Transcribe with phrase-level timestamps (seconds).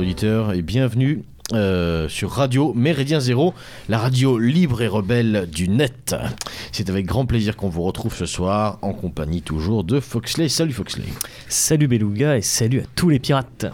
[0.00, 3.52] auditeurs, et bienvenue euh, sur Radio Méridien Zéro,
[3.90, 6.14] la radio libre et rebelle du net.
[6.72, 10.48] C'est avec grand plaisir qu'on vous retrouve ce soir en compagnie toujours de Foxley.
[10.48, 11.04] Salut Foxley.
[11.48, 13.66] Salut Beluga et salut à tous les pirates.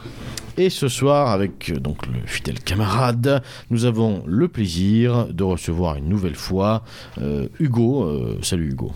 [0.58, 5.96] Et ce soir, avec euh, donc le fidèle camarade, nous avons le plaisir de recevoir
[5.96, 6.82] une nouvelle fois
[7.20, 8.04] euh, Hugo.
[8.04, 8.92] Euh, salut Hugo.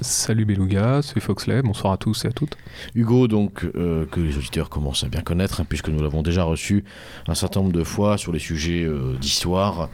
[0.00, 2.56] Salut Beluga, c'est Foxley, bonsoir à tous et à toutes.
[2.96, 6.42] Hugo, donc, euh, que les auditeurs commencent à bien connaître, hein, puisque nous l'avons déjà
[6.42, 6.84] reçu
[7.28, 8.84] un certain nombre de fois sur les sujets
[9.20, 9.88] d'histoire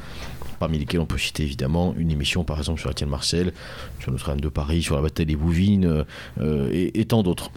[0.62, 3.52] parmi lesquels on peut citer évidemment une émission par exemple sur Étienne Marcel,
[3.98, 6.04] sur Notre-Dame de Paris, sur la bataille des Bouvines
[6.40, 7.50] euh, et, et tant d'autres.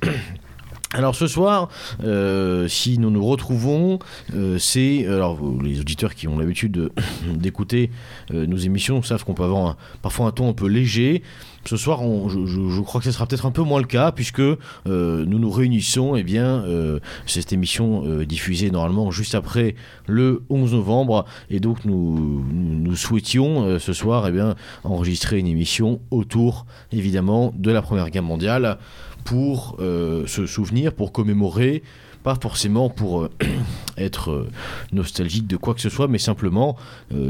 [0.98, 1.68] Alors ce soir,
[2.06, 4.00] euh, si nous nous retrouvons,
[4.34, 6.92] euh, c'est alors les auditeurs qui ont l'habitude de-
[7.36, 7.92] d'écouter
[8.34, 11.22] euh, nos émissions savent qu'on peut avoir un- parfois un ton un peu léger.
[11.68, 14.56] Ce soir, je, crois que ce sera peut-être un peu moins le cas puisque euh,
[14.86, 16.16] nous nous réunissons.
[16.16, 19.76] Et bien, euh, cette émission euh, diffusée normalement juste après
[20.08, 25.48] le 11 novembre, et donc nous, nous, souhaitions euh, ce soir, eh bien, enregistrer une
[25.48, 28.78] émission autour, évidemment, de la Première Guerre mondiale
[29.26, 31.84] pour euh, se souvenir, pour commémorer,
[32.24, 33.30] pas forcément pour euh,
[33.98, 34.50] être euh,
[34.94, 36.78] nostalgique de quoi que ce soit, mais simplement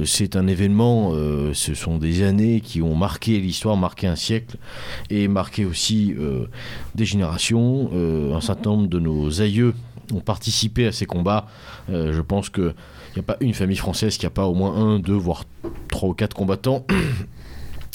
[0.04, 1.14] c'est un événement,
[1.54, 4.58] ce sont des années qui ont marqué l'histoire, marqué un siècle,
[5.10, 6.14] et marqué aussi
[6.96, 7.92] des générations.
[8.34, 9.74] Un certain nombre de nos aïeux
[10.14, 11.48] ont participé à ces combats.
[11.90, 12.74] Je pense qu'il
[13.16, 15.46] n'y a pas une famille française qui n'a pas au moins un, deux, voire
[15.88, 16.86] trois ou quatre combattants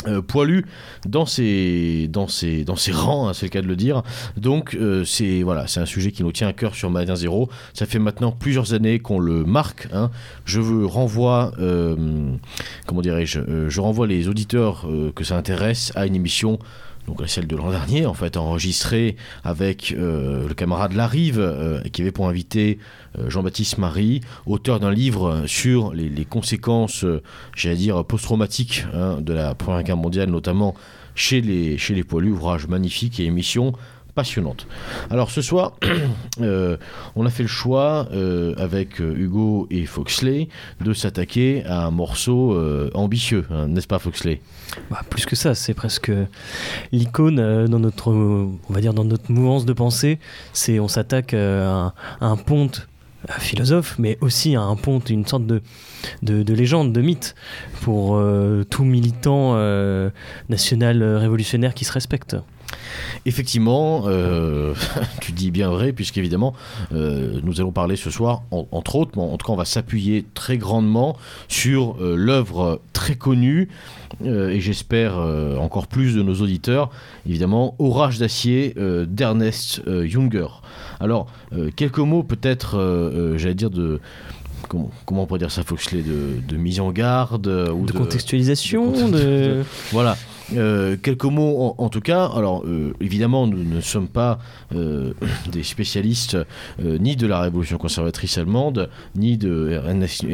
[0.06, 0.64] euh, poilus
[1.06, 4.02] dans ses, dans ses, dans ses rangs, hein, c'est le cas de le dire.
[4.36, 7.50] Donc euh, c'est voilà, c'est un sujet qui nous tient à cœur sur Madin Zéro.
[7.74, 9.88] Ça fait maintenant plusieurs années qu'on le marque.
[9.92, 10.10] hein.
[10.44, 11.96] Je veux renvoie, euh,
[12.86, 16.58] comment dirais-je, je renvoie les auditeurs que ça intéresse à une émission.
[17.06, 22.02] Donc celle de l'an dernier, en fait, enregistrée avec euh, le camarade Larive, euh, qui
[22.02, 22.78] avait pour invité
[23.18, 27.04] euh, Jean-Baptiste Marie, auteur d'un livre sur les, conséquences,
[27.56, 30.74] j'allais dire, post-traumatiques hein, de la Première Guerre mondiale, notamment
[31.14, 33.72] chez les, chez les poilus, ouvrage magnifique et émission
[34.10, 34.66] passionnante.
[35.10, 35.72] Alors ce soir,
[36.40, 36.76] euh,
[37.16, 40.48] on a fait le choix euh, avec euh, Hugo et Foxley
[40.80, 42.56] de s'attaquer à un morceau
[42.94, 44.40] ambitieux, hein, n'est-ce pas Foxley?
[44.90, 46.12] Bah, plus que ça, c'est presque
[46.92, 48.80] l'icône dans notre, on va
[49.28, 50.18] mouvance de pensée.
[50.52, 52.88] C'est on s'attaque à, un- ponte
[53.28, 55.60] un philosophe, mais aussi à un ponte, une sorte de,
[56.22, 57.34] de, de légende, de mythe
[57.82, 58.18] pour
[58.70, 59.54] tout militant
[60.48, 62.36] national révolutionnaire qui se respecte.
[63.26, 64.74] Effectivement, euh,
[65.20, 66.54] tu dis bien vrai, puisqu'évidemment,
[66.92, 69.64] euh, nous allons parler ce soir, en- entre autres, mais en tout cas, on va
[69.64, 71.16] s'appuyer très grandement
[71.48, 73.68] sur euh, l'œuvre très connue,
[74.24, 75.16] et j'espère
[75.60, 76.90] encore plus de nos auditeurs,
[77.28, 78.74] évidemment, Orage d'acier
[79.06, 80.46] d'Ernest Junger.
[80.98, 81.28] Alors,
[81.76, 84.00] quelques mots peut-être, j'allais dire, de.
[84.68, 89.10] Comment, on pourrait dire ça, Foxley De, de mise en garde ou De, contextualisation, de
[89.18, 89.64] de...
[89.92, 90.16] voilà.
[90.56, 92.26] Euh, quelques mots en, tout cas.
[92.26, 94.38] Alors euh, évidemment, nous ne sommes pas
[94.74, 95.12] euh,
[95.52, 96.36] des spécialistes
[96.78, 100.24] ni de la révolution conservatrice allemande, ni de Ernest,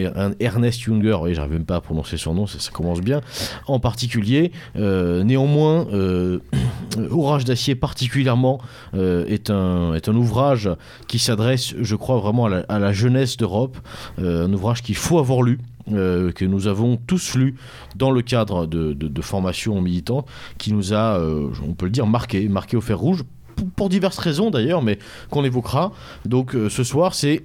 [0.41, 1.19] Ernest Junger.
[1.22, 3.21] Oui, j'arrive même pas à prononcer son nom, ça, commence bien.
[3.66, 5.87] En particulier, néanmoins,
[7.10, 8.60] Orage d'acier particulièrement
[8.94, 10.71] est un est un ouvrage
[11.09, 13.77] qui s'adresse, je crois vraiment à la, à la jeunesse d'Europe.
[14.19, 15.59] Un ouvrage qu'il faut avoir lu.
[15.93, 17.55] Euh, que nous avons tous lu
[17.95, 20.27] dans le cadre de, de, de formation militante
[20.59, 23.23] qui nous a, euh, on peut le dire, marqué, marqué au fer rouge,
[23.55, 24.99] pour, pour diverses raisons d'ailleurs, mais
[25.31, 25.93] qu'on évoquera.
[26.25, 27.45] Donc euh, ce soir, c'est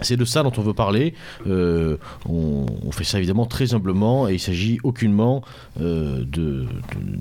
[0.00, 1.14] c'est de ça dont on veut parler.
[1.46, 1.96] Euh,
[2.28, 5.42] on, fait ça évidemment très humblement et il s'agit aucunement
[5.80, 6.66] euh, de,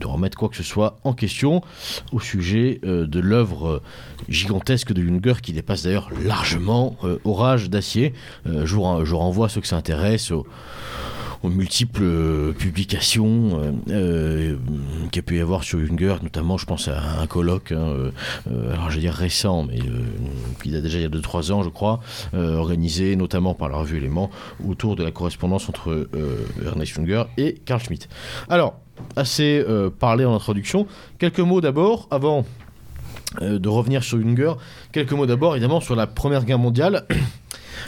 [0.03, 1.61] remettre quoi que ce soit en question
[2.11, 3.81] au sujet euh, de l'œuvre
[4.29, 6.95] gigantesque de Junger qui dépasse d'ailleurs largement
[7.25, 8.13] Orage d'acier.
[8.45, 8.83] Je, vous
[9.17, 10.45] renvoie ceux que ça intéresse au-
[11.43, 14.55] aux multiples euh, publications euh, euh,
[15.11, 18.11] qu'il a pu y avoir sur Junger, notamment je pense à un colloque, hein,
[18.71, 19.79] alors je vais dire récent, mais
[20.61, 21.99] qui date déjà il y a 2-3 ans je crois,
[22.33, 24.31] organisé notamment par la revue Éléments
[24.67, 26.07] autour de la correspondance entre
[26.65, 28.07] Ernest Junger et Carl Schmitt.
[28.49, 28.79] Alors,
[29.15, 29.63] assez
[29.99, 30.87] parlé en introduction,
[31.19, 32.45] quelques mots d'abord avant
[33.41, 34.53] de revenir sur Junger,
[34.91, 37.05] quelques mots d'abord évidemment sur la Première Guerre mondiale.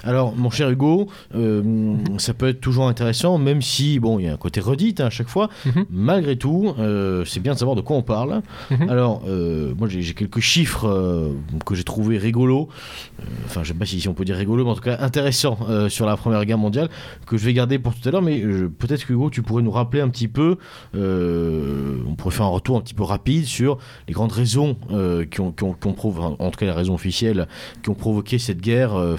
[0.03, 4.27] Alors, mon cher Hugo, euh, ça peut être toujours intéressant, même si, bon, il y
[4.27, 5.49] a un côté redite hein, à chaque fois.
[5.65, 5.85] Mhm.
[5.89, 8.41] Malgré tout, euh, c'est bien de savoir de quoi on parle.
[8.71, 8.89] Mhm.
[8.89, 11.33] Alors, euh, moi, j'ai quelques chiffres
[11.65, 12.69] que j'ai trouvé rigolos.
[13.45, 15.57] Enfin, je sais pas si, si on peut dire rigolo, mais en tout cas intéressants
[15.69, 16.89] euh, sur la Première Guerre mondiale,
[17.25, 18.21] que je vais garder pour tout à l'heure.
[18.21, 18.39] Mais
[18.79, 20.57] peut-être que Hugo, tu pourrais nous rappeler un petit peu,
[20.93, 23.77] on pourrait faire un retour un petit peu rapide sur
[24.07, 24.75] les grandes raisons
[25.31, 27.47] qui ont, qui ont, qui ont provo- enfin, en tout cas les raisons officielles,
[27.83, 29.15] qui ont provoqué cette guerre euh,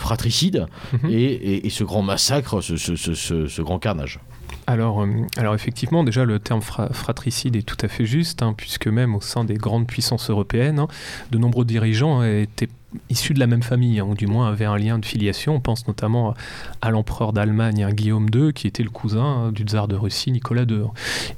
[0.92, 1.10] Mhm.
[1.10, 4.20] et, et- et ce grand massacre, ce, ce- ce- ce- ce grand carnage.
[4.68, 8.52] Alors, euh, alors effectivement, déjà le terme fra- fratricide est tout à fait juste, hein,
[8.56, 10.88] puisque même au sein des grandes puissances européennes, hein,
[11.30, 12.68] de nombreux dirigeants étaient
[13.10, 15.56] issus de la même famille, hein, ou du moins avaient un lien de filiation.
[15.56, 16.34] On pense notamment
[16.82, 20.32] à l'empereur d'Allemagne, hein, Guillaume II, qui était le cousin hein, du tsar de Russie,
[20.32, 20.84] Nicolas II.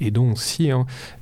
[0.00, 0.70] Et donc aussi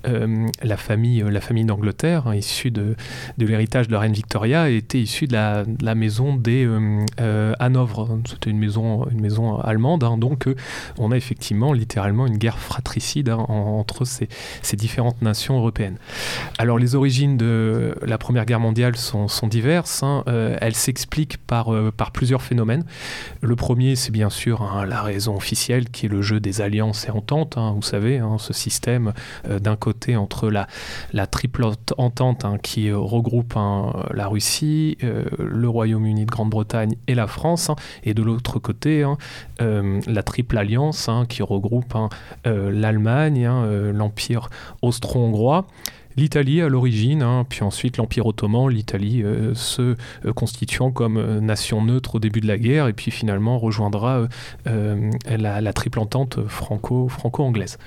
[0.07, 2.97] euh, la famille, la famille d'Angleterre, issue de,
[3.39, 8.19] de l'héritage de la reine Victoria, était issue de la, maison des euh, euh, Hanovre.
[8.27, 10.55] C'était une maison, une maison allemande, donc euh,
[10.99, 14.29] on a effectivement littéralement une guerre fratricide en- entre ces,
[14.63, 15.97] ces différentes nations européennes.
[16.59, 20.03] Alors les origines de la Première Guerre mondiale sont, diverses.
[20.29, 22.85] Euh, elles s'expliquent par, euh, par plusieurs phénomènes.
[23.41, 27.07] Le premier, c'est bien sûr hein, la raison officielle qui est le jeu des alliances
[27.07, 27.57] et ententes.
[27.57, 27.73] hein.
[27.75, 29.13] Vous savez, hein, ce système
[29.49, 30.67] euh, d'un côté entre la,
[31.13, 31.65] la triple
[31.97, 33.55] entente qui regroupe
[34.13, 37.71] la Russie, le Royaume-Uni de Grande-Bretagne et la France,
[38.05, 39.05] et de l'autre côté
[39.59, 41.95] la triple alliance qui regroupe
[42.45, 43.49] l'Allemagne,
[43.93, 44.51] l'Empire
[44.83, 45.67] austro-hongrois.
[46.17, 51.41] L'Italie à l'origine, hein, puis ensuite l'Empire ottoman, l'Italie euh, se euh, constituant comme euh,
[51.41, 54.27] nation neutre au début de la guerre, et puis finalement rejoindra
[54.65, 57.79] la, triple entente franco- franco-anglaise.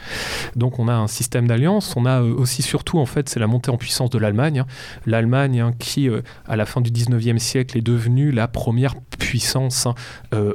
[0.56, 3.72] Donc on a un système d'alliance, on a aussi surtout en fait c'est la montée
[3.72, 4.60] en puissance de l'Allemagne.
[4.60, 4.68] hein.
[5.06, 6.08] L'Allemagne hein, qui
[6.48, 9.88] à la fin du 19e siècle est devenue la première puissance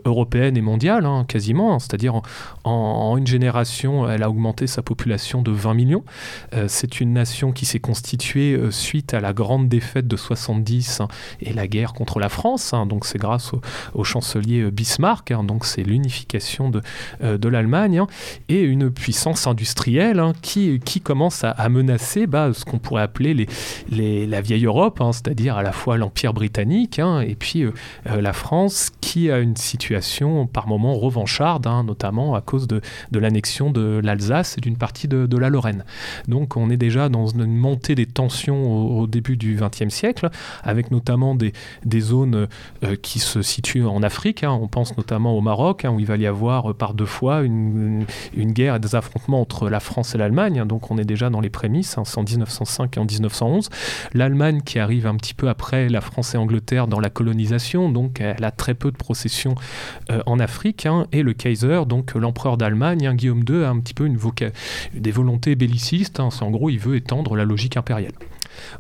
[0.05, 2.21] européenne et mondiale, quasiment, c'est-à-dire
[2.65, 6.05] en, une génération elle a augmenté sa population de 20 millions.
[6.69, 11.09] C'est une nation qui s'est constituée euh, suite à la grande défaite de 70 hein,
[11.41, 12.87] et la guerre contre la France, hein.
[12.87, 13.53] donc c'est grâce
[13.95, 15.45] au, chancelier euh, Bismarck, hein.
[15.45, 16.81] donc c'est l'unification de,
[17.23, 18.03] euh, de l'Allemagne
[18.49, 23.47] et une puissance industrielle qui, qui commence à, menacer bah, ce qu'on pourrait appeler les,
[23.89, 27.65] les- la vieille Europe, c'est-à-dire à la fois l'Empire britannique et puis
[28.07, 32.81] la France qui a une situation par moments revancharde, notamment à cause de,
[33.11, 35.85] de l'annexion de l'Alsace et d'une partie de, de la Lorraine.
[36.29, 40.31] Donc on est déjà dans une montée des tensions au, début du XXe siècle,
[40.63, 41.53] avec notamment des,
[42.01, 42.49] zones
[42.83, 44.45] euh, qui se situent en Afrique.
[44.45, 44.59] hein.
[44.61, 47.43] On pense notamment au Maroc, hein, où il va y avoir euh, par deux fois
[47.43, 48.05] une,
[48.37, 50.61] une guerre et des affrontements entre la France et l'Allemagne.
[50.61, 50.67] hein.
[50.67, 53.71] Donc on est déjà dans les prémices, c'est en 1905 et en 1911.
[54.13, 58.21] L'Allemagne qui arrive un petit peu après la France et Angleterre dans la colonisation, donc
[58.21, 59.55] elle a très peu de processions
[60.11, 60.87] euh, en Afrique.
[61.13, 64.19] et le Kaiser, donc l'empereur d'Allemagne, Guillaume II, a un petit peu une
[64.95, 66.21] des volontés bellicistes.
[66.31, 68.13] C'est en gros, il veut étendre la logique impériale.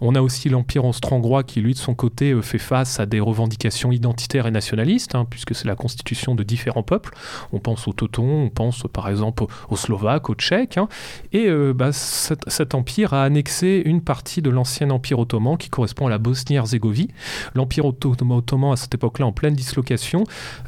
[0.00, 3.20] On a aussi l'Empire austro-hongrois qui, lui, de son côté, euh, fait face à des
[3.20, 7.14] revendications identitaires et nationalistes, hein, puisque c'est la constitution de différents peuples.
[7.52, 10.78] On pense aux Teutons, on pense par exemple aux, Slovaques, aux Tchèques.
[10.78, 10.88] hein.
[11.32, 16.06] et euh, bah, cet, empire a annexé une partie de l'ancien empire ottoman qui correspond
[16.06, 17.08] à la Bosnie-Herzégovine.
[17.54, 20.24] L'empire otto- ottoman, à cette époque-là, en pleine dislocation,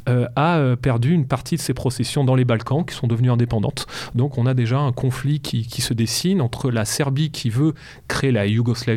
[0.09, 3.87] euh, a perdu une partie de ses processions dans les Balkans qui sont devenues indépendantes.
[4.15, 7.73] Donc on a déjà un conflit qui se dessine entre la Serbie qui veut
[8.07, 8.96] créer la Yougoslavie,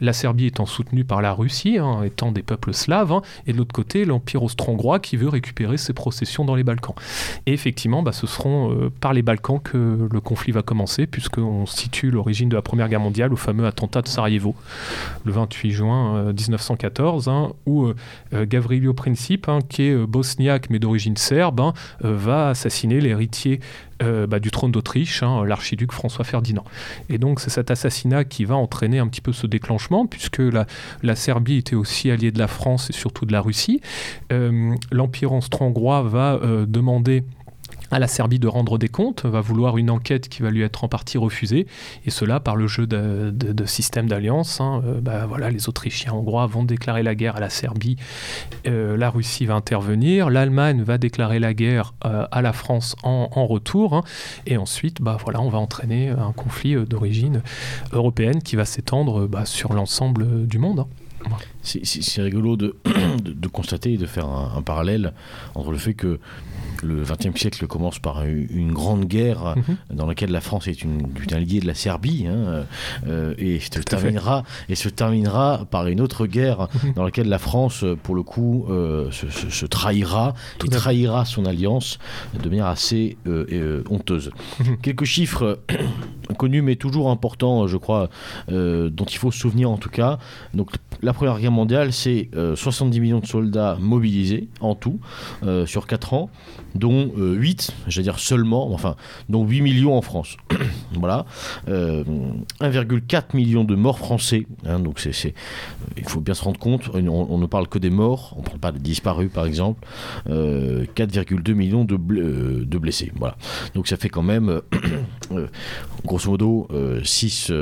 [0.00, 3.58] la Serbie étant soutenue par la Russie, hein, étant des peuples slaves, hein, et de
[3.58, 6.94] l'autre côté, l'Empire austro-hongrois qui veut récupérer ses processions dans les Balkans.
[7.46, 11.66] Et effectivement, bah, ce seront euh, par les Balkans que le conflit va commencer, puisqu'on
[11.66, 14.54] situe l'origine de la Première Guerre mondiale au fameux attentat de Sarajevo,
[15.24, 17.94] le 28 juin euh, 1914, hein, où euh,
[18.32, 23.60] euh, Gavrilo Princip, qui est euh, bosniaque mais d'origine serbe, euh, va assassiner l'héritier
[24.02, 26.64] euh, bah, du trône d'Autriche, l'archiduc François Ferdinand.
[27.08, 30.66] Et donc c'est cet assassinat qui va entraîner un petit peu ce déclenchement, puisque la,
[31.02, 33.80] la Serbie était aussi alliée de la France et surtout de la Russie.
[34.32, 37.24] Euh, L'Empire austro-hongrois va euh, demander
[37.90, 40.84] à la Serbie de rendre des comptes, va vouloir une enquête qui va lui être
[40.84, 41.66] en partie refusée,
[42.04, 44.60] et cela par le jeu de, de, de système d'alliance.
[44.60, 44.82] hein.
[44.86, 47.96] Euh, bah, voilà, les Autrichiens hongrois vont déclarer la guerre à la Serbie,
[48.66, 53.28] Euh, la Russie va intervenir, l'Allemagne va déclarer la guerre euh, à la France en,
[53.46, 54.02] retour, hein.
[54.46, 57.42] et ensuite, bah, voilà, on va entraîner un conflit d'origine
[57.92, 60.80] européenne qui va s'étendre bah, sur l'ensemble du monde.
[60.80, 60.86] hein.
[61.62, 62.74] c'est- c'est rigolo de,
[63.52, 65.12] constater et de faire un parallèle
[65.54, 66.20] entre le fait que
[66.82, 69.76] le XXe siècle commence par une, grande guerre Mhm.
[69.96, 72.64] dans laquelle la France est une, une alliée de la Serbie hein,
[73.06, 76.92] euh, et, se terminera, et se terminera par une autre guerre Mhm.
[76.94, 81.24] dans laquelle la France, pour le coup, euh, se, se- se trahira Tout et trahira
[81.24, 81.98] son alliance
[82.42, 84.30] de manière assez euh, euh, honteuse.
[84.60, 84.76] Mhm.
[84.82, 85.58] Quelques chiffres
[86.30, 88.08] euh, connus mais toujours importants, je crois,
[88.50, 90.18] euh, dont il faut se souvenir en tout cas.
[90.54, 90.70] Donc
[91.02, 94.98] la Première Guerre mondiale, c'est euh, 70 millions de soldats mobilisés en tout
[95.44, 96.30] euh, sur 4 ans,
[96.74, 98.96] dont 8, j'allais dire seulement, enfin,
[99.28, 100.36] dont 8 millions en France.
[100.94, 101.26] voilà.
[101.68, 102.04] Euh,
[102.60, 104.46] 1,4 million de morts français.
[104.66, 105.34] hein, donc c'est,
[105.96, 108.44] il faut bien se rendre compte, on, on ne parle que des morts, on ne
[108.44, 109.86] parle pas des disparus par exemple.
[110.28, 113.12] Euh, 4,2 millions de, euh, de blessés.
[113.16, 113.36] Voilà.
[113.74, 114.60] Donc ça fait quand même, euh,
[115.32, 115.46] euh,
[116.18, 116.68] grosso modo,
[117.04, 117.52] 6,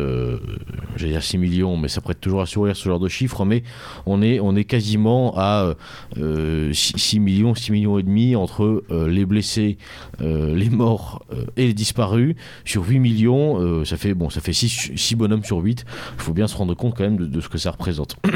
[0.97, 3.63] j'allais dire 6 millions, mais ça prête toujours à sourire ce genre de chiffres, mais
[4.07, 5.75] on est, quasiment à
[6.17, 9.77] euh, 6, 6 millions, 6 millions et demi entre euh, les blessés,
[10.23, 12.35] euh, les morts euh, et les disparus.
[12.65, 15.85] Sur 8 millions, euh, ça fait, bon, ça fait 6, bonhommes sur 8.
[16.15, 18.17] Il faut bien se rendre compte quand même de, de ce que ça représente.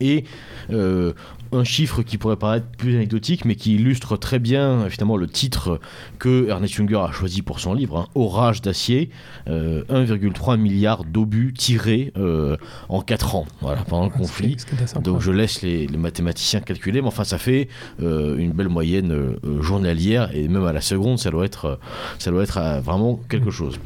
[0.00, 0.24] Et
[0.70, 1.12] euh,
[1.54, 5.80] un chiffre qui pourrait paraître plus anecdotique, mais qui illustre très bien finalement le titre
[6.18, 9.10] que Ernest Junger a choisi pour son livre, hein, Orage d'acier,
[9.48, 12.56] euh, 1,3 milliard d'obus tirés euh,
[12.88, 14.56] en 4 ans, voilà, pendant le conflit.
[14.58, 17.68] C'est assez Donc je laisse les, les mathématiciens calculer, mais enfin ça fait
[18.02, 21.64] euh, une belle moyenne euh, euh, journalière et même à la seconde ça doit être,
[21.64, 21.76] euh,
[22.18, 23.78] ça doit être euh, vraiment quelque chose.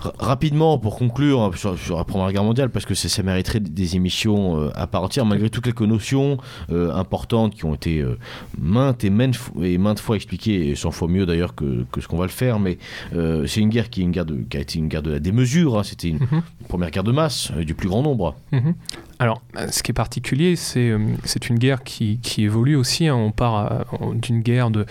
[0.00, 3.22] Ra- Rapidement, pour conclure hein, sur, sur la Première Guerre mondiale, parce que ça, ça
[3.22, 6.38] mériterait des émissions euh, à part entière, malgré tout quelques notions
[6.70, 8.18] euh, importantes qui ont été euh,
[8.58, 12.08] maintes et maintes, et maintes fois expliquées, et 100 fois mieux d'ailleurs que, que ce
[12.08, 12.78] qu'on va le faire, mais
[13.14, 15.10] euh, c'est une guerre qui, est une guerre de, qui a été une guerre de
[15.12, 16.42] la démesure, hein, c'était une Mhm.
[16.68, 18.34] première guerre de masse, du plus grand nombre.
[18.52, 18.74] Mhm.
[19.18, 23.06] Alors, euh, ce qui est particulier, c'est euh, c'est une guerre qui, qui évolue aussi.
[23.08, 23.14] hein.
[23.16, 24.84] On part en- d'une guerre de,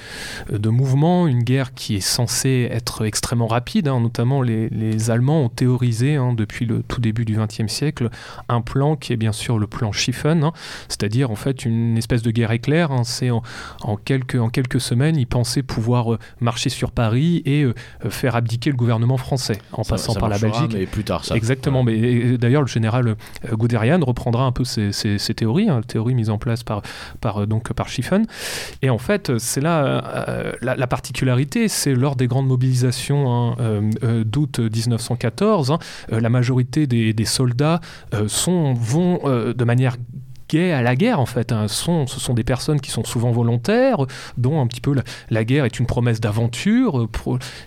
[0.52, 3.88] de mouvement, une guerre qui est censée être extrêmement rapide.
[3.88, 4.00] hein.
[4.00, 8.10] Notamment, les, les Allemands ont théorisé hein, depuis le tout début du XXe siècle
[8.50, 10.50] un plan qui est bien sûr le plan Schiffen,
[10.88, 12.92] c'est-à-dire en fait une espèce de guerre éclair.
[12.92, 13.04] hein.
[13.04, 13.44] C'est en,
[13.84, 17.74] en quelques, en quelques semaines, ils pensaient pouvoir euh, marcher sur Paris et euh,
[18.10, 20.72] faire abdiquer le gouvernement français en Ça- passant ça par la Belgique.
[20.74, 21.36] Mais plus tard, ça.
[21.36, 24.92] Exactement, mais d'ailleurs le général euh, Guderian reprendra un peu ces,
[25.36, 26.82] théories, hein, théories mises en place par,
[27.20, 28.26] par, euh, donc, par Schiffen.
[28.82, 29.84] Et en fait, euh, c'est là
[30.30, 33.82] euh, la, la particularité, c'est lors des grandes mobilisations hein,
[34.26, 35.80] d'août 1914, hein,
[36.10, 37.82] la majorité des, des soldats
[38.28, 39.98] sont, vont de manière
[40.50, 41.52] gaie à la guerre en fait.
[41.52, 41.68] hein.
[41.68, 44.06] Sont, ce sont des personnes qui sont souvent volontaires,
[44.38, 44.96] dont un petit peu
[45.30, 47.02] la, guerre est une promesse d'aventure.
[47.02, 47.10] euh,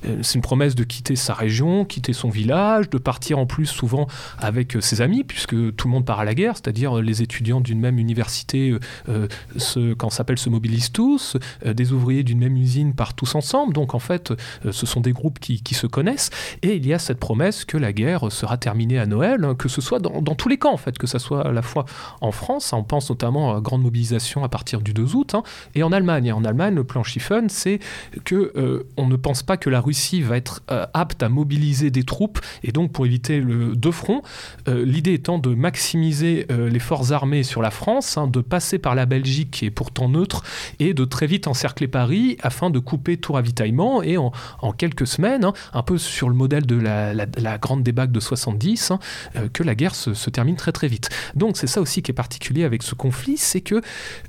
[0.06, 3.66] euh, C'est une promesse de quitter sa région, quitter son village, de partir en plus
[3.66, 4.06] souvent
[4.38, 7.60] avec euh, ses amis, puisque tout le monde part à la guerre, c'est-à-dire les étudiants
[7.60, 8.76] d'une même université,
[9.08, 13.72] euh, se, quand s'appelle, se mobilisent tous, des ouvriers d'une même usine partent tous ensemble,
[13.72, 14.32] donc en fait,
[14.70, 16.30] ce sont des groupes qui, qui se connaissent,
[16.62, 19.68] et il y a cette promesse que la guerre sera terminée à Noël, hein, que
[19.68, 21.84] ce soit dans, dans tous les camps, en fait, que ce soit à la fois
[22.20, 25.42] en France, on pense notamment à grande mobilisation à partir du 2 août, hein,
[25.74, 26.32] et en Allemagne.
[26.32, 27.78] En Allemagne, le plan Schiffen, c'est
[28.24, 31.90] que euh, on ne pense pas que la Russie va être euh, apte à mobiliser
[31.90, 34.22] des troupes, et donc pour éviter le deux fronts,
[34.68, 38.94] euh, l'idée étant de maximiser les forces armées sur la France, hein, de passer par
[38.94, 40.42] la Belgique qui est pourtant neutre,
[40.78, 44.32] et de très vite encercler Paris afin de couper tout ravitaillement, et en,
[44.76, 48.98] quelques semaines, hein, un peu sur le modèle de la, grande débâcle de 70, hein,
[49.36, 51.08] euh, que la guerre se, se termine très très vite.
[51.34, 53.80] Donc c'est ça aussi qui est particulier avec ce conflit, c'est que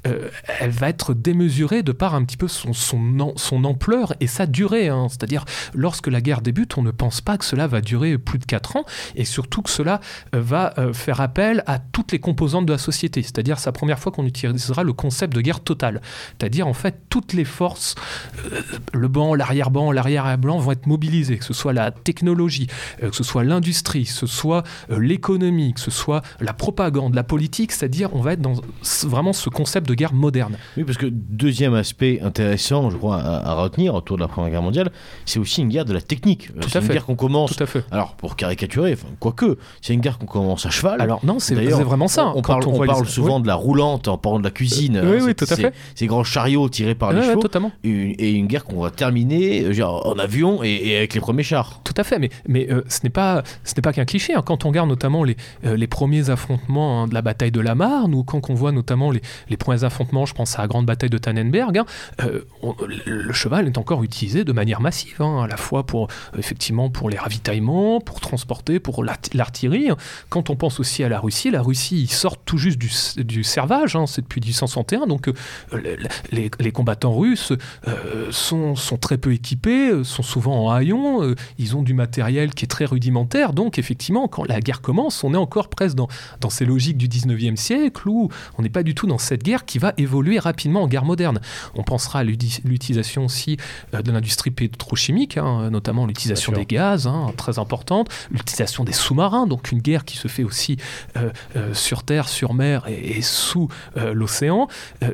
[0.08, 4.28] euh, elle va être démesurée de par un petit peu son, son, son ampleur et
[4.28, 4.90] sa durée.
[4.90, 5.08] hein.
[5.10, 8.46] C'est-à-dire, lorsque la guerre débute, on ne pense pas que cela va durer plus de
[8.46, 10.00] 4 ans, et surtout que cela
[10.36, 13.22] euh, va euh, faire appel à toutes les composantes de la société.
[13.22, 16.02] C'est-à-dire, c'est la première fois qu'on utilisera le concept de guerre totale.
[16.38, 17.96] C'est-à-dire, en fait, toutes les forces,
[18.94, 22.68] le banc, l'arrière-banc, l'arrière-blanc vont être mobilisées, que ce soit la technologie,
[23.02, 27.72] que ce soit l'industrie, que ce soit l'économie, que ce soit la propagande, la politique,
[27.72, 28.54] c'est-à-dire on va être dans
[29.08, 30.58] vraiment ce concept de guerre moderne.
[30.78, 34.52] Oui, parce que deuxième aspect intéressant, je crois, à, à retenir autour de la Première
[34.52, 34.92] Guerre mondiale,
[35.26, 36.50] c'est aussi une guerre de la technique.
[36.56, 36.94] Euh, Tout c'est à une fait.
[36.94, 37.56] guerre qu'on commence.
[37.56, 37.84] Tout à fait.
[37.92, 41.02] Alors, pour caricaturer, enfin, quoique, c'est une guerre qu'on commence à cheval.
[41.02, 42.28] Alors non, c'est vraiment ça.
[42.28, 43.44] On, on parle, on voit parle les- souvent Oui.
[43.44, 45.00] de la roulante en parlant de la cuisine.
[45.04, 45.74] Oui, hein, oui, tout à fait.
[45.96, 47.40] Ces grands chariots tirés par les Ouais, chevaux.
[47.42, 47.72] totalement.
[47.84, 51.14] Et une, et une guerre qu'on va terminer euh, genre, en avion et, et avec
[51.14, 51.82] les premiers chars.
[51.84, 54.34] Tout à fait, mais, mais euh, ce n'est pas, ce n'est pas qu'un cliché.
[54.34, 54.42] hein.
[54.46, 57.76] Quand on regarde notamment les, euh, les premiers affrontements hein, de la bataille de la
[57.76, 60.86] Marne, Nous, quand on voit notamment les, les premiers affrontements, je pense à la grande
[60.86, 61.86] bataille de Tannenberg, hein,
[62.24, 62.42] euh,
[63.06, 67.10] le, cheval est encore utilisé de manière massive, hein, à la fois pour effectivement pour
[67.10, 69.90] les ravitaillements, pour transporter, pour l'art- l'artillerie.
[70.30, 72.90] Quand on pense aussi à la Russie, la Russie sortent tout juste du,
[73.24, 75.34] du servage, hein, c'est depuis 1861, donc euh,
[76.32, 77.52] les, les- combattants russes
[77.88, 82.66] euh, sont, sont très peu équipés, sont souvent en haillons, ils ont du matériel qui
[82.66, 86.08] est très rudimentaire, donc effectivement, quand la guerre commence, on est encore presque dans,
[86.42, 89.80] dans ces logiques du 19e siècle on n'est pas du tout dans cette guerre qui
[89.80, 91.40] va évoluer rapidement en guerre moderne.
[91.76, 93.58] On pensera à l'utilisation aussi
[93.94, 99.48] euh, de l'industrie pétrochimique, hein, notamment l'utilisation des gaz, hein, très importante, l'utilisation des sous-marins,
[99.48, 100.78] donc une guerre qui se fait aussi
[101.18, 104.68] euh, euh, sur terre, sur mer et, et sous euh, l'océan,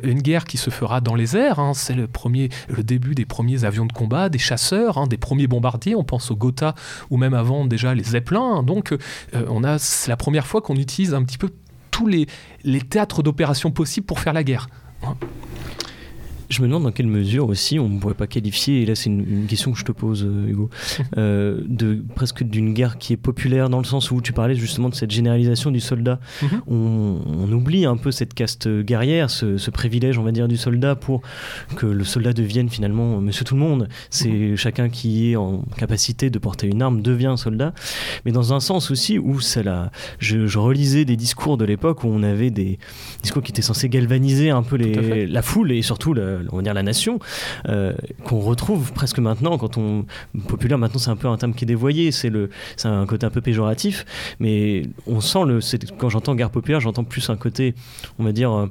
[0.04, 3.26] une guerre qui se fera dans les airs, hein, c'est le, premier, le début des
[3.26, 6.76] premiers avions de combat, des chasseurs, des premiers bombardiers, on pense au Gotha
[7.10, 8.96] ou même avant déjà les Zeppelins, donc
[9.34, 11.50] on a, c'est la première fois qu'on utilise un petit peu
[11.96, 12.28] tous les,
[12.82, 14.68] théâtres d'opération possibles pour faire la guerre.
[16.50, 19.10] Je me demande dans quelle mesure aussi on ne pourrait pas qualifier, et là c'est
[19.10, 20.70] une, une question que je te pose euh, Hugo,
[21.18, 24.90] euh, de presque d'une guerre qui est populaire dans le sens où tu parlais justement
[24.90, 26.20] de cette généralisation du soldat.
[26.42, 26.62] Mhm.
[26.68, 30.58] on, on oublie un peu cette caste guerrière, ce, ce privilège on va dire du
[30.58, 31.22] soldat pour
[31.76, 33.88] que le soldat devienne finalement monsieur tout le monde.
[34.10, 37.74] C'est chacun qui est en capacité de porter une arme devient un soldat,
[38.26, 42.08] mais dans un sens aussi où la, je, je relisais des discours de l'époque où
[42.08, 42.80] on avait des
[43.22, 46.62] discours qui étaient censés galvaniser un peu les, la foule et surtout la, on va
[46.62, 47.20] dire la nation
[47.68, 50.06] euh, qu'on retrouve presque maintenant quand on
[50.48, 53.26] populaire maintenant c'est un peu un terme qui est dévoyé c'est le c'est un côté
[53.26, 54.06] un peu péjoratif
[54.40, 55.60] mais on sent le
[55.98, 57.76] quand j'entends guerre populaire j'entends plus un côté
[58.20, 58.68] on va dire euh,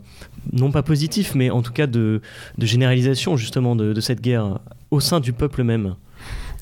[0.52, 2.21] non pas positif mais en tout cas de,
[2.59, 4.59] généralisation justement de cette guerre
[4.90, 5.97] au sein du peuple même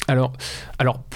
[0.08, 0.32] Alors,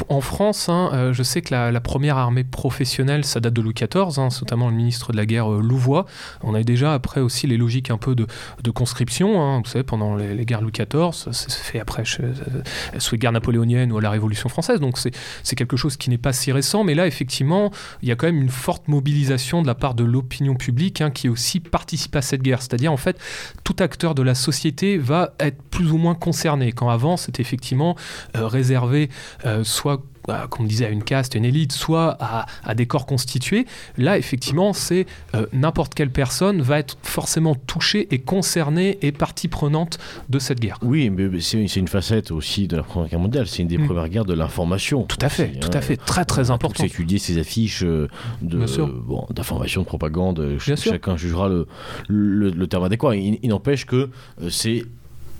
[0.08, 3.74] en France, hein, euh, je sais que la, première armée professionnelle, ça date de Louis
[3.74, 6.06] XIV, hein, notamment le ministre de la guerre euh, Louvois.
[6.42, 8.26] On a déjà après aussi les logiques un peu de,
[8.70, 9.40] conscription.
[9.40, 12.62] hein, vous savez, pendant les, guerres Louis XIV, ça s'est fait après chez- euh,
[12.98, 14.78] sous les guerres napoléoniennes ou à la Révolution française.
[14.80, 18.16] Donc c'est quelque chose qui n'est pas si récent, mais là effectivement, il y a
[18.16, 22.14] quand même une forte mobilisation de la part de l'opinion publique hein, qui aussi participe
[22.14, 22.62] à cette guerre.
[22.62, 23.18] C'est-à-dire en fait,
[23.64, 26.72] tout acteur de la société va être plus ou moins concerné.
[26.72, 27.96] Quand avant, c'était effectivement
[28.36, 28.46] euh,
[28.76, 29.10] réservé
[29.44, 32.86] euh, soit bah, comme on disait, à une caste, une élite, soit à, à des
[32.86, 33.64] corps constitués.
[33.96, 35.06] Là, effectivement, c'est
[35.36, 40.58] euh, n'importe quelle personne va être forcément touchée et concernée et partie prenante de cette
[40.58, 40.78] guerre.
[40.82, 43.46] Oui, mais mais c'est c'est une facette aussi de la Première Guerre mondiale.
[43.46, 43.86] C'est une des Mm.
[43.86, 45.04] premières guerres de l'information.
[45.04, 45.78] Tout à fait, aussi, tout hein.
[45.78, 46.82] à fait, très très important.
[46.82, 48.08] tous étudié ces affiches euh,
[48.42, 48.58] de
[49.06, 50.40] bon, d'information, de propagande.
[50.58, 50.90] ch- Bien sûr.
[50.90, 51.68] Chacun jugera le,
[52.08, 53.14] le, le terme adéquat.
[53.14, 54.10] Il, il n'empêche que
[54.50, 54.82] c'est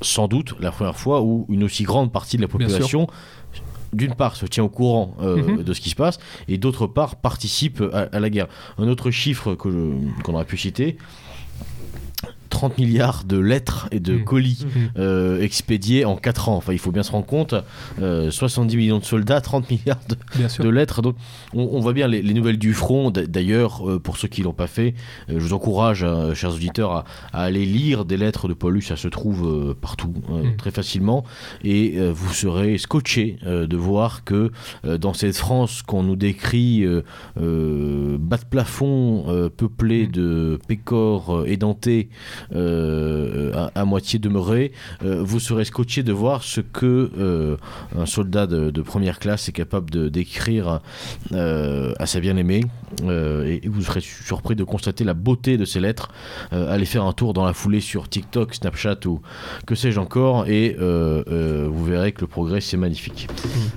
[0.03, 3.07] sans doute la première fois où une aussi grande partie de la population
[3.93, 5.63] d'une part se tient au courant euh, Mhm.
[5.63, 8.49] de ce qui se passe et d'autre part participe à, à la guerre.
[8.79, 10.99] Un autre chiffre qu'on aurait pu citer
[12.49, 14.25] 30 milliards de lettres et de Mhm.
[14.25, 14.91] colis Mhm.
[14.99, 16.57] euh, expédiés en 4 ans.
[16.57, 17.55] Enfin, il faut bien se rendre compte,
[18.01, 20.01] euh, 70 millions de soldats, 30 milliards
[20.61, 21.03] de, lettres.
[21.03, 21.17] Donc,
[21.55, 23.11] on, on voit bien les, les nouvelles du front.
[23.11, 24.95] D'ailleurs, euh, pour ceux qui l'ont pas fait,
[25.29, 28.83] euh, je vous encourage, euh, chers auditeurs, à, à aller lire des lettres de Paulus.
[28.83, 30.57] Ça se trouve euh, partout, euh, Mm.
[30.57, 31.25] très facilement,
[31.65, 34.51] et euh, vous serez scotché euh, de voir que
[34.85, 37.03] euh, dans cette France qu'on nous décrit euh,
[37.41, 44.73] euh, bas de plafond, euh, peuplée de pécores euh, édentés, euh, à, à moitié demeurés,
[45.05, 47.57] euh, vous serez scotché de voir ce que euh,
[47.99, 50.81] un soldat de, première classe est capable d'écrire
[51.33, 52.63] euh, à sa bien-aimée.
[53.05, 56.09] Euh, et, vous serez surpris de constater la beauté de ces lettres.
[56.53, 59.21] Euh, allez faire un tour dans la foulée sur TikTok, Snapchat ou
[59.67, 63.29] que sais-je encore et euh, euh, vous verrez que le progrès c'est magnifique.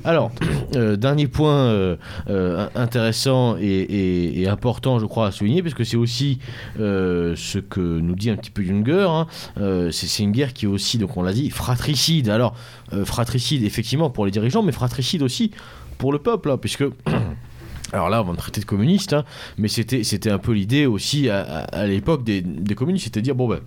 [0.04, 0.32] Alors
[0.76, 1.96] euh, dernier point euh,
[2.30, 6.40] euh, intéressant et, et- important je crois à souligner parce que c'est aussi
[6.80, 10.66] euh, ce que nous dit un petit peu Junger hein, euh, c'est une guerre qui
[10.66, 12.30] est aussi, donc on l'a dit, fratricide.
[12.30, 12.56] Alors,
[12.94, 15.52] euh, fratricide effectivement pour les dirigeants, mais fratricide aussi
[15.98, 16.84] pour le peuple, hein, puisque.
[17.92, 19.26] Alors là, on va me traiter de communiste, hein,
[19.58, 23.48] mais c'était un peu l'idée aussi à, l'époque des, des communistes, c'était de dire bon
[23.48, 23.62] ben.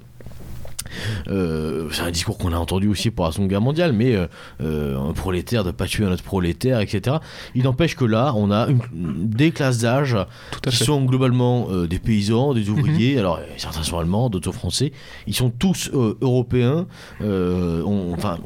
[1.28, 4.26] Euh, c'est un discours qu'on a entendu aussi pour la Seconde Guerre mondiale, mais euh,
[4.62, 7.16] euh, un prolétaire de pas tuer un autre prolétaire, etc.
[7.54, 8.80] Il n'empêche que là, on a une-
[9.28, 10.16] des classes d'âge
[10.62, 10.84] qui fait.
[10.84, 13.18] sont globalement euh, des paysans, des ouvriers.
[13.18, 14.92] Alors certains sont allemands, d'autres sont français.
[15.26, 16.86] Ils sont tous européens.
[17.20, 18.38] on- enfin,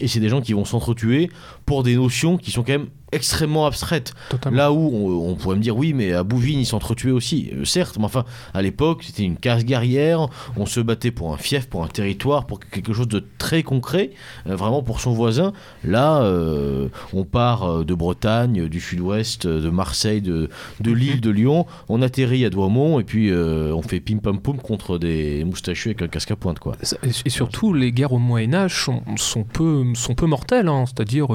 [0.00, 1.30] et c'est des gens qui vont s'entretuer
[1.68, 4.12] pour des notions qui sont quand même extrêmement abstraite.
[4.28, 4.58] Totalement.
[4.58, 7.64] Là où on, on pourrait me dire oui, mais à Bouvines ils s'entretuaient aussi, Euh,
[7.64, 11.68] certes, mais enfin à l'époque c'était une casse guerrière, on se battait pour un fief,
[11.68, 14.10] pour un territoire, pour quelque chose de très concret,
[14.46, 15.52] euh, vraiment pour son voisin.
[15.84, 20.50] Là, euh, on part de Bretagne, du sud-ouest, de Marseille, de,
[20.80, 24.58] de Lille, de Lyon, on atterrit à Douaumont et puis on fait pim pam poum
[24.58, 26.76] contre des moustachus avec un casque à pointe quoi.
[27.24, 30.68] Et surtout, les guerres au Moyen Âge sont, sont peu, sont peu mortelles.
[30.68, 30.84] hein.
[30.86, 31.26] C'est-à-dire,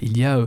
[0.00, 0.46] il y a, euh,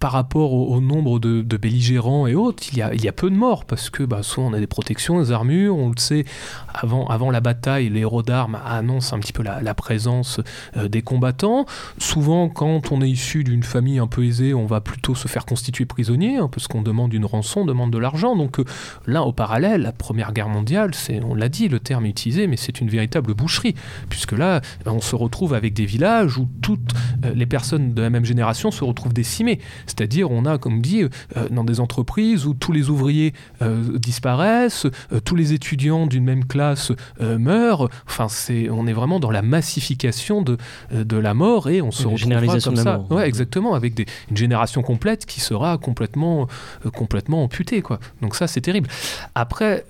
[0.00, 3.90] par rapport au, nombre de, belligérants et autres, il y, a, peu de morts parce
[3.90, 6.24] que bah, soit on a des protections, des armures, on le sait,
[6.72, 10.40] avant, la bataille, les héros d'armes annoncent un petit peu la, présence
[10.76, 11.66] euh, des combattants.
[11.98, 15.44] Souvent, quand on est issu d'une famille un peu aisée, on va plutôt se faire
[15.44, 18.36] constituer prisonnier hein, parce qu'on demande une rançon, on demande de l'argent.
[18.36, 18.64] Donc euh,
[19.06, 20.92] là, au parallèle, la Première Guerre mondiale,
[21.24, 23.74] on l'a dit, le terme est utilisé, mais c'est une véritable boucherie
[24.08, 26.92] puisque là, on se retrouve avec des villages où toutes
[27.24, 29.58] euh, les personnes de la même génération se retrouvent décimées.
[29.88, 31.08] C'est-à-dire, on a, comme dit, euh,
[31.50, 36.44] dans des entreprises où tous les ouvriers euh, disparaissent, euh, tous les étudiants d'une même
[36.44, 37.88] classe meurent.
[38.06, 40.56] Enfin, c'est, on est vraiment dans la massification de,
[40.92, 42.98] de la mort et on se généralisation comme ça.
[42.98, 43.10] mort.
[43.12, 46.46] Ouais, exactement, avec des- une génération complète qui sera complètement,
[46.94, 47.98] complètement amputée, quoi.
[48.22, 48.88] Donc ça, c'est terrible.
[49.34, 49.84] Après,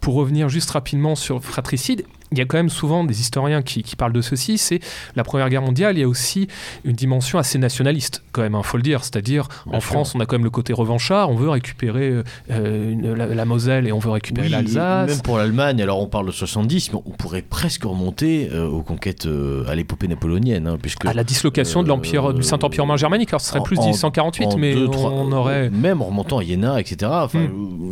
[0.00, 2.04] pour revenir juste rapidement sur fratricide,
[2.34, 4.80] il y a quand même souvent des historiens qui, qui parlent de ceci, c'est
[5.16, 6.48] la Première Guerre mondiale, il y a aussi
[6.84, 9.02] une dimension assez nationaliste, quand même, il faut le dire.
[9.04, 9.82] C'est-à-dire, en sûr.
[9.82, 13.44] France, on a quand même le côté revanchard, on veut récupérer euh, une- la, la
[13.44, 15.08] Moselle et on veut récupérer Oui, l'Alsace.
[15.08, 18.82] Même pour l'Allemagne, alors on parle de 70, mais on pourrait presque remonter euh, aux
[18.82, 22.96] conquêtes, euh, à l'épopée napoléonienne, hein, puisque à la dislocation de l'empire du Saint-Empire romain
[22.96, 23.30] germanique.
[23.30, 25.70] Alors, ce serait en- plus en- 1848, en mais deux, trois- on aurait.
[25.70, 27.10] même en remontant à Iéna, etc.
[27.32, 27.38] Hmm.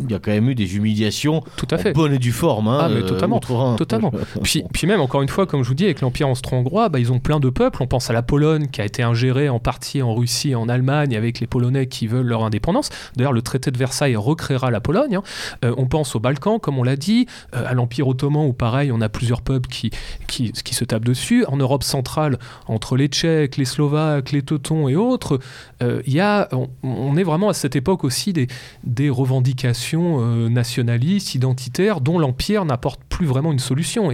[0.05, 1.93] il y a quand même eu des humiliations Tout à en fait.
[1.93, 2.69] bonne et due forme.
[2.69, 3.41] Hein, Ah, mais totalement,
[3.77, 4.11] totalement.
[4.43, 7.13] Puis, puis même, encore une fois, comme je vous dis, avec l'Empire austro-hongrois, bah, ils
[7.13, 7.83] ont plein de peuples.
[7.83, 10.69] On pense à la Pologne, qui a été ingérée en partie en Russie et en
[10.69, 12.91] Allemagne, avec les Polonais qui veulent leur indépendance.
[13.17, 15.17] D'ailleurs, le traité de Versailles recréera la Pologne.
[15.17, 15.23] hein.
[15.65, 18.93] Euh, on pense aux Balkans, comme on l'a dit, euh, à l'Empire ottoman, où pareil,
[18.93, 19.91] on a plusieurs peuples qui,
[20.27, 21.45] qui, se tapent dessus.
[21.49, 25.39] En Europe centrale, entre les Tchèques, les Slovaques, les Teutons et autres,
[25.83, 26.49] euh, y a,
[26.83, 28.47] on, est vraiment à cette époque aussi des,
[28.85, 34.11] des revendications nationalistes, identitaires, dont l'Empire n'apporte plus vraiment une solution.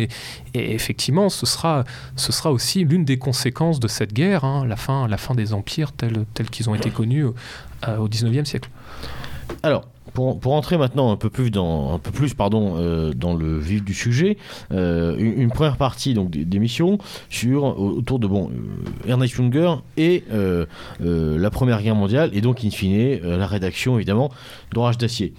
[0.55, 1.85] Et effectivement, ce sera,
[2.16, 5.53] ce sera aussi l'une des conséquences de cette guerre, hein, la, fin, la fin des
[5.53, 7.27] empires tels, tels qu'ils ont été connus
[7.87, 8.71] euh, au 19e siècle.
[9.62, 13.35] Alors, pour, pour entrer maintenant un peu plus dans, un peu plus, pardon, euh, dans
[13.35, 14.37] le vif du sujet,
[14.73, 16.99] euh, une, première partie donc, d'émission
[17.31, 18.51] sur, autour de bon,
[19.07, 20.25] Ernest Junger et
[21.01, 24.31] la Première Guerre mondiale, et donc, in fine, la rédaction, évidemment,
[24.73, 25.35] d'Orage d'Acier.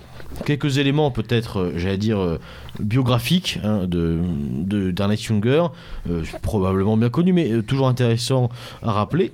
[0.45, 2.39] Quelques éléments, peut-être, euh, j'allais dire, euh,
[2.79, 4.19] biographiques hein, de,
[4.51, 5.65] de- d'Ernest Junger,
[6.09, 8.49] euh, probablement bien connu, mais toujours intéressant
[8.81, 9.33] à rappeler.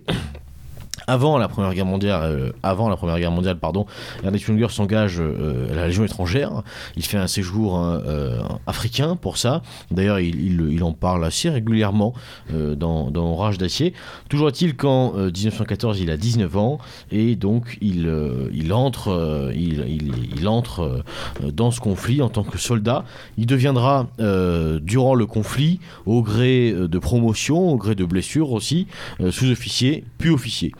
[1.08, 3.86] Avant la Première Guerre mondiale, euh, avant la Première Guerre mondiale, pardon,
[4.23, 6.63] Ernest Junger s'engage euh, à la Légion étrangère.
[6.95, 9.62] Il fait un séjour hein, euh, africain pour ça.
[9.91, 12.13] D'ailleurs, il, il- il en parle assez régulièrement
[12.53, 13.93] euh, dans, dans Rage d'acier.
[14.29, 16.77] Toujours est-il qu'en euh, 1914, il a 19 ans
[17.12, 21.03] et donc il, euh, il entre, euh, il, entre
[21.43, 23.03] euh, dans ce conflit en tant que soldat.
[23.38, 28.51] Il deviendra, euh, durant le conflit, au gré euh, de promotion, au gré de blessures
[28.51, 28.88] aussi,
[29.19, 30.71] euh, sous-officier, puis officier.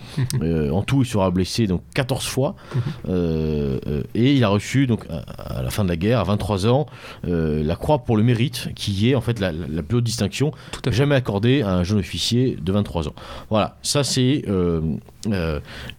[0.42, 2.56] Euh, en tout, il sera blessé donc 14 fois.
[3.10, 6.24] Euh, euh, et il a reçu, donc, à, à la fin de la guerre, à
[6.24, 6.86] 23 ans,
[7.24, 10.52] la croix pour le mérite, qui est en fait la, la- la plus haute distinction
[10.72, 10.98] Tout à fait.
[10.98, 13.14] jamais accordée à un jeune officier de 23 ans.
[13.50, 14.44] Voilà, ça c'est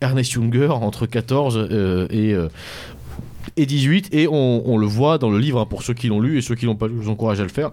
[0.01, 2.35] Ernest Junger entre 14 euh, et.
[3.57, 6.21] et 18, et on, on le voit dans le livre, hein, pour ceux qui l'ont
[6.21, 7.71] lu et ceux qui l'ont pas lu, je vous encourage à le faire.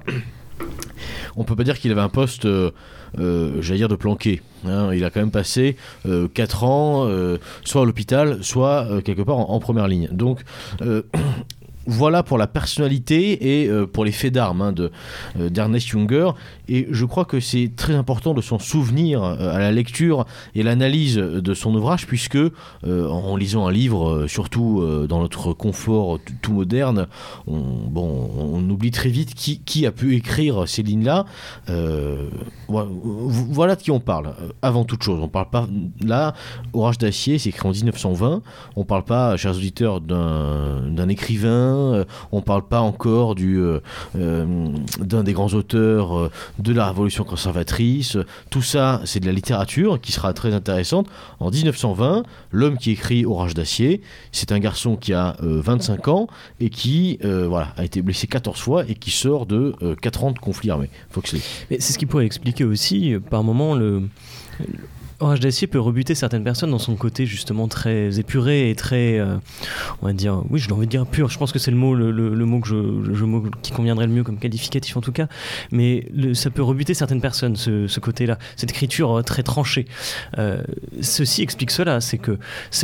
[1.36, 2.72] On peut pas dire qu'il avait un poste, euh,
[3.18, 4.42] j'allais dire, de planqué.
[4.66, 4.90] hein.
[4.94, 5.76] Il a quand même passé
[6.34, 10.10] 4 ans, euh, soit à l'hôpital, soit euh, quelque part en, en première ligne.
[10.12, 10.42] Donc,
[10.82, 11.04] euh,
[11.86, 14.92] voilà pour la personnalité et euh, pour les faits d'armes hein, de,
[15.40, 16.32] euh, d'Ernest Junger.
[16.70, 20.64] Et je crois que c'est très important de s'en souvenir euh, à la lecture et
[20.64, 22.38] l'analyse de son ouvrage, puisque
[22.84, 27.08] en lisant un livre, surtout dans notre confort tout moderne,
[27.48, 31.26] on, bon, on oublie très vite qui, a pu écrire ces lignes-là.
[32.68, 35.20] Voilà, de qui on parle, avant toute chose.
[35.22, 35.68] On parle pas
[36.02, 36.34] là,
[36.74, 38.42] Orage d'acier, c'est écrit en 1920.
[38.76, 41.73] On parle pas, chers auditeurs, d'un écrivain.
[41.74, 43.82] Euh, on parle pas encore euh,
[44.18, 44.68] euh,
[45.00, 48.18] d'un des grands auteurs de la Révolution conservatrice.
[48.50, 51.08] Tout ça, c'est de la littérature qui sera très intéressante.
[51.40, 56.28] En 1920, l'homme qui écrit Orage d'acier, c'est un garçon qui a euh, 25 ans
[56.60, 60.32] et qui voilà, a été blessé 14 fois et qui sort de euh, 4 ans
[60.32, 60.90] de conflit armé.
[61.70, 64.04] Mais c'est ce qui pourrait expliquer aussi, par moment, le.
[65.40, 69.38] D'acier peut rebuter certaines personnes dans son côté justement très épuré et très, euh,
[70.02, 71.30] on va dire, oui, je envie de dire pur.
[71.30, 72.62] Je pense que c'est le mot, le, mot
[73.62, 75.28] qui conviendrait le mieux comme qualificatif en tout cas.
[75.72, 79.86] Mais ça peut rebuter certaines personnes, ce, côté-là, cette écriture euh, très tranchée.
[80.38, 80.62] Euh,
[81.02, 82.38] ceci explique cela, c'est que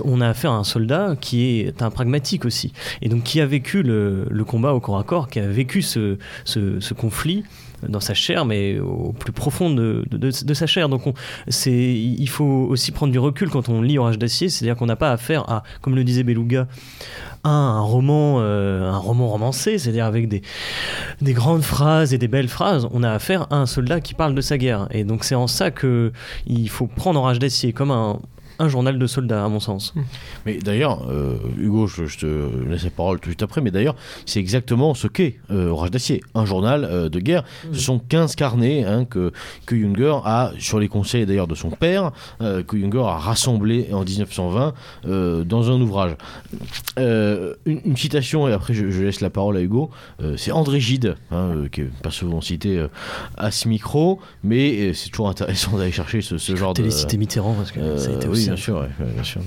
[0.04, 2.72] on a affaire à un soldat qui est un pragmatique aussi,
[3.02, 6.18] et donc qui a vécu le, combat au corps à corps, qui a vécu ce
[6.94, 7.44] conflit
[7.88, 10.90] dans sa chair, mais au plus profond de, de, sa chair.
[10.90, 11.04] Donc
[11.48, 14.96] c'est, il faut aussi prendre du recul quand on lit Orage d'acier, c'est-à-dire qu'on n'a
[14.96, 16.68] pas affaire à, comme le disait Beluga,
[17.44, 20.42] un roman, euh, un roman romancé, c'est-à-dire avec des,
[21.22, 22.88] des grandes phrases et des belles phrases.
[22.92, 24.88] On a affaire à un soldat qui parle de sa guerre.
[24.92, 26.12] Et donc c'est en ça que
[26.48, 28.20] il faut prendre Orage d'acier comme un,
[28.60, 29.94] un journal de soldats, à mon sens.
[29.96, 30.02] Hmm.
[30.46, 33.96] Mais d'ailleurs, euh, Hugo, je, te laisse la parole tout de suite après, mais d'ailleurs,
[34.26, 37.44] c'est exactement ce qu'est euh, Orage d'acier, un journal euh, de guerre.
[37.66, 37.74] Hmm.
[37.74, 39.32] Ce sont 15 carnets hein, que,
[39.66, 44.04] que Junger a, sur les conseils d'ailleurs de son père, que Junger a rassemblé en
[44.04, 44.74] 1920
[45.46, 46.16] dans un ouvrage.
[46.98, 49.90] Une, citation, et après je, laisse la parole à Hugo,
[50.36, 52.86] c'est André Gide, hein, qui n'est pas souvent cité
[53.38, 56.90] à ce micro, mais c'est toujours intéressant d'aller chercher ce, ce genre de...
[56.90, 59.42] cité Mitterrand, parce que ça a été aussi bien sûr, bien sûr,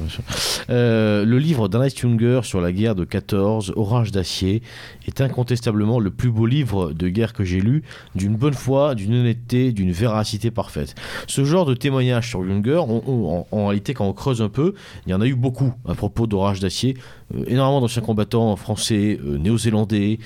[0.70, 4.62] euh, le livre d'Ernest Junger sur la guerre de 14, Orage d'acier,
[5.06, 7.82] est incontestablement le plus beau livre de guerre que j'ai lu,
[8.14, 10.94] d'une bonne foi, d'une honnêteté, d'une véracité parfaite.
[11.26, 14.74] Ce genre de témoignage sur Junger, en, réalité, quand on creuse un peu,
[15.06, 16.96] il y en a eu beaucoup à propos d'Orage d'acier.
[17.34, 20.18] Euh, énormément d'anciens combattants français, euh, néo-zélandais,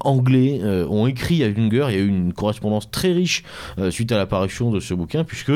[0.00, 1.86] anglais ont écrit à Junger.
[1.88, 3.42] Il y a eu une correspondance très riche
[3.90, 5.52] suite à l'apparition de ce bouquin, puisque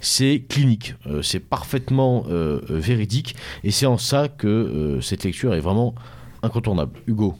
[0.00, 5.54] c'est clinique, euh, c'est parfaitement euh, véridique, et c'est en ça que euh, cette lecture
[5.54, 5.94] est vraiment
[6.42, 6.98] incontournable.
[7.06, 7.36] Hugo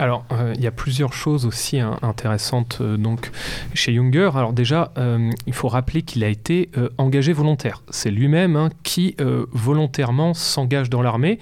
[0.00, 3.32] alors, euh, il y a plusieurs choses aussi hein, intéressantes euh, donc
[3.74, 4.30] chez Junger.
[4.36, 7.82] Alors déjà, euh, il faut rappeler qu'il a été engagé volontaire.
[7.90, 9.16] C'est lui-même hein, qui
[9.52, 11.38] volontairement s'engage dans l'armée,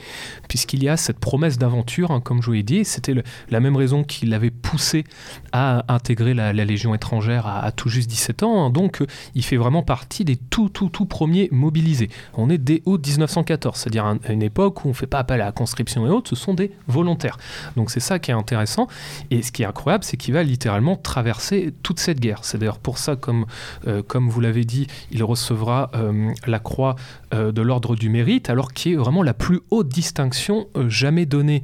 [0.48, 2.84] puisqu'il y a cette promesse d'aventure, hein, comme je vous l'ai dit.
[2.84, 3.14] C'était
[3.50, 5.04] la même raison qui l'avait poussé
[5.52, 8.70] à intégrer la, Légion étrangère à, tout juste 17 ans.
[8.70, 9.02] Donc,
[9.34, 12.08] il fait vraiment partie des tout, tout, tout premiers mobilisés.
[12.34, 15.46] On est dès août 1914, c'est-à-dire une époque où on ne fait pas appel à
[15.46, 17.38] la conscription et autres, ce sont des volontaires.
[17.76, 18.86] Donc, c'est ça qui est intéressant.
[19.32, 22.40] Et ce qui est incroyable, c'est qu'il va littéralement traverser toute cette guerre.
[22.42, 23.46] C'est d'ailleurs pour ça, comme,
[23.88, 26.94] euh, comme vous l'avez dit, il recevra euh, la croix
[27.34, 31.62] euh, de l'ordre du mérite, alors qui est vraiment la plus haute distinction jamais donnée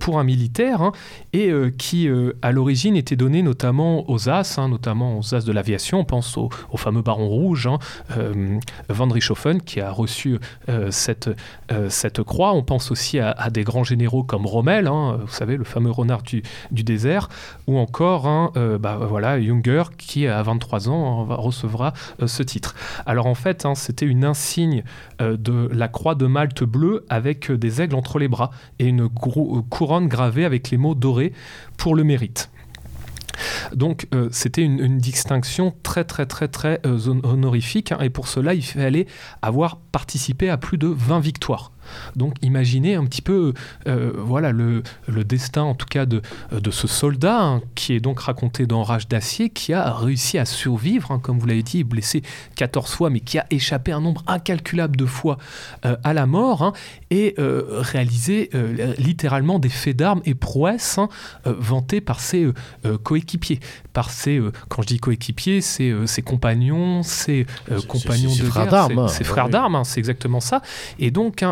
[0.00, 0.92] pour un militaire, hein,
[1.32, 2.08] et qui
[2.42, 6.00] à l'origine était donnée notamment aux As, hein, notamment aux As de l'aviation.
[6.00, 7.78] On pense au, fameux Baron Rouge, hein,
[8.88, 10.38] Van Richthofen, qui a reçu
[10.90, 11.30] cette,
[11.88, 12.54] cette croix.
[12.54, 15.90] On pense aussi à, à, des grands généraux comme Rommel, vous savez, le fameux
[16.24, 17.28] du, désert,
[17.66, 21.92] ou encore hein, euh, bah, voilà, Junger qui à 23 ans recevra
[22.22, 22.74] euh, ce titre.
[23.06, 24.82] Alors en fait, hein, c'était une insigne
[25.20, 29.08] euh, de la croix de Malte bleue avec des aigles entre les bras et une
[29.08, 31.32] couronne gravée avec les mots dorés
[31.76, 32.50] pour le mérite.
[33.72, 39.06] Donc c'était une, distinction très très très très honorifique hein, et pour cela il fallait
[39.42, 41.70] avoir participé à plus de 20 victoires.
[42.16, 43.52] Donc imaginez un petit peu
[43.86, 44.82] euh, voilà, le,
[45.24, 46.22] destin en tout cas de,
[46.70, 51.10] ce soldat hein, qui est donc raconté dans Rage d'acier, qui a réussi à survivre,
[51.10, 52.22] hein, comme vous l'avez dit, blessé
[52.56, 55.38] 14 fois, mais qui a échappé un nombre incalculable de fois
[55.84, 56.72] euh, à la mort hein,
[57.10, 58.50] et euh, réalisé
[58.98, 61.00] littéralement des faits d'armes et prouesses
[61.44, 62.48] vantés par ses
[63.02, 63.60] coéquipiers.
[63.98, 67.46] Par ses, quand je dis coéquipiers, c'est ses compagnons, ses
[67.88, 69.08] compagnons de frères d'armes.
[69.08, 70.62] Ses frères d'armes, c'est exactement ça.
[71.00, 71.42] Et donc,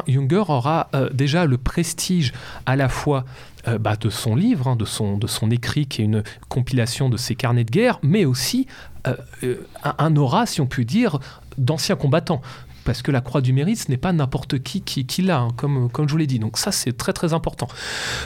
[0.49, 2.33] aura euh, déjà le prestige
[2.67, 3.25] à la fois
[3.69, 7.09] euh, bah, de son livre, hein, de, son, de son écrit, qui est une compilation
[7.09, 8.67] de ses carnets de guerre, mais aussi
[9.07, 11.19] euh, un, aura, si on peut dire,
[11.59, 12.43] d'anciens combattants
[12.87, 15.91] parce que la croix du mérite, ce n'est pas n'importe qui qui, l'a, hein, comme,
[15.95, 16.39] je vous l'ai dit.
[16.39, 17.69] Donc ça, c'est très très important.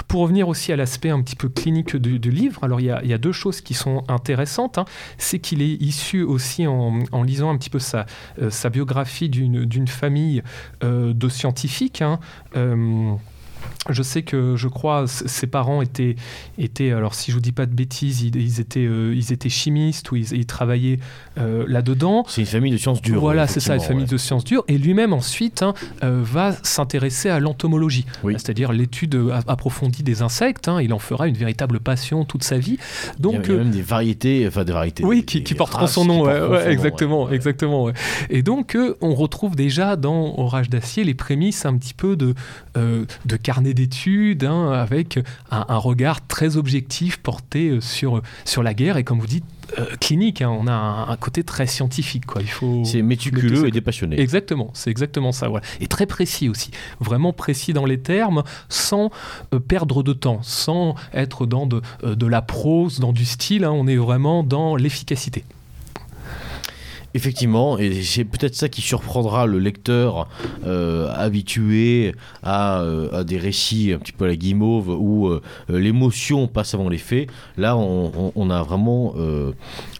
[0.06, 3.18] Pour revenir aussi à l'aspect un petit peu clinique du, livre, alors il y, a,
[3.18, 4.78] deux choses qui sont intéressantes.
[4.78, 4.84] Hein.
[5.18, 8.06] C'est qu'il est issu aussi, en, lisant un petit peu sa,
[8.40, 10.42] euh, biographie d'une famille
[10.84, 12.02] euh, de scientifiques.
[12.02, 12.20] Hein,
[12.56, 13.14] euh,
[13.88, 16.16] je sais que je crois ses parents étaient,
[16.58, 20.10] étaient alors si je vous dis pas de bêtises, ils, étaient, euh, ils étaient chimistes
[20.12, 20.98] ou ils, travaillaient
[21.38, 22.24] euh, là-dedans.
[22.28, 23.20] C'est une famille de sciences dures.
[23.20, 24.64] Voilà, c'est ça, une famille de sciences dures.
[24.68, 30.68] Et lui-même ensuite hein, euh, va s'intéresser à l'entomologie, c'est-à-dire l'étude approfondie des insectes.
[30.68, 30.80] Hein.
[30.82, 32.78] il en fera une véritable passion toute sa vie.
[33.18, 35.04] Donc, il y a, même des variétés, enfin des variétés.
[35.04, 36.28] Oui, qui, porteront son nom.
[36.60, 37.88] exactement, exactement.
[38.28, 42.34] Et donc on retrouve déjà dans Orage d'acier les prémices un petit peu de,
[42.74, 45.18] de carnet d'études hein, avec
[45.50, 49.44] un, regard très objectif porté sur, sur la guerre et comme vous dites,
[50.00, 50.42] clinique.
[50.42, 50.50] Hein.
[50.50, 52.26] on a un, côté très scientifique.
[52.26, 52.42] Quoi.
[52.42, 52.82] Il faut.
[52.84, 54.20] C'est méticuleux et dépassionné.
[54.20, 55.48] Exactement, c'est exactement ça.
[55.48, 55.64] Voilà.
[55.80, 59.10] Et très précis aussi, vraiment précis dans les termes, sans
[59.68, 63.64] perdre de temps, sans être dans de, de la prose, dans du style.
[63.64, 63.72] Hein.
[63.72, 65.44] on est vraiment dans l'efficacité.
[67.12, 70.28] Effectivement, et c'est peut-être ça qui surprendra le lecteur
[70.64, 72.14] euh, habitué
[72.46, 76.88] euh, à, des récits un petit peu à la guimauve où euh, l'émotion passe avant
[76.88, 77.28] les faits.
[77.56, 79.14] Là, on, a vraiment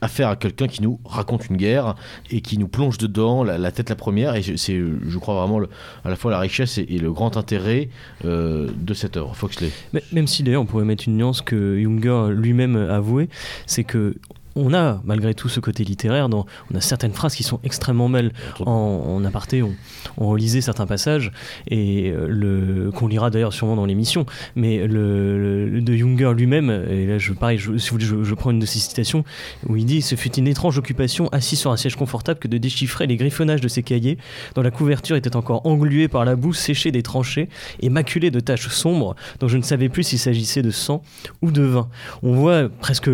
[0.01, 1.95] affaire à quelqu'un qui nous raconte une guerre
[2.31, 4.35] et qui nous plonge dedans, la, tête la première.
[4.35, 5.61] Et c'est, je crois vraiment,
[6.05, 7.89] à la fois la richesse et, le grand intérêt
[8.25, 9.71] de cette œuvre, Foxley.
[10.13, 13.29] même si d'ailleurs on pourrait mettre une nuance que Junger lui-même avouait,
[13.67, 14.15] c'est que
[14.57, 18.09] on a malgré tout ce côté littéraire, dans, on a certaines phrases qui sont extrêmement
[18.09, 18.33] belles.
[18.61, 19.75] En, aparté, on,
[20.17, 21.33] relisait certains passages,
[21.69, 27.07] et euh, le, qu'on lira d'ailleurs sûrement dans l'émission, mais le, de Junger lui-même, et
[27.07, 29.25] là je, pareil, je, si vous voulez, je, prends une de ses citations,
[29.69, 32.59] où il dit Ce fut une étrange occupation, assis sur un siège confortable, que de
[32.59, 34.19] déchiffrer les griffonnages de ses cahiers,
[34.55, 37.49] dont la couverture était encore engluée par la boue séchée des tranchées
[37.81, 41.03] et maculée de taches sombres, dont je ne savais plus s'il s'agissait de sang
[41.43, 41.89] ou de vin.
[42.23, 43.09] On voit presque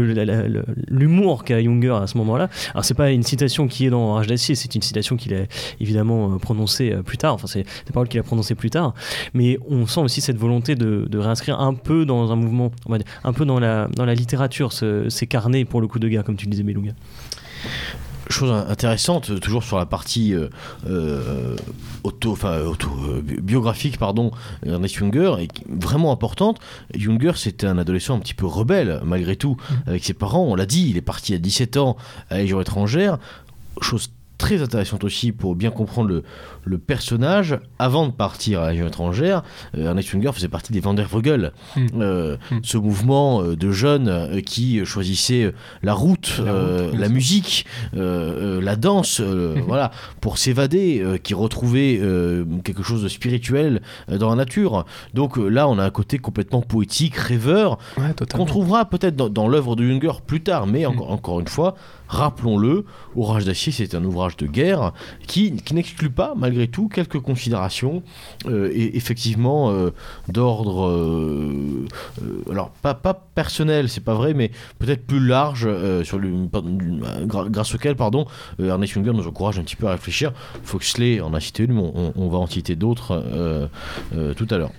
[0.89, 2.49] l'humour qu'a Junger à ce moment-là.
[2.73, 5.45] Alors c'est pas une citation qui est dans Rage d'acier, c'est une citation qu'il a
[5.81, 7.35] évidemment euh, prononcée euh, plus tard.
[7.35, 8.95] Enfin c'est des paroles qu'il a prononcées plus tard.
[9.35, 12.71] Mais on sent aussi cette volonté de, réinscrire un peu dans un mouvement,
[13.25, 16.37] un peu dans la dans la littérature, ces carnets pour le coup de guerre, comme
[16.37, 16.93] tu le disais, Beluga
[18.29, 20.49] chose intéressante, toujours sur la partie euh,
[20.89, 21.57] euh,
[22.03, 24.31] auto, enfin, auto, euh, biographique, pardon,
[24.65, 26.59] Ernest Junger, est vraiment importante.
[26.95, 29.75] Junger, c'était un adolescent un petit peu rebelle, malgré tout, mmh.
[29.89, 30.45] avec ses parents.
[30.45, 31.97] On l'a dit, il est parti à 17 ans
[32.31, 33.19] à la Légion étrangère.
[33.81, 36.23] Chose très intéressante aussi pour bien comprendre le,
[36.67, 39.43] le personnage avant de partir à la région étrangère.
[39.77, 41.87] Euh, Ernest Junger faisait partie des Vandervogel, hmm.
[42.01, 42.59] euh, hmm.
[42.63, 49.61] ce mouvement euh, de jeunes qui choisissaient la route, la, musique, la danse, hmm.
[49.67, 52.01] voilà, pour s'évader, qui retrouvaient
[52.65, 54.85] quelque chose de spirituel dans la nature.
[55.15, 57.79] Donc là, on a un côté complètement poétique, rêveur,
[58.35, 61.77] qu'on trouvera peut-être dans, dans l'œuvre de Junger plus tard, mais encore, encore une fois,
[62.09, 62.85] rappelons-le,
[63.17, 64.93] Orage d'acier, c'est un ouvrage de guerre
[65.27, 68.03] qui, n'exclut pas, malgré tout, quelques considérations,
[68.47, 69.91] euh, et effectivement, euh,
[70.29, 71.87] d'ordre, euh,
[72.51, 72.95] alors pas,
[73.35, 75.69] personnel, c'est pas vrai, mais peut-être plus large,
[77.27, 78.27] grâce auquel, pardon,
[78.59, 80.33] Ernest Junger nous encourage un petit peu à réfléchir.
[80.63, 83.69] Foxley en a cité une, mais on, on va en citer d'autres
[84.37, 84.73] tout à l'heure.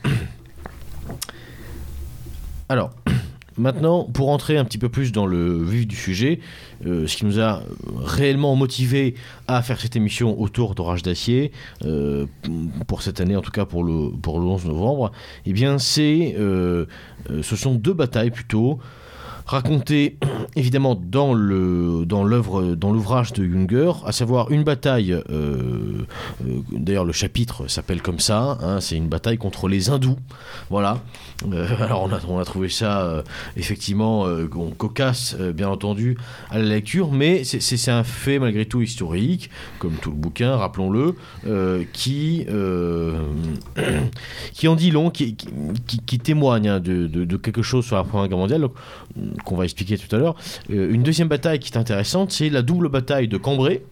[2.69, 2.91] Alors,
[3.57, 6.39] Maintenant, pour entrer un petit peu plus dans le vif du sujet,
[6.85, 7.63] euh, ce qui nous a
[7.97, 9.15] réellement motivé
[9.47, 11.51] à faire cette émission autour d'Orage d'Acier,
[11.83, 12.27] euh,
[12.85, 15.11] pour cette année en tout cas pour le, pour le 11 novembre,
[15.45, 16.85] eh bien c'est, euh,
[17.41, 18.79] ce sont deux batailles plutôt
[19.47, 20.17] raconté
[20.55, 25.13] évidemment dans l'œuvre dans l'ouvrage de Junger, à savoir une bataille.
[25.13, 28.57] Euh, euh, d'ailleurs, le chapitre s'appelle comme ça.
[28.61, 30.17] Hein, c'est une bataille contre les hindous.
[30.69, 30.99] Voilà.
[31.51, 33.23] Euh, alors on a, trouvé ça
[33.55, 34.25] effectivement
[34.77, 36.17] cocasse, bien entendu,
[36.49, 41.15] à la lecture, mais c'est un fait malgré tout historique, comme tout le bouquin, rappelons-le,
[41.93, 42.45] qui
[44.67, 45.35] en dit long, qui,
[46.19, 48.67] témoigne hein, de, quelque chose sur la Première Guerre mondiale.
[49.43, 50.35] Qu'on va expliquer tout à l'heure.
[50.71, 53.83] Euh, une deuxième bataille qui est intéressante, c'est la double bataille de Cambrai.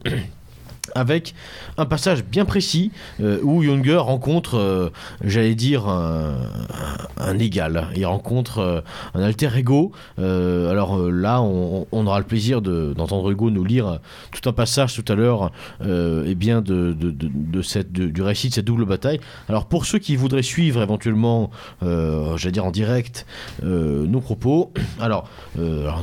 [0.96, 1.36] Avec
[1.78, 4.90] un passage bien précis euh, où Younger rencontre, euh,
[5.24, 7.88] j'allais dire, un, égal.
[7.96, 9.92] Il rencontre un alter ego.
[10.18, 14.00] alors là, on, aura le plaisir d'entendre Hugo nous lire
[14.32, 15.52] tout un passage tout à l'heure
[15.84, 19.20] et bien de, du récit de cette double bataille.
[19.50, 23.26] Alors pour ceux qui voudraient suivre éventuellement, j'allais dire en direct,
[23.62, 25.28] nos propos, alors,
[25.58, 26.02] alors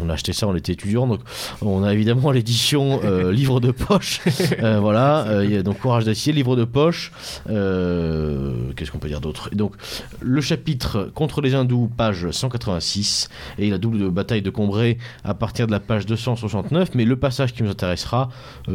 [0.00, 1.20] on a acheté ça, on était étudiant, donc
[1.60, 4.20] on a évidemment l'édition euh, livre de poche.
[4.62, 7.10] Euh, voilà, euh, il y a donc Courage d'acier, livre de poche.
[7.46, 9.50] Qu'est-ce qu'on peut dire d'autre?
[9.54, 9.74] Donc
[10.20, 15.66] le chapitre Contre les hindous, page 186, et la double bataille de Combray à partir
[15.66, 18.28] de la page 269, mais le passage qui nous intéressera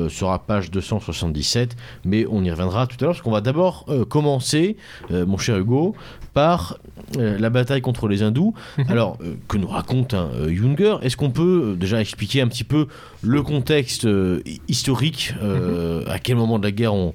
[0.10, 4.78] sera page 277, mais on y reviendra tout à l'heure, parce qu'on va d'abord commencer,
[5.10, 5.96] mon cher Hugo,
[6.34, 6.78] par
[7.18, 8.54] la bataille contre les hindous.
[8.90, 10.98] Alors, que nous raconte un Junger?
[11.02, 12.88] Est-ce qu'on peut euh, déjà expliquer un petit peu
[13.22, 16.04] le contexte euh, historique euh.
[16.08, 17.14] À quel moment de la guerre on,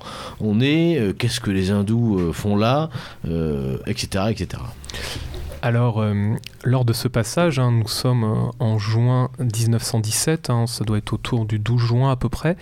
[0.61, 2.91] est Qu'est-ce que les hindous font là
[3.87, 4.25] Etc.
[4.31, 4.63] etc.
[5.63, 6.05] Alors,
[6.65, 11.45] lors de ce passage, hein, nous sommes en juin 1917, hein, ça doit être autour
[11.45, 12.57] du 12 juin à peu près,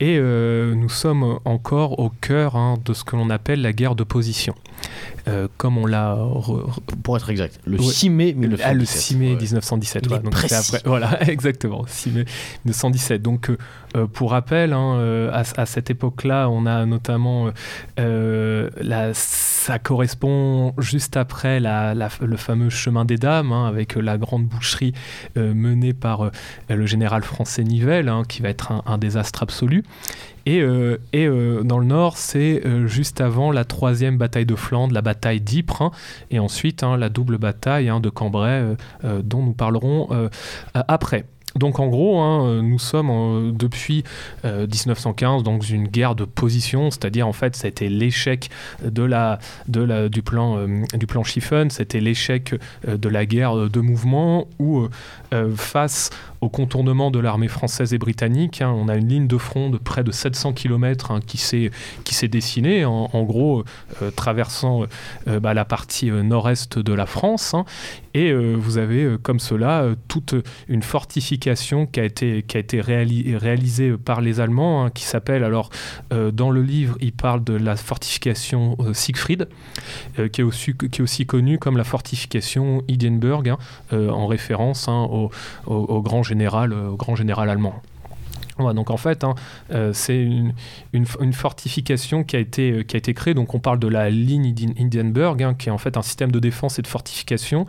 [0.00, 3.94] Et euh, nous sommes encore au cœur hein, de ce que l'on appelle la guerre
[3.94, 4.54] de position.
[5.26, 6.16] Euh, comme on l'a.
[7.02, 8.66] Pour être exact, le 6 mai 1917.
[8.66, 10.08] Ah, le 6 mai 1917.
[10.08, 10.48] donc après,
[10.84, 12.24] voilà, exactement, 6 mai
[12.64, 13.22] 1917.
[13.22, 13.50] Donc,
[13.96, 17.50] euh, pour rappel, hein, à, cette époque-là, on a notamment.
[17.96, 24.92] la, ça correspond juste après le fameux chemin des dames, hein, avec la grande boucherie
[25.36, 26.30] menée par
[26.68, 29.84] le général français Nivelle, hein, qui va être un, désastre absolu.
[30.46, 34.94] Et, euh, euh, dans le nord, c'est euh, juste avant la troisième bataille de Flandre,
[34.94, 35.90] la bataille d'Ypres,
[36.30, 38.76] et ensuite la double bataille de Cambrai,
[39.22, 40.08] dont nous parlerons
[40.74, 41.24] après.
[41.58, 44.04] Donc en gros, hein, nous sommes depuis
[44.44, 48.50] 1915 dans une guerre de position, c'est-à-dire en fait c'était l'échec
[48.82, 52.54] de la, du plan du plan Schiffen, c'était l'échec
[52.86, 54.88] de la guerre de mouvement où
[55.56, 58.62] face au contournement de l'armée française et britannique.
[58.62, 58.72] Hein.
[58.76, 62.84] On a une ligne de front de près de 700 km hein, qui s'est dessinée,
[62.84, 63.64] en, gros
[64.02, 64.84] euh, traversant
[65.26, 67.54] euh, bah, la partie euh, nord-est de la France.
[67.54, 67.64] Hein.
[68.14, 70.34] Et vous avez comme cela toute
[70.66, 75.70] une fortification qui a été, qui a été réalisée par les Allemands, qui s'appelle, alors
[76.10, 79.48] dans le livre, il parle de la fortification Siegfried,
[80.32, 83.56] qui, est aussi, qui est aussi connue comme la fortification Hindenburg,
[83.92, 85.30] en référence au,
[85.66, 87.82] au, au grand général, euh, au grand général allemand
[88.58, 89.34] donc en fait, hein,
[89.72, 90.28] euh, c'est
[90.92, 93.34] une, fortification qui a, été, euh, qui a été créée.
[93.34, 96.40] Donc on parle de la ligne Hindenburg, hein, qui est en fait un système de
[96.40, 97.66] défense et de fortification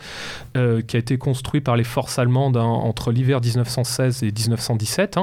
[0.57, 5.19] euh, qui a été construit par les forces allemandes hein, entre l'hiver 1916 et 1917.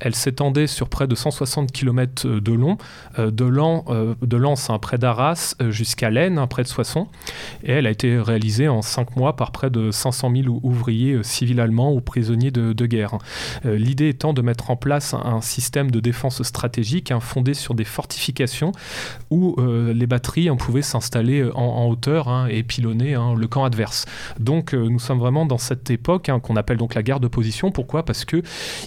[0.00, 2.78] Elle s'étendait sur près de 160 km de long,
[3.18, 3.84] de, Lan,
[4.30, 7.08] Lens près d'Arras jusqu'à Laine, près de Soissons.
[7.64, 11.60] Et elle a été réalisée en 5 mois par près de 500 000 ouvriers civils
[11.60, 13.18] allemands ou prisonniers de, de guerre.
[13.64, 17.84] L'idée étant de mettre en place un, système de défense stratégique hein, fondé sur des
[17.84, 18.72] fortifications
[19.30, 23.64] où euh, les batteries hein, pouvaient s'installer euh, en, hauteur hein, et pilonner le camp
[23.64, 24.06] adverse.
[24.38, 27.70] Donc euh, nous sommes vraiment dans cette époque qu'on appelle donc la guerre de position.
[27.70, 28.04] Pourquoi?
[28.04, 28.42] Parce que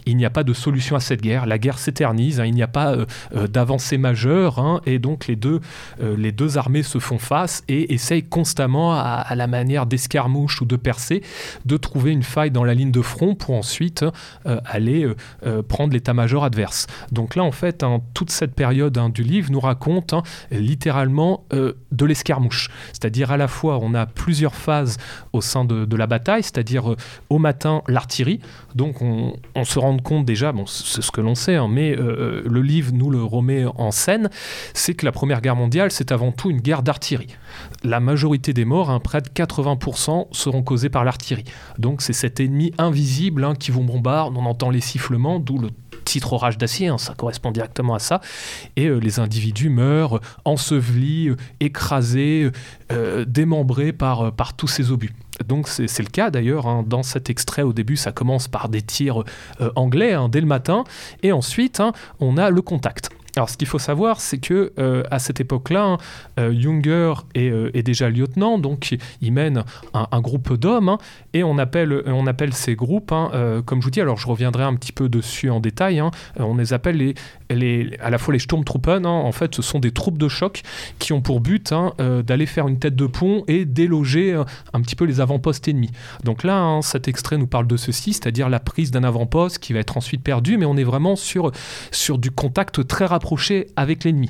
[0.06, 1.46] il n'y a pas de solution à cette guerre.
[1.46, 2.96] La guerre s'éternise, il n'y a pas
[3.34, 5.60] d'avancée majeure et donc les deux,
[6.02, 10.76] les deux armées se font face et essayent constamment à, la manière d'escarmouche ou de
[10.76, 11.22] percée
[11.66, 14.06] de trouver une faille dans la ligne de front pour ensuite
[14.46, 15.08] aller
[15.68, 16.88] prendre l'état major adverse.
[17.12, 21.46] Donc là, en fait, hein, toute cette période hein, du livre nous raconte hein, littéralement
[21.54, 22.70] euh, de l'escarmouche.
[22.92, 24.98] C'est-à-dire à la fois, on a plusieurs phases
[25.32, 26.98] au sein de, la bataille, c'est-à-dire euh,
[27.30, 28.40] au matin, l'artillerie.
[28.76, 29.34] Donc on,
[29.64, 33.10] se rend compte déjà, bon, c'est ce que l'on sait, mais euh, le livre nous
[33.10, 34.30] le remet en scène,
[34.74, 37.36] c'est que la Première Guerre mondiale, c'est avant tout une guerre d'artillerie.
[37.84, 41.46] La majorité des morts, près de 80%, seront causés par l'artillerie.
[41.78, 45.70] Donc c'est cet ennemi invisible qui vous bombarde, on entend les sifflements, d'où le
[46.04, 48.22] titre orage d'acier, hein, ça correspond directement à ça.
[48.76, 52.52] Et euh, les individus meurent ensevelis, euh, écrasés,
[52.92, 55.14] euh, démembrés par, tous ces obus.
[55.48, 56.84] Donc c'est le cas d'ailleurs, hein.
[56.86, 59.24] dans cet extrait au début ça commence par des tirs
[59.76, 60.84] anglais hein, dès le matin,
[61.24, 61.82] et ensuite
[62.20, 63.10] on a le contact.
[63.36, 65.98] Alors, ce qu'il faut savoir, c'est que euh, à cette époque-là,
[66.40, 69.64] euh, Junger euh, est, déjà lieutenant, donc il mène
[69.94, 70.98] un, groupe d'hommes, hein,
[71.34, 74.64] et on appelle, on appelle ces groupes, hein, comme je vous dis, alors je reviendrai
[74.64, 77.16] un petit peu dessus en détail, hein, on les appelle
[77.50, 80.62] les, à la fois les Sturmtruppen, en fait, ce sont des troupes de choc
[81.00, 84.40] qui ont pour but d'aller faire une tête de pont et déloger
[84.74, 85.92] un petit peu les avant-postes ennemis.
[86.24, 89.80] Donc là, cet extrait nous parle de ceci, c'est-à-dire la prise d'un avant-poste qui va
[89.80, 91.52] être ensuite perdu, mais on est vraiment sur,
[91.92, 93.23] sur du contact très rapide
[93.76, 94.30] avec l'ennemi.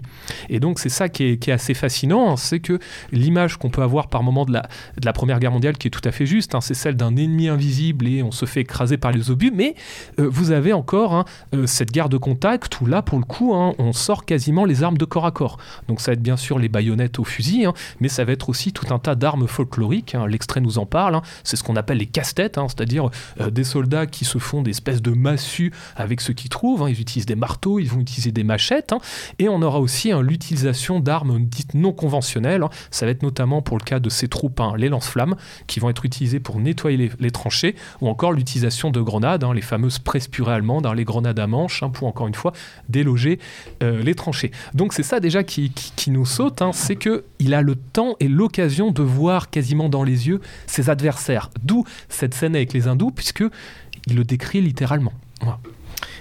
[0.50, 2.80] Et donc c'est ça qui est, assez fascinant, hein, c'est que
[3.12, 6.12] l'image qu'on peut avoir par moment de la, Première Guerre mondiale, qui est tout à
[6.12, 9.30] fait juste, hein, c'est celle d'un ennemi invisible et on se fait écraser par les
[9.30, 9.76] obus, mais
[10.20, 13.54] euh, vous avez encore hein, euh, cette guerre de contact où là, pour le coup,
[13.54, 15.58] on sort quasiment les armes de corps à corps.
[15.88, 17.66] Donc ça va être bien sûr les baïonnettes au fusil,
[18.00, 21.56] mais ça va être aussi tout un tas d'armes folkloriques, l'extrait nous en parle, c'est
[21.56, 25.12] ce qu'on appelle les casse-têtes, c'est-à-dire euh, des soldats qui se font des espèces de
[25.12, 28.99] massues avec ce qu'ils trouvent, ils utilisent des marteaux, ils vont utiliser des machettes, Hein.
[29.39, 32.63] et on aura aussi hein, l'utilisation d'armes dites non conventionnelles.
[32.63, 32.69] Hein.
[32.91, 35.36] Ça va être notamment pour le cas de ces troupes les lance-flammes
[35.67, 39.99] qui vont être utilisées pour nettoyer les, tranchées, ou encore l'utilisation de grenades, les fameuses
[39.99, 42.53] presse-purées allemandes, les grenades à manche, pour encore une fois
[42.89, 43.39] déloger
[43.81, 44.51] euh, les tranchées.
[44.73, 45.71] Donc c'est ça déjà qui,
[46.07, 50.41] nous saute, c'est qu'il a le temps et l'occasion de voir quasiment dans les yeux
[50.67, 51.49] ses adversaires.
[51.63, 53.43] D'où cette scène avec les hindous, puisque
[54.07, 55.13] il le décrit littéralement.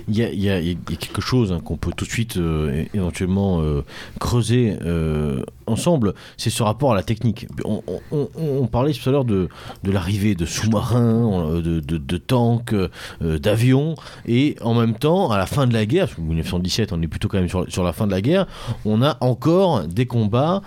[0.08, 0.60] Il y a,
[0.98, 3.84] quelque chose hein, qu'on peut tout de suite euh, éventuellement euh,
[4.18, 7.46] creuser euh, ensemble, c'est ce rapport à la technique.
[7.64, 9.48] On, parlait tout à l'heure de,
[9.84, 12.74] l'arrivée de sous-marins, de, tanks,
[13.20, 13.94] d'avions,
[14.26, 17.08] et en même temps, à la fin de la guerre, parce que 1917, on est
[17.08, 18.46] plutôt quand même sur la fin de la guerre,
[18.84, 20.62] on a encore des combats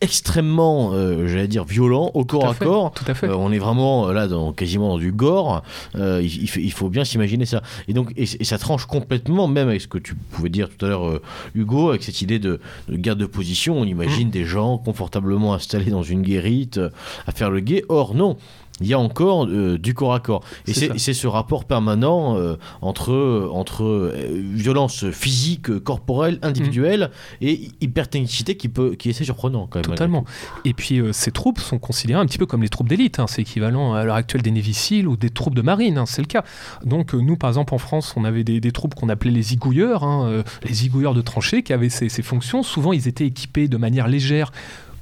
[0.00, 3.26] extrêmement, euh, j'allais dire, violents, au corps Tout à à fait, corps, Tout à fait.
[3.28, 5.62] euh, on est vraiment euh, là dans, quasiment dans du gore.
[5.96, 7.62] Euh, il, il faut, il faut bien s'imaginer ça.
[7.88, 10.84] Et donc, et, et ça tranche complètement, même avec ce que tu pouvais dire tout
[10.86, 11.20] à l'heure,
[11.54, 13.78] Hugo, avec cette idée de, de guerre de position.
[13.78, 13.88] On Mm.
[13.88, 16.78] imagine des gens confortablement installés dans une guérite
[17.26, 17.82] à faire le guet.
[17.88, 18.36] Or, non.
[18.80, 20.42] Il y a encore euh, du corps à corps.
[20.66, 27.10] Et C'est ce rapport permanent euh, entre, entre euh, violence physique, corporelle, individuelle
[27.40, 29.86] et hypertechnicité qui, peut, qui est assez surprenant quand même.
[29.86, 30.24] Totalement.
[30.64, 33.18] Et puis ces troupes sont considérées un petit peu comme les troupes d'élite.
[33.18, 33.26] hein.
[33.26, 35.98] C'est équivalent à l'heure actuelle des Navy Seals ou des troupes de marine.
[35.98, 36.06] hein.
[36.06, 36.44] C'est le cas.
[36.84, 40.04] Donc nous, par exemple, en France, on avait des, des troupes qu'on appelait les zigouilleurs,
[40.04, 42.62] hein, les zigouilleurs de tranchée, qui avaient ces, ces fonctions.
[42.62, 44.52] Souvent, ils étaient équipés de manière légère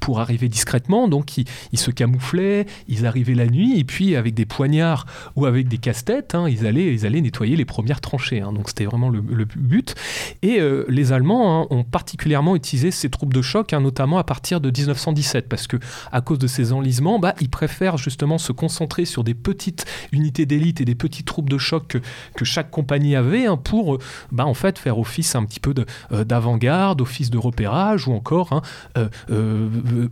[0.00, 4.46] pour arriver discrètement, donc ils, se camouflaient, ils arrivaient la nuit, et puis avec des
[4.46, 8.40] poignards ou avec des casse-têtes, hein, ils, allaient, ils allaient nettoyer les premières tranchées.
[8.40, 8.52] hein.
[8.52, 9.94] donc c'était vraiment le, but.
[10.42, 14.60] Et euh, les Allemands hein, ont particulièrement utilisé ces troupes de choc, notamment à partir
[14.60, 15.76] de 1917, parce que
[16.12, 20.46] à cause de ces enlisements, bah, ils préfèrent justement se concentrer sur des petites unités
[20.46, 21.98] d'élite et des petites troupes de choc que,
[22.34, 23.98] que chaque compagnie avait pour euh,
[24.32, 25.74] bah, en fait faire office un petit peu
[26.12, 28.62] euh, d'avant-garde, office de repérage ou encore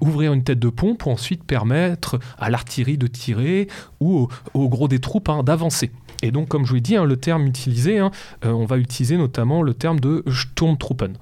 [0.01, 3.69] ouvrir une tête de pont pour ensuite permettre à l'artillerie de tirer
[4.01, 5.91] ou au, gros des troupes hein, d'avancer.
[6.23, 8.11] Et donc, comme je vous l'ai dit, hein, le terme utilisé, hein,
[8.45, 11.15] euh, on va utiliser notamment le terme de Sturmtruppen.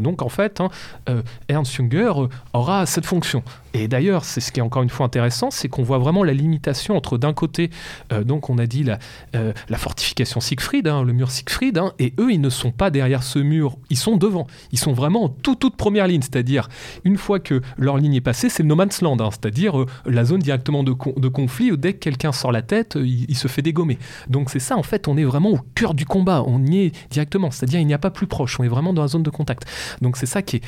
[0.00, 0.62] Donc en fait,
[1.08, 3.42] euh, Ernst Junger euh, aura cette fonction.
[3.74, 6.34] Et d'ailleurs, c'est ce qui est encore une fois intéressant, c'est qu'on voit vraiment la
[6.34, 7.70] limitation entre d'un côté,
[8.12, 8.98] euh, donc on a dit la,
[9.34, 13.22] euh, fortification Siegfried, hein, le mur Siegfried, hein, et eux, ils ne sont pas derrière
[13.22, 14.46] ce mur, ils sont devant.
[14.72, 16.68] Ils sont vraiment en toute, première ligne, c'est-à-dire
[17.04, 19.86] une fois que leur ligne est passée, c'est le no man's land, hein, c'est-à-dire euh,
[20.06, 23.36] la zone directement de, con- de conflit où dès que quelqu'un sort la tête, il,
[23.36, 23.98] se fait dégommer.
[24.28, 27.10] Donc c'est ça, en fait, on est vraiment au cœur du combat, on y est
[27.10, 29.30] directement, c'est-à-dire il n'y a pas plus proche, on est vraiment dans la zone de
[29.30, 29.64] contact.
[30.02, 30.62] Donc c'est ça qui est,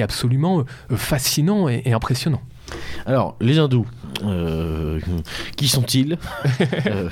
[0.00, 0.64] absolument
[0.96, 2.40] fascinant et impressionnant.
[3.06, 3.86] Alors, les hindous,
[4.24, 4.98] euh,
[5.56, 6.18] qui sont-ils
[6.86, 7.08] Euh,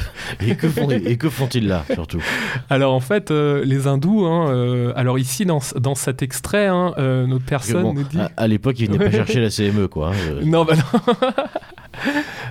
[0.46, 0.88] Et que font-
[1.30, 2.22] font-ils là, surtout?
[2.70, 7.44] Alors en fait, euh, les hindous, hein, alors ici dans, dans cet extrait, hein, notre
[7.44, 8.18] personne bon, nous dit...
[8.18, 10.10] à, à l'époque, ils venaient pas chercher la CME, quoi.
[10.10, 10.40] hein.
[10.44, 11.14] Non, bah non.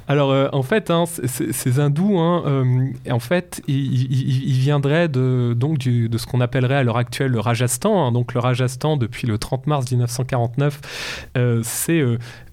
[0.08, 5.78] Alors, euh, en fait, hein, ces hindous, hein, euh, en fait, ils, viendraient de, donc
[5.78, 8.08] du- de ce qu'on appellerait à l'heure actuelle le Rajasthan.
[8.08, 8.12] hein.
[8.14, 12.02] donc, le Rajasthan, depuis le 30 mars 1949, euh, c'est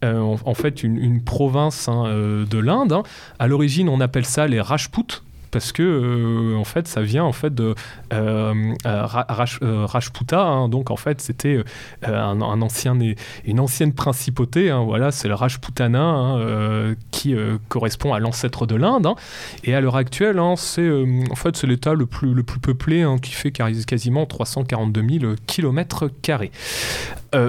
[0.03, 3.03] en, fait une, une province de l'Inde.
[3.39, 5.23] À l'origine, on appelle ça les Rajputs
[5.55, 7.77] parce que euh, en fait ça vient en fait de
[8.13, 9.07] euh, euh,
[9.63, 10.69] euh, Rajputa hein.
[10.69, 11.63] donc en fait c'était
[12.03, 12.99] un, un ancien
[13.45, 17.37] une ancienne principauté hein, voilà c'est le Rajputana hein, qui
[17.69, 19.07] correspond à l'ancêtre de l'Inde
[19.63, 20.91] et à l'heure actuelle c'est
[21.31, 25.35] en fait c'est l'état le plus le plus peuplé qui fait quasi- quasiment 342 000
[25.47, 26.51] kilomètres carrés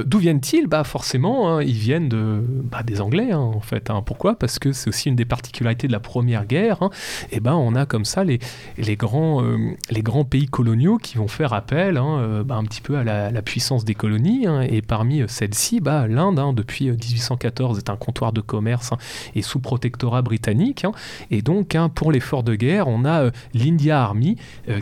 [0.06, 0.66] D'où viennent-ils?
[0.66, 3.91] Bah Forcément, ils viennent de, bah, des Anglais, en fait.
[4.03, 4.34] Pourquoi?
[4.34, 6.89] Parce que c'est aussi une des particularités de la Première Guerre.
[7.32, 8.39] Et ben, on a comme ça les,
[8.78, 9.58] les, grands, euh,
[9.89, 13.06] les grands pays coloniaux qui vont faire appel hein, euh, bah, un petit peu à
[13.06, 14.48] la, puissance des colonies.
[14.48, 14.64] hein.
[14.70, 18.91] Et parmi euh, celles-ci, bah, l'Inde, hein, depuis euh, 1814, est un comptoir de commerce
[19.34, 20.86] et sous protectorat britannique.
[21.32, 24.36] Et donc, pour l'effort de guerre, on a euh, l'India Army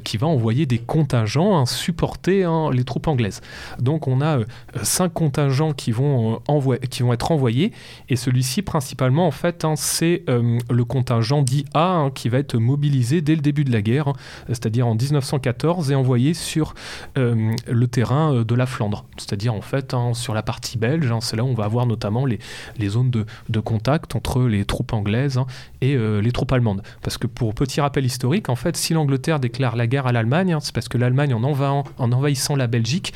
[0.03, 3.41] qui va envoyer des contingents supporter les troupes anglaises.
[3.79, 4.39] Donc, on a
[4.81, 6.41] cinq contingents qui vont,
[6.89, 7.73] qui vont être envoyés.
[8.09, 13.35] Et celui-ci, principalement, en fait, c'est le contingent dit A qui va être mobilisé dès
[13.35, 14.13] le début de la guerre,
[14.47, 16.73] c'est-à-dire en 1914, et envoyé sur
[17.17, 19.05] euh, le terrain euh, de la Flandre.
[19.17, 21.85] C'est-à-dire, en fait, hein, sur la partie belge, hein, c'est là où on va avoir
[21.85, 22.39] notamment les,
[22.87, 25.45] zones de, de contact entre les troupes anglaises hein,
[25.83, 26.81] et euh, les troupes allemandes.
[27.01, 30.53] Parce que pour petit rappel historique, en fait, si l'Angleterre déclare la guerre à l'Allemagne,
[30.53, 33.13] hein, c'est parce que l'Allemagne, en, en envahissant la Belgique,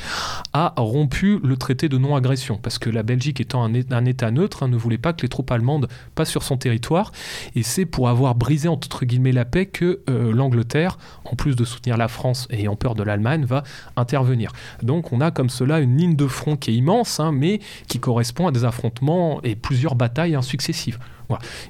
[0.51, 4.67] a rompu le traité de non-agression, parce que la Belgique étant un, État neutre, hein,
[4.67, 7.13] ne voulait pas que les troupes allemandes passent sur son territoire,
[7.55, 11.63] et c'est pour avoir brisé entre guillemets la paix que euh, l'Angleterre, en plus de
[11.63, 13.63] soutenir la France et ayant peur de l'Allemagne, va
[13.95, 14.51] intervenir.
[14.83, 17.99] Donc on a comme cela une ligne de front qui est immense, hein, mais qui
[17.99, 20.99] correspond à des affrontements et plusieurs batailles successives.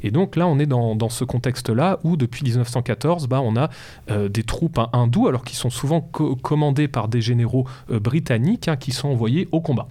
[0.03, 3.69] Et donc là, on est dans, ce contexte-là où, depuis 1914, bah, on a
[4.09, 7.99] euh, des troupes hein, hindous, alors qui sont souvent co- commandées par des généraux euh,
[7.99, 9.87] britanniques, hein, qui sont envoyés au combat.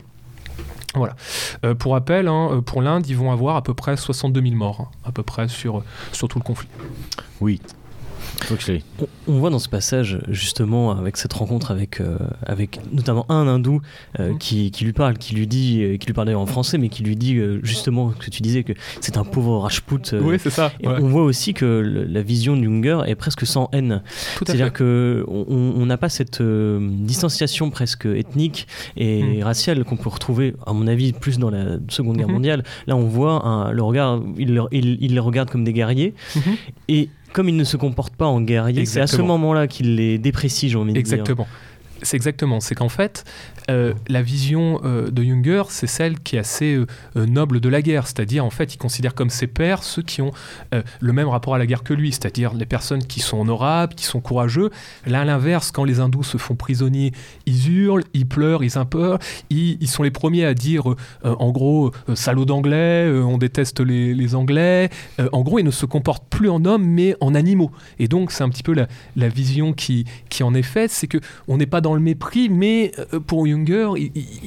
[0.94, 1.14] Voilà.
[1.64, 4.80] Euh, pour rappel, hein, pour l'Inde, ils vont avoir à peu près 62 000 morts,
[4.80, 6.68] hein, à peu près sur, sur tout le conflit.
[7.40, 7.60] Oui.
[9.00, 13.46] On, on voit dans ce passage, justement, avec cette rencontre avec, euh, avec notamment un
[13.48, 13.80] hindou
[14.20, 14.38] euh, Mhm.
[14.38, 16.88] qui, qui lui parle, qui lui dit, euh, qui lui parle d'ailleurs en français, mais
[16.88, 20.00] qui lui dit euh, justement ce que tu disais, que c'est un pauvre Rajput.
[20.12, 20.72] euh, Oui, c'est ça.
[20.80, 20.94] et ouais.
[21.00, 24.02] on voit aussi que le- la vision de Junger est presque sans haine.
[24.36, 24.72] Tout à C'est-à-dire fait.
[24.74, 28.66] que on- on n'a pas cette euh, distanciation presque ethnique
[28.96, 29.42] et Mm.
[29.42, 32.34] raciale qu'on peut retrouver, à mon avis, plus dans la Seconde Guerre Mhm.
[32.34, 32.64] mondiale.
[32.86, 36.14] Là, on voit un- le regard, il, le- il- il les regarde comme des guerriers
[36.36, 36.42] Mhm.
[36.88, 39.36] et comme ils ne se comportent pas en guerriers, c'est à ce Exactement.
[39.36, 41.22] moment-là qu'il les déprécie, j'ai envie de dire.
[42.02, 42.60] C'est exactement.
[42.60, 43.24] C'est qu'en fait,
[43.70, 46.74] euh, la vision euh, de Junger, c'est celle qui est assez
[47.16, 48.06] euh, noble de la guerre.
[48.06, 50.32] C'est-à-dire, en fait, il considère comme ses pairs ceux qui ont
[51.00, 52.12] le même rapport à la guerre que lui.
[52.12, 54.70] C'est-à-dire les personnes qui sont honorables, qui sont courageux.
[55.06, 57.12] Là, à l'inverse, quand les hindous se font prisonniers,
[57.46, 59.18] ils hurlent, ils pleurent, ils implorent.
[59.50, 60.84] Ils, sont les premiers à dire,
[61.22, 64.90] en gros, salaud d'anglais, on déteste les, anglais.
[65.32, 67.70] En gros, ils ne se comportent plus en hommes, mais en animaux.
[67.98, 71.18] Et donc, c'est un petit peu la, vision qui, qui en est faite, c'est que
[71.48, 73.90] on n'est pas dans le mépris, mais euh, pour Junger,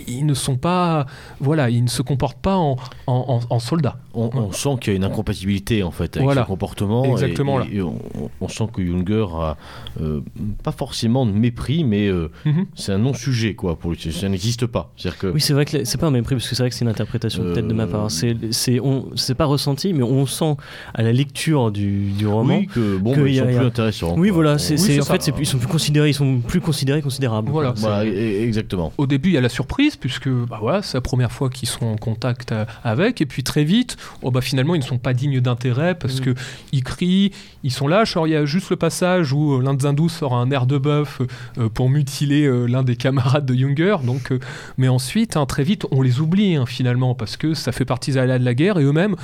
[0.07, 1.05] ils, ne sont pas,
[1.39, 2.77] voilà, ils ne se comportent pas en,
[3.07, 3.97] en, en- en soldats.
[4.13, 6.41] On, on sent qu'il y a une incompatibilité en fait avec Voilà.
[6.41, 7.05] son comportement.
[7.05, 7.69] Exactement, et, là.
[7.73, 7.99] et on,
[8.41, 9.57] on sent que Junger a
[10.01, 10.21] euh,
[10.63, 12.65] pas forcément de mépris, mais euh, Mhm.
[12.75, 13.77] c'est un non-sujet quoi.
[13.77, 14.91] Pour lui, ça n'existe pas.
[14.97, 16.75] C'est-à-dire que Oui, c'est vrai que c'est pas un mépris, parce que c'est vrai que
[16.75, 18.09] c'est une interprétation Euh, peut-être de ma part.
[18.11, 20.55] C'est, c'est, on, c'est pas ressenti, mais on sent
[20.93, 22.57] à la lecture du, du roman.
[22.59, 24.15] oui, que bon, que mais ils y a- sont y a- plus intéressants.
[24.17, 24.35] Oui, quoi.
[24.35, 25.13] voilà, c'est, Oui, c'est- c'est en ça.
[25.13, 27.01] fait, c'est ils sont plus considérés, ils sont plus considérés,
[27.51, 27.73] Voilà.
[27.77, 28.91] Voilà, C'est- e- e- exactement.
[28.97, 31.69] Au début, il y a la surprise, puisque bah voilà, c'est la première fois qu'ils
[31.69, 34.97] sont en contact euh, avec, et puis très vite, oh bah finalement, ils ne sont
[34.97, 36.23] pas dignes d'intérêt parce Mm.
[36.25, 36.35] que
[36.71, 37.31] ils crient,
[37.63, 38.03] ils sont là.
[38.13, 40.65] Alors, il y a juste le passage où euh, l'un des hindous sort un air
[40.65, 41.21] de bœuf
[41.57, 43.97] euh, pour mutiler l'un des camarades de Junger.
[44.03, 44.31] Donc,
[44.77, 48.11] mais ensuite, hein, très vite, on les oublie hein, finalement parce que ça fait partie
[48.11, 49.15] des aléas de la guerre et eux-mêmes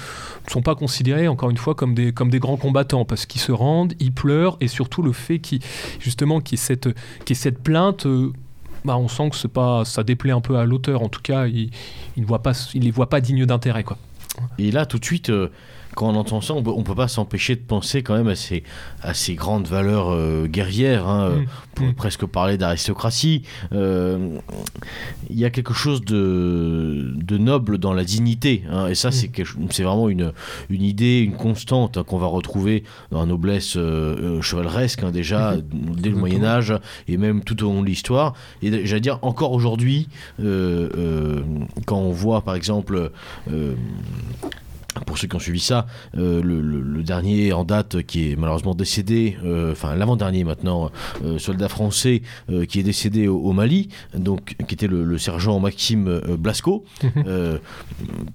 [0.45, 3.41] ne sont pas considérés encore une fois comme des, comme des grands combattants parce qu'ils
[3.41, 5.59] se rendent, ils pleurent et surtout le fait qu'ils
[5.99, 7.94] justement qu'il y y ait cette plainte.
[8.05, 8.33] Euh,
[8.83, 11.01] bah, on sent que c'est pas, ça déplaît un peu à l'auteur.
[11.01, 11.71] En tout cas, il,
[12.17, 13.97] ne voit pas, il les voit pas dignes d'intérêt, quoi.
[14.57, 15.49] Et là, tout de suite, euh,
[15.95, 18.35] quand on entend ça, on peut, on peut pas s'empêcher de penser quand même à
[18.35, 18.63] ces,
[19.01, 21.07] à ces grandes valeurs euh, guerrières.
[21.07, 21.45] hein, euh, Mm.
[21.45, 21.95] On pourrait Mm.
[21.95, 23.43] presque parler d'aristocratie.
[23.73, 24.37] Euh,
[25.29, 28.63] Il y a quelque chose de, de noble dans la dignité.
[28.71, 29.29] hein, et ça, c'est
[29.71, 30.31] c'est vraiment une,
[30.69, 35.11] une idée, une constante hein, qu'on va retrouver dans la noblesse euh, euh, chevaleresque, hein,
[35.11, 36.19] déjà, dès le Exactement.
[36.19, 36.73] Moyen-Âge
[37.07, 38.33] et même tout au long de l'histoire.
[38.61, 43.11] Et j'allais dire, encore aujourd'hui, quand on voit par exemple.
[45.05, 45.87] Pour ceux qui ont suivi ça,
[46.17, 50.89] euh, le, le- le dernier en date qui est malheureusement décédé, euh, enfin l'avant-dernier maintenant,
[51.23, 52.21] euh, soldat français
[52.69, 57.59] qui est décédé au, au Mali, donc qui était le, le sergent Maxime Blasco, Mhm.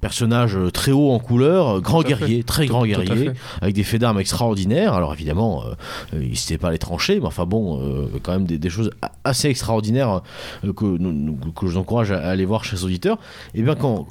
[0.01, 2.09] personnage très haut en couleur, grand fait.
[2.09, 3.31] guerrier, très grand Tout- guerrier,
[3.61, 4.95] avec des faits d'armes extraordinaires.
[4.95, 5.65] Alors évidemment,
[6.13, 8.91] il n'était pas à les trancher, mais enfin bon, quand même des, des choses
[9.25, 10.23] assez extraordinaires
[10.63, 13.19] que, que je vous encourage à, aller voir chez les auditeurs.
[13.55, 14.07] Et bien quand,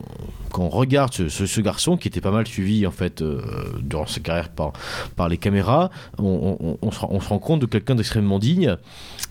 [0.51, 3.41] quand on regarde ce, ce- ce garçon qui était pas mal suivi en fait euh,
[3.81, 4.73] durant sa carrière par,
[5.15, 8.39] par les caméras, on, on- on se, rend- on se rend compte de quelqu'un d'extrêmement
[8.39, 8.77] digne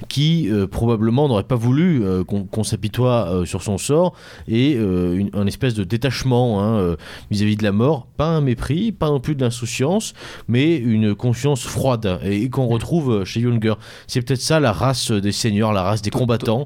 [0.08, 4.14] qui euh, probablement n'aurait pas voulu euh, qu'on qu'on s'apitoie euh, sur son sort
[4.46, 6.96] et une, un espèce de détachement hein,
[7.30, 10.14] vis-à-vis de la mort, pas un mépris, pas non plus de l'insouciance,
[10.46, 13.74] mais une conscience froide et, et qu'on retrouve chez Junger.
[14.06, 16.64] C'est peut-être ça la race des seigneurs, la race des combattants.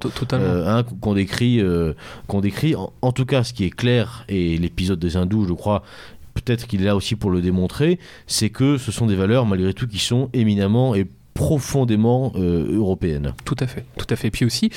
[0.67, 1.61] Hein, qu'on décrit,
[2.27, 2.75] qu'on décrit.
[2.75, 5.83] En, en tout cas, ce qui est clair, et l'épisode des hindous, je crois,
[6.35, 9.75] peut-être qu'il est là aussi pour le démontrer, c'est que ce sont des valeurs, malgré
[9.75, 13.35] tout, qui sont éminemment et profondément euh, européennes.
[13.45, 14.31] Tout à fait, tout à fait.
[14.31, 14.71] Puis aussi,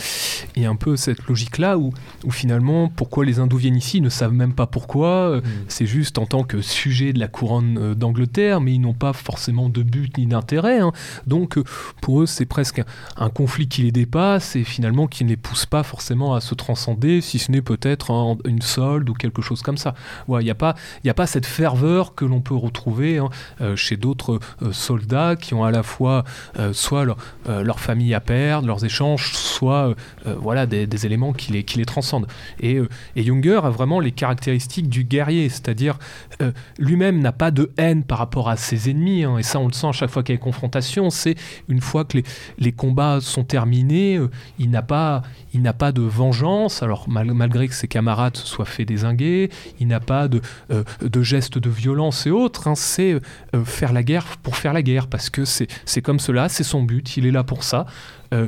[0.55, 1.91] il y a un peu cette logique-là où,
[2.23, 5.07] où finalement, pourquoi les hindous viennent ici, ils ne savent même pas pourquoi.
[5.29, 8.93] Euh, C'est juste en tant que sujet de la couronne euh, d'Angleterre, mais ils n'ont
[8.93, 10.79] pas forcément de but ni d'intérêt.
[10.79, 10.91] hein.
[11.27, 11.59] Donc,
[12.01, 12.85] pour eux, c'est presque un,
[13.17, 16.55] un conflit qui les dépasse et finalement qui ne les pousse pas forcément à se
[16.55, 19.93] transcender, si ce n'est peut-être un- une solde ou quelque chose comme ça.
[20.27, 23.17] Ouais, Il n'y a, pas- il y a pas cette ferveur que l'on peut retrouver
[23.17, 23.29] hein,
[23.75, 24.39] chez d'autres
[24.71, 26.23] soldats qui ont à la fois
[26.73, 27.17] soit leur,
[27.47, 29.95] euh, leur famille à perdre, leurs échanges, soit euh,
[30.27, 32.27] euh, voilà, des, éléments qui les, qui les transcendent.
[32.59, 35.97] Et, euh, et Junger a vraiment les caractéristiques du guerrier, c'est-à-dire
[36.41, 39.67] euh, lui-même n'a pas de haine par rapport à ses ennemis, hein, et ça on
[39.67, 41.35] le sent à chaque fois qu'il y a une confrontation, c'est
[41.69, 42.23] une fois que les,
[42.57, 44.29] les combats sont terminés, euh,
[44.59, 45.21] il n'a pas,
[45.55, 49.49] il n'a pas de vengeance, alors mal- malgré que ses camarades se soient fait désinguer,
[49.79, 50.83] il n'a pas de, euh,
[51.23, 55.07] gestes de violence et autres, hein, c'est euh, faire la guerre pour faire la guerre,
[55.07, 57.85] parce que c'est comme cela, c'est son but, il est là pour ça.
[58.35, 58.47] Euh,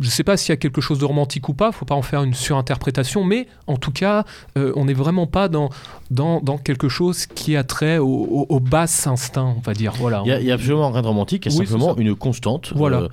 [0.00, 1.84] je ne sais pas s'il y a quelque chose de romantique ou pas, il faut
[1.84, 4.24] pas en faire une surinterprétation, mais en tout cas,
[4.56, 5.70] euh, on n'est vraiment pas dans,
[6.10, 9.92] dans, dans, quelque chose qui a trait au, au, bas instinct, on va dire.
[9.98, 10.22] Voilà.
[10.24, 13.08] Il n'y a, absolument rien de romantique, il y a simplement une constante voilà.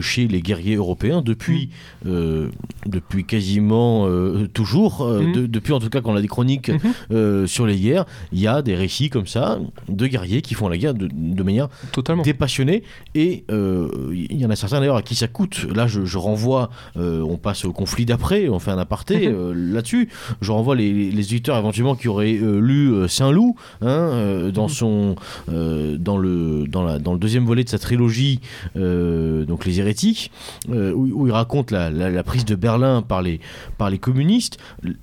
[0.00, 1.70] chez les guerriers européens depuis,
[2.04, 2.48] mm.
[2.86, 4.08] depuis quasiment
[4.54, 5.32] toujours, mm.
[5.32, 7.46] de, depuis en tout cas quand on a des chroniques mm-hmm.
[7.46, 9.58] sur les guerres, il y a des récits comme ça
[9.88, 12.22] de guerriers qui font la guerre de, de manière Totalement.
[12.22, 12.82] dépassionnée
[13.14, 15.66] et il y en a certains d'ailleurs à qui ça coûte.
[15.74, 19.34] Là, je, renvoie, euh, on passe au conflit d'après, on fait un aparté mhm.
[19.34, 20.08] euh, là-dessus.
[20.40, 24.68] Je renvoie les, les, éditeurs éventuellement qui auraient euh, lu Saint-Loup hein, dans, mhm.
[24.68, 25.16] son,
[25.48, 28.40] dans, le, dans, la, dans le deuxième volet de sa trilogie,
[28.74, 30.30] donc Les Hérétiques,
[30.68, 33.40] où, il raconte la, la, prise de Berlin par les,
[33.76, 34.58] par les communistes.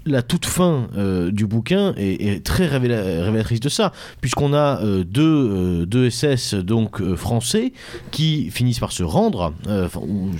[0.05, 0.87] La toute fin
[1.31, 3.91] du bouquin est, très révélatrice de ça,
[4.21, 7.73] puisqu'on a deux, deux SS donc français
[8.11, 9.87] qui finissent par se rendre, euh,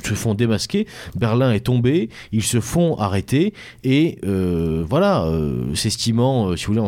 [0.03, 0.88] se font démasquer.
[1.16, 3.53] Berlin est tombé, ils se font arrêter
[3.84, 6.88] et euh, voilà, euh, s'estimant, si vous voulez,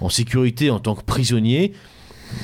[0.00, 1.72] en, sécurité en tant que prisonniers,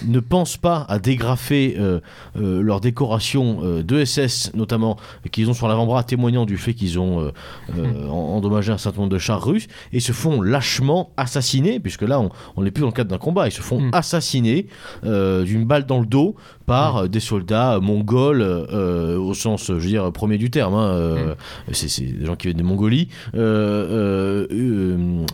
[0.06, 2.00] ne pensent pas à dégrafer euh,
[2.36, 4.96] euh, leur décoration euh, de SS, notamment
[5.30, 7.32] qu'ils ont sur l'avant-bras, témoignant du fait qu'ils ont
[7.74, 8.10] hmm.
[8.10, 12.22] endommagé un certain nombre de chars russes, et se font lâchement assassiner, puisque là
[12.56, 13.90] on n'est plus dans le cadre d'un combat, ils se font hmm.
[13.92, 14.66] assassiner
[15.02, 16.36] d'une balle dans le dos
[16.66, 17.08] par hmm.
[17.08, 20.74] des soldats mongols au sens, je veux dire, premier du terme.
[20.74, 21.36] Hein,
[21.72, 23.08] c'est des gens qui viennent de Mongolie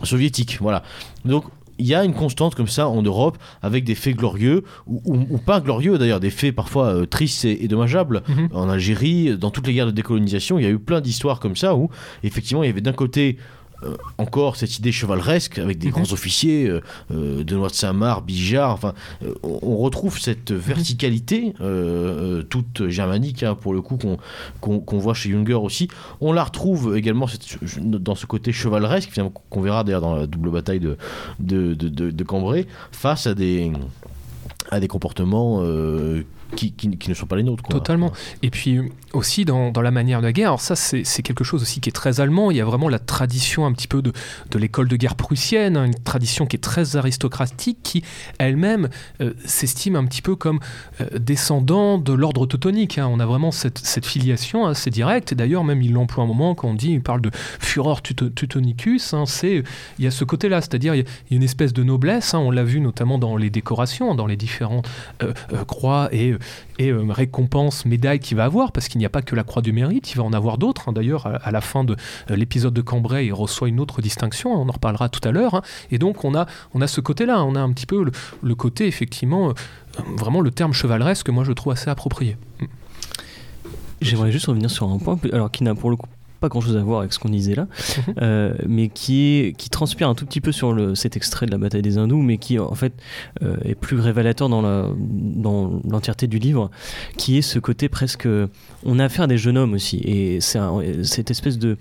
[0.03, 0.57] soviétique.
[0.61, 0.83] Voilà.
[1.25, 1.45] Donc
[1.79, 5.59] il y a une constante comme ça en Europe avec des faits glorieux ou, pas
[5.59, 8.23] glorieux d'ailleurs, des faits parfois euh, tristes et, dommageables.
[8.27, 8.49] Mhm.
[8.53, 11.55] En Algérie, dans toutes les guerres de décolonisation, il y a eu plein d'histoires comme
[11.55, 11.89] ça où
[12.23, 13.37] effectivement il y avait d'un côté
[13.83, 15.93] euh, encore cette idée chevaleresque avec des mhm.
[15.93, 18.93] grands officiers, euh, euh, de de Saint-Marc, Bijard, enfin,
[19.43, 20.57] on, retrouve cette mhm.
[20.57, 21.53] verticalité
[22.49, 23.97] toute germanique, hein, pour le coup,
[24.59, 25.87] qu'on voit chez Junger aussi.
[26.21, 27.27] On la retrouve également
[27.77, 29.11] dans ce côté chevaleresque,
[29.49, 30.97] qu'on verra d'ailleurs dans la double bataille de,
[31.39, 33.71] de, de, Cambrai, face à des
[34.69, 35.61] à des comportements
[36.55, 37.63] qui, qui, ne sont pas les nôtres.
[37.63, 38.11] Totalement.
[38.41, 38.79] Et puis
[39.13, 41.89] aussi dans, dans, la manière de la guerre, alors ça c'est quelque chose aussi qui
[41.89, 44.11] est très allemand, il y a vraiment la tradition un petit peu de,
[44.51, 48.03] de l'école de guerre prussienne, hein, une tradition qui est très aristocratique, qui
[48.37, 48.89] elle-même
[49.21, 50.59] euh, s'estime un petit peu comme
[51.01, 52.97] euh, descendant de l'ordre teutonique.
[52.97, 53.07] Hein.
[53.09, 56.55] On a vraiment cette, cette filiation assez directe, et d'ailleurs même il l'emploie un moment
[56.55, 59.63] quand on dit, il parle de furor teutonicus, hein, c'est,
[59.99, 62.63] il y a ce côté-là, c'est-à-dire il, y a une espèce de noblesse, on l'a
[62.63, 64.87] vu notamment dans les décorations, dans les différentes
[65.23, 65.33] euh,
[65.65, 66.36] croix et
[66.79, 69.61] et euh, récompense, médaille qu'il va avoir, parce qu'il n'y a pas que la croix
[69.61, 70.89] du mérite, il va en avoir d'autres.
[70.89, 70.93] Hein.
[70.93, 71.95] D'ailleurs, à, la fin de
[72.29, 75.55] euh, l'épisode de Cambrai, il reçoit une autre distinction, on en reparlera tout à l'heure.
[75.55, 75.61] Hein.
[75.91, 78.05] Et donc, on a, on a ce côté-là, on a un petit peu
[78.41, 79.53] le, côté, effectivement, euh,
[80.17, 82.37] vraiment le terme chevaleresque que moi je trouve assez approprié.
[84.01, 86.07] J'aimerais juste revenir sur un point, alors qui n'a pour le coup
[86.39, 87.67] pas grand chose à voir avec ce qu'on disait là,
[88.21, 91.51] euh, mais qui, est, qui transpire un tout petit peu sur le, cet extrait de
[91.51, 92.93] la bataille des hindous, mais qui en fait
[93.43, 96.71] euh, est plus révélateur dans l'entièreté dans du livre,
[97.17, 98.27] qui est ce côté presque.
[98.85, 100.59] On a affaire à des jeunes hommes aussi, et c'est
[101.03, 101.77] cette espèce de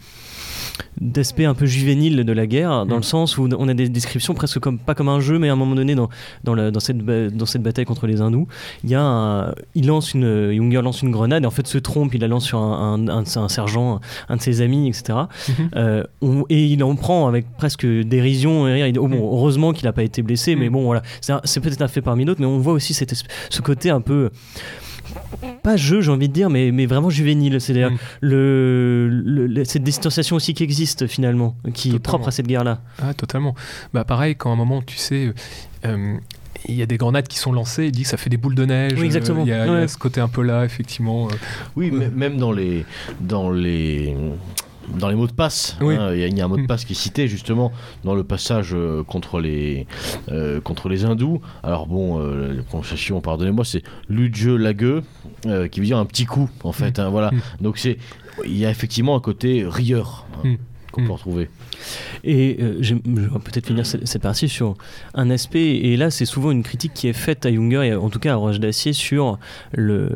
[1.01, 3.05] d'aspect un peu juvénile de la guerre, dans le mm.
[3.05, 5.57] sens où on a des descriptions presque comme pas comme un jeu, mais à un
[5.57, 6.09] moment donné dans,
[6.45, 8.47] dans, dans, cette, dans cette bataille contre les hindous,
[8.85, 12.15] il y a il lance une Junger lance une grenade et en fait se trompe,
[12.15, 15.19] il la lance sur un, un, un, sergent, un de ses amis, etc.
[15.49, 15.69] Mm-hmm.
[15.77, 16.03] Euh,
[16.49, 18.69] et il en prend avec presque dérision.
[18.69, 19.35] Et il, oh, bon, mm.
[19.35, 20.73] heureusement qu'il n'a pas été blessé, mais mm.
[20.73, 23.91] bon voilà, c'est peut-être un fait parmi d'autres, mais on voit aussi cette, ce côté
[23.91, 24.31] un peu
[25.63, 27.61] pas jeu, j'ai envie de dire, mais, mais vraiment juvénile.
[27.61, 27.99] C'est-à-dire mm.
[28.23, 32.81] le, cette distanciation aussi qui existe finalement, qui est propre à cette guerre-là.
[33.03, 33.55] Ah, totalement.
[33.93, 35.33] Bah, pareil, quand à un moment, tu sais.
[35.85, 36.17] Euh,
[36.69, 38.55] il y a des grenades qui sont lancées, il dit que ça fait des boules
[38.55, 38.95] de neige.
[38.97, 39.43] Oui, exactement.
[39.45, 41.29] Il y, a, ce côté un peu là, effectivement.
[41.29, 41.35] Euh.
[41.77, 42.85] Oui, mais même dans les,
[43.21, 44.17] dans les,
[44.95, 45.77] dans les mots de passe.
[45.81, 46.67] Hein, il y, a un mot de mm.
[46.67, 47.73] passe qui est cité justement
[48.05, 49.87] dans le passage euh, contre, les,
[50.31, 51.41] euh, contre les hindous.
[51.63, 55.03] Alors bon, euh, la prononciation, pardonnez-moi, c'est Ludje Lague,
[55.43, 56.99] qui veut dire un petit coup en fait.
[56.99, 57.03] Mm.
[57.03, 57.31] Hein, voilà.
[57.31, 57.41] Mm.
[57.61, 57.99] Donc c'est,
[58.45, 60.27] il y a effectivement un côté rieur.
[60.45, 60.57] Hein,
[60.97, 61.49] qu'on peut retrouver.
[62.25, 63.01] Et euh, je, vais
[63.45, 64.77] peut-être finir cette, partie sur
[65.15, 68.11] un aspect, et là c'est souvent une critique qui est faite à Junger, et en
[68.11, 69.39] tout cas à Roche d'Acier, sur
[69.73, 70.11] le,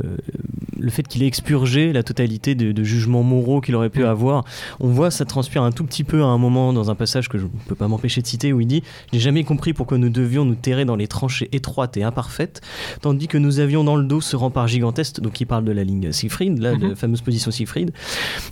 [0.80, 4.44] le fait qu'il ait expurgé la totalité de, jugements moraux qu'il aurait pu avoir.
[4.80, 7.36] On voit ça transpire un tout petit peu à un moment dans un passage que
[7.36, 9.98] je ne peux pas m'empêcher de citer où il dit Je n'ai jamais compris pourquoi
[9.98, 12.62] nous devions nous terrer dans les tranchées étroites et imparfaites,
[13.02, 15.84] tandis que nous avions dans le dos ce rempart gigantesque, donc il parle de la
[15.84, 17.92] ligne Siegfried, là, de la fameuse position Siegfried.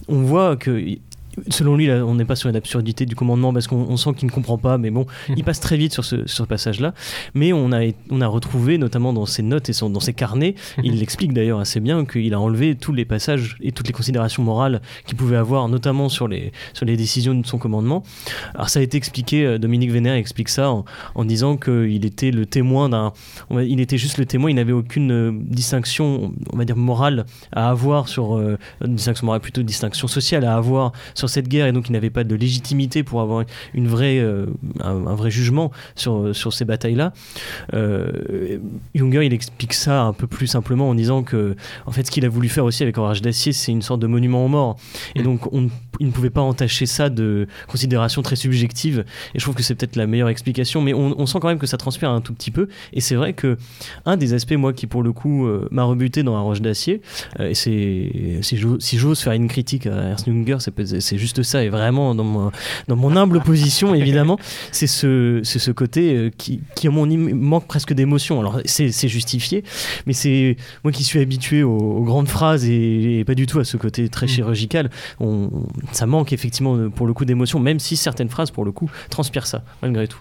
[0.08, 0.98] On voit que
[1.50, 4.10] selon lui, là, on n'est pas sur une absurdité du commandement parce qu'on on sent
[4.16, 5.34] qu'il ne comprend pas, mais bon, Mhm.
[5.38, 6.94] il passe très vite sur ce, sur ce passage-là.
[7.34, 7.80] Mais on a,
[8.10, 10.84] on a retrouvé, notamment dans ses notes et son- dans ses carnets, Mhm.
[10.84, 14.42] il l'explique d'ailleurs assez bien, qu'il a enlevé tous les passages et toutes les considérations
[14.42, 18.02] morales qu'il pouvait avoir, notamment sur les, sur les décisions de son commandement.
[18.54, 20.84] Alors ça a été expliqué, euh, Dominique Vénère explique ça en,
[21.14, 23.12] en disant qu'il était le témoin d'un...
[23.50, 27.68] Il était juste le témoin, il n'avait aucune euh, distinction, on va dire, morale à
[27.70, 28.36] avoir sur...
[28.36, 32.10] euh, distinction morale, plutôt distinction sociale à avoir sur cette guerre, et donc il n'avait
[32.10, 34.46] pas de légitimité pour avoir une vraie, euh,
[34.80, 37.12] un, un vrai jugement sur, sur ces batailles-là.
[37.74, 38.58] Euh,
[38.94, 41.56] Junger, il explique ça un peu plus simplement en disant que,
[41.86, 44.06] en fait, ce qu'il a voulu faire aussi avec Orage d'acier, c'est une sorte de
[44.06, 44.76] monument aux morts.
[45.14, 45.24] Et Mm.
[45.24, 45.68] donc, on,
[46.00, 49.04] il ne pouvait pas entacher ça de considérations très subjectives.
[49.34, 51.58] Et je trouve que c'est peut-être la meilleure explication, mais on, on sent quand même
[51.58, 52.68] que ça transpire un tout petit peu.
[52.92, 53.56] Et c'est vrai que
[54.06, 57.00] un des aspects, moi, qui pour le coup euh, m'a rebuté dans la roche d'acier,
[57.40, 58.38] euh, et c'est
[58.80, 60.70] si j'ose faire une critique à Ernst Junger, c'est
[61.08, 62.52] c'est juste ça, et vraiment dans mon,
[62.86, 64.38] dans mon humble position, évidemment,
[64.72, 68.40] c'est ce, c'est ce côté euh, qui, qui, à mon manque presque d'émotion.
[68.40, 69.64] Alors, c'est c'est justifié,
[70.06, 73.58] mais c'est moi qui suis habitué aux, aux grandes phrases et, et pas du tout
[73.58, 74.28] à ce côté très Mm.
[74.28, 74.90] chirurgical.
[75.20, 75.50] On,
[75.92, 79.46] ça manque effectivement pour le coup d'émotion, même si certaines phrases, pour le coup, transpirent
[79.46, 80.18] ça, malgré tout.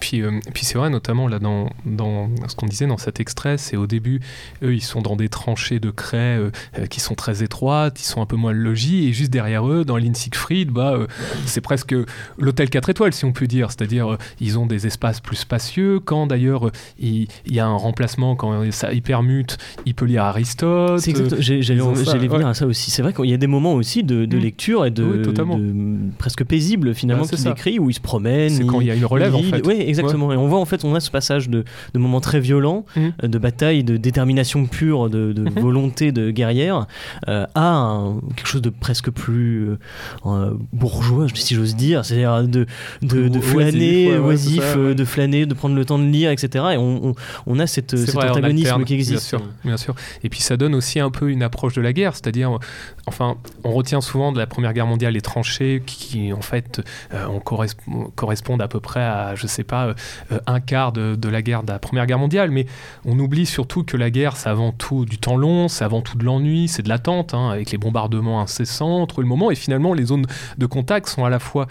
[0.00, 3.56] Puis, euh, puis c'est vrai, notamment là dans, dans ce qu'on disait dans cet extrait,
[3.58, 4.20] c'est au début,
[4.62, 8.04] eux, ils sont dans des tranchées de craie euh, euh, qui sont très étroites, ils
[8.04, 11.06] sont un peu moins logis, et juste derrière eux, dans l'Inn Siegfried, bah, euh,
[11.46, 11.94] c'est presque
[12.38, 13.70] l'hôtel 4 étoiles, si on peut dire.
[13.70, 16.00] C'est-à-dire, ils ont des espaces plus spacieux.
[16.00, 21.00] Quand d'ailleurs, il, il y a un remplacement, quand ça hypermute, il peut lire Aristote.
[21.38, 21.80] J'allais ils
[22.28, 22.44] venir ouais.
[22.44, 22.90] à ça aussi.
[22.90, 24.40] C'est vrai qu'il y a des moments aussi de, de Mm.
[24.40, 27.48] lecture et de, Oui, de- presque paisible finalement Bah, ça.
[27.50, 28.50] décrit où il se promène.
[28.50, 29.66] C'est quand il y a une relève, en fait.
[29.66, 30.32] Oui, exactement.
[30.32, 31.64] Et on voit en fait, on a ce passage de,
[31.94, 33.12] de moments très violents, Mhm.
[33.24, 35.50] euh, de bataille, de détermination pure, de, de Mhm.
[35.60, 36.86] volonté de guerrière,
[37.28, 39.78] euh, à un- quelque chose de presque plus euh,
[40.26, 42.04] euh, bourgeois, si j'ose dire.
[42.04, 42.66] C'est-à-dire de,
[43.02, 44.94] de, flâner, ouais, oisif, c'est ça, ouais.
[44.94, 46.64] de flâner, de prendre le temps de lire, etc.
[46.72, 47.14] Et on, on,
[47.46, 49.30] on a cette, cet vrai, antagonisme alterne, qui existe.
[49.30, 49.94] Bien sûr, bien sûr.
[50.24, 52.58] Et puis ça donne aussi un peu une approche de la guerre, c'est-à-dire,
[53.06, 56.80] enfin, on retient souvent de la Première Guerre mondiale les tranchées qui, en fait,
[57.14, 61.28] euh, on correspond- correspondent à peu près à, je sais pas, euh, un quart de,
[61.28, 62.50] la guerre de la Première Guerre mondiale.
[62.50, 62.66] Mais
[63.04, 66.16] on oublie surtout que la guerre, c'est avant tout du temps long, c'est avant tout
[66.16, 69.50] de l'ennui, c'est de l'attente, hein, avec les bombardements incessants entre le moment.
[69.50, 70.26] Et finalement, les zones
[70.58, 71.66] de contact sont à la fois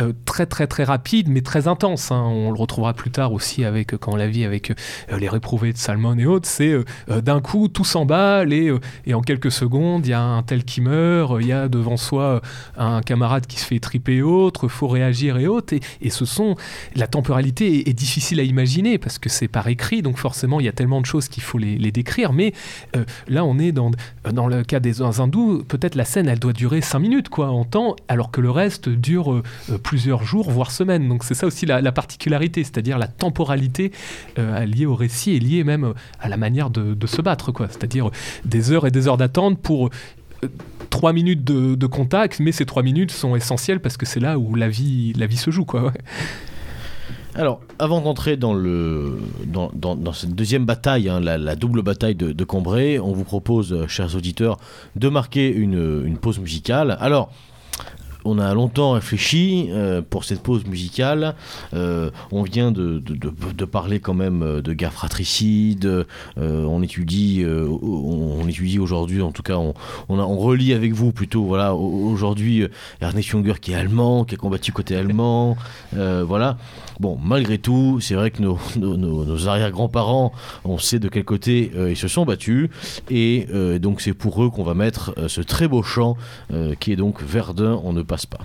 [0.00, 2.10] euh, très très très rapides, mais très intenses.
[2.10, 2.22] hein.
[2.26, 4.72] On le retrouvera plus tard aussi avec, euh, quand on la vit avec
[5.16, 6.74] les réprouvés de Salmon et autres, c'est
[7.08, 8.72] d'un coup tout s'emballe et,
[9.06, 11.96] et en quelques secondes il y a un tel qui meurt, il y a devant
[11.96, 12.40] soi
[12.76, 15.74] un camarade qui se fait triper et autres, faut réagir et autres.
[16.00, 16.54] Et ce sont
[16.94, 20.68] la temporalité est, difficile à imaginer parce que c'est par écrit, donc forcément il y
[20.68, 22.32] a tellement de choses qu'il faut les, décrire.
[22.32, 22.52] Mais
[22.96, 23.90] euh, là on est dans,
[24.32, 27.64] dans le cas des hindous, peut-être la scène elle doit durer 5 minutes quoi en
[27.64, 31.08] temps, alors que le reste dure euh, euh, plusieurs jours voire semaines.
[31.08, 33.92] Donc c'est ça aussi la, la particularité, c'est-à-dire la temporalité
[34.36, 37.68] liée au récit et liée même à la manière de, se battre, quoi.
[37.68, 38.10] C'est-à-dire
[38.44, 39.90] des heures et des heures d'attente pour
[40.90, 44.54] trois minutes de, contact, mais ces trois minutes sont essentielles parce que c'est là où
[44.54, 45.92] la vie, la vie se joue, quoi.
[47.34, 52.98] Alors, avant d'entrer dans, dans, cette deuxième bataille, hein, la, double bataille de, de Cambrai,
[52.98, 54.58] on vous propose, euh, chers auditeurs,
[54.96, 56.96] de marquer une pause musicale.
[57.00, 57.30] Alors,
[58.24, 61.34] on a longtemps réfléchi euh, pour cette pause musicale.
[61.74, 63.02] Euh, on vient de,
[63.64, 66.06] parler quand même euh, de guerre fratricide.
[66.36, 67.44] on étudie,
[68.78, 69.74] aujourd'hui, en tout cas, on,
[70.40, 71.44] relit avec vous plutôt.
[71.44, 72.66] Voilà, au- aujourd'hui,
[73.00, 75.56] Ernest Junger qui est allemand, qui a combattu côté allemand.
[75.92, 76.56] voilà.
[76.98, 80.32] Bon, malgré tout, c'est vrai que nos, arrière-grands-parents,
[80.64, 82.68] on sait de quel côté ils se sont battus.
[83.10, 83.46] Et
[83.80, 86.16] donc, c'est pour eux qu'on va mettre ce très beau chant
[86.80, 88.40] qui est donc Verdun, on ne passe pas.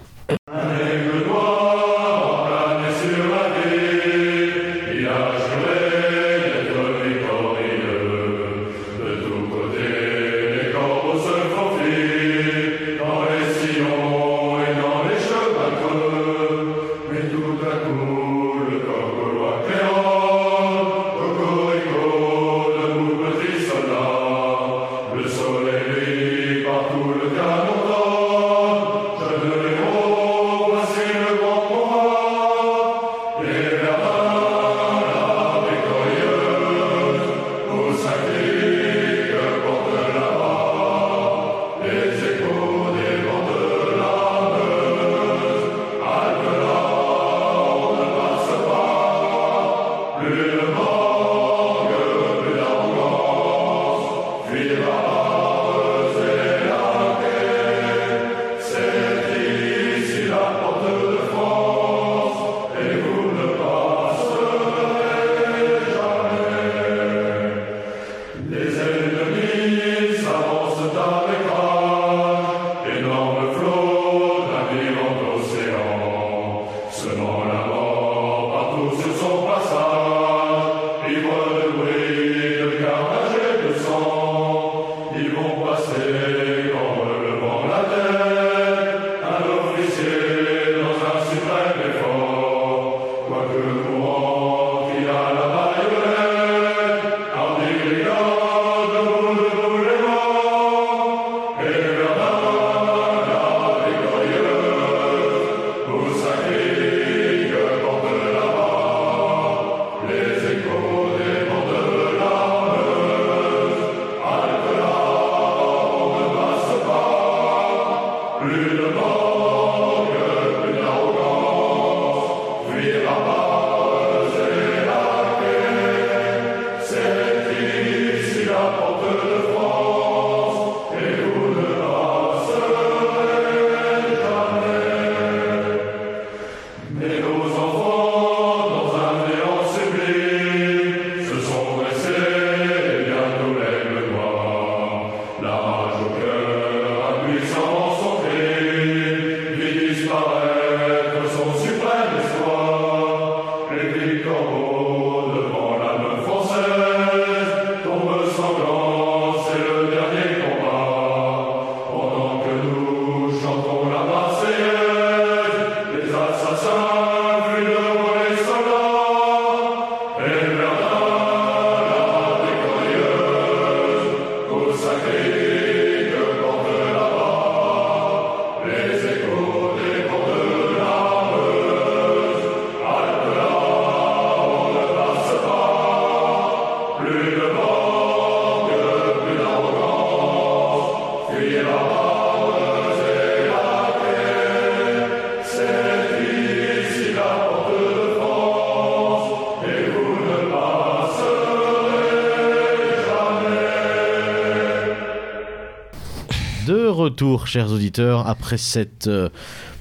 [207.15, 209.29] Retour, chers auditeurs, après cette euh,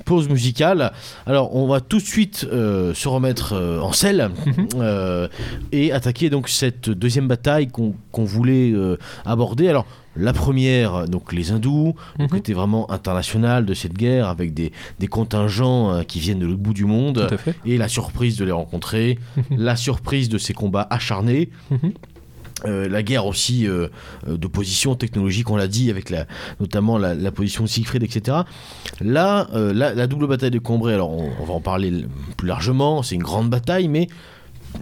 [0.05, 0.93] pause musicale.
[1.27, 5.29] Alors, on va tout de suite euh, se remettre euh, en selle mhm.
[5.73, 8.73] et attaquer donc cette deuxième bataille qu'on voulait
[9.25, 9.69] aborder.
[9.69, 12.37] Alors, la première, donc les hindous, qui mhm.
[12.37, 14.71] était vraiment international de cette guerre, avec des,
[15.11, 17.29] contingents qui viennent de l'autre bout du monde,
[17.67, 19.59] et la surprise de les rencontrer, mhm.
[19.59, 21.51] la surprise de ces combats acharnés.
[22.67, 23.89] Euh, la guerre aussi euh,
[24.27, 26.13] euh, de position technologique, on l'a dit, avec
[26.61, 28.39] notamment la, position de Siegfried, etc.
[29.01, 32.05] Là, la, double bataille de Cambrai, alors on, va en parler
[32.37, 34.09] plus largement, c'est une grande bataille, mais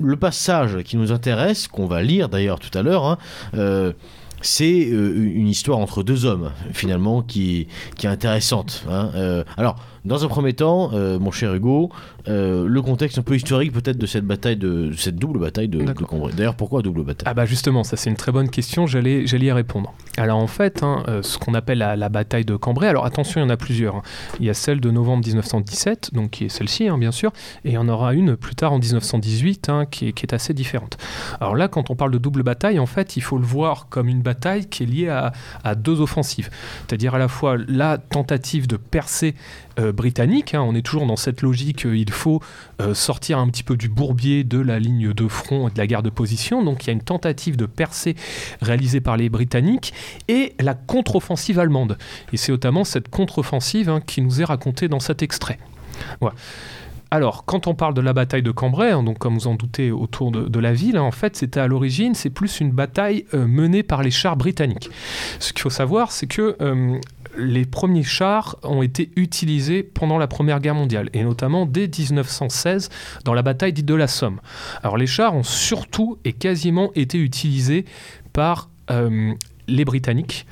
[0.00, 3.92] le passage qui nous intéresse, qu'on va lire d'ailleurs tout à l'heure, hein,
[4.40, 8.84] c'est une histoire entre deux hommes, finalement, qui, qui est intéressante.
[8.90, 9.44] Hein.
[9.56, 11.90] alors, dans un premier temps, mon cher Hugo,
[12.28, 15.82] euh, le contexte un peu historique peut-être de cette bataille, de, cette double bataille de,
[15.82, 16.32] de Cambrai.
[16.32, 17.26] D'ailleurs, pourquoi double bataille?
[17.28, 19.92] Ah bah justement, ça c'est une très bonne question, j'allais, j'allais y répondre.
[20.16, 23.44] Alors en fait, hein, euh, ce qu'on appelle la, bataille de Cambrai, alors attention, il
[23.44, 23.96] y en a plusieurs.
[23.96, 24.02] Hein.
[24.38, 27.32] Il y a celle de novembre 1917, donc qui est celle-ci, hein, bien sûr,
[27.64, 30.54] et il y en aura une plus tard en 1918, qui est, qui, est, assez
[30.54, 30.98] différente.
[31.40, 34.08] Alors là, quand on parle de double bataille, en fait, il faut le voir comme
[34.08, 35.32] une bataille qui est liée à,
[35.64, 36.50] à deux offensives.
[36.86, 39.34] C'est-à-dire à la fois la tentative de percer
[39.78, 40.54] euh, britannique.
[40.54, 40.62] Hein.
[40.62, 42.40] on est toujours dans cette logique, euh, il faut
[42.80, 45.86] euh, sortir un petit peu du bourbier de la ligne de front et de la
[45.86, 46.62] guerre de position.
[46.62, 48.14] Donc il y a une tentative de percée
[48.60, 49.94] réalisée par les Britanniques
[50.28, 51.96] et la contre-offensive allemande.
[52.32, 55.58] Et c'est notamment cette contre-offensive hein, qui nous est racontée dans cet extrait.
[57.10, 59.90] Alors, quand on parle de la bataille de Cambrai, hein, donc comme vous en doutez
[59.90, 64.02] autour de, la ville, en fait, c'était à l'origine, c'est plus une bataille menée par
[64.02, 64.88] les chars britanniques.
[65.38, 66.56] Ce qu'il faut savoir, c'est que
[67.36, 72.90] les premiers chars ont été utilisés pendant la Première Guerre mondiale, et notamment dès 1916
[73.24, 74.40] dans la bataille dite de la Somme.
[74.82, 77.84] Alors les chars ont surtout et quasiment été utilisés
[78.32, 79.32] par euh,
[79.68, 80.46] les Britanniques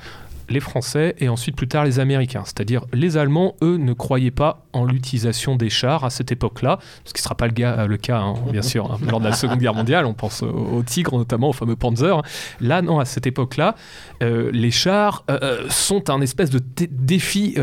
[0.50, 2.42] les Français et ensuite plus tard les Américains.
[2.44, 7.12] C'est-à-dire les Allemands, eux, ne croyaient pas en l'utilisation des chars à cette époque-là, ce
[7.12, 9.58] qui ne sera pas le, le cas, hein, bien sûr, hein, lors de la Seconde
[9.58, 12.22] Guerre mondiale, on pense aux, Tigres notamment, au fameux Panzer.
[12.60, 13.74] Là, non, à cette époque-là,
[14.22, 17.56] euh, les chars euh, euh, sont un espèce de défi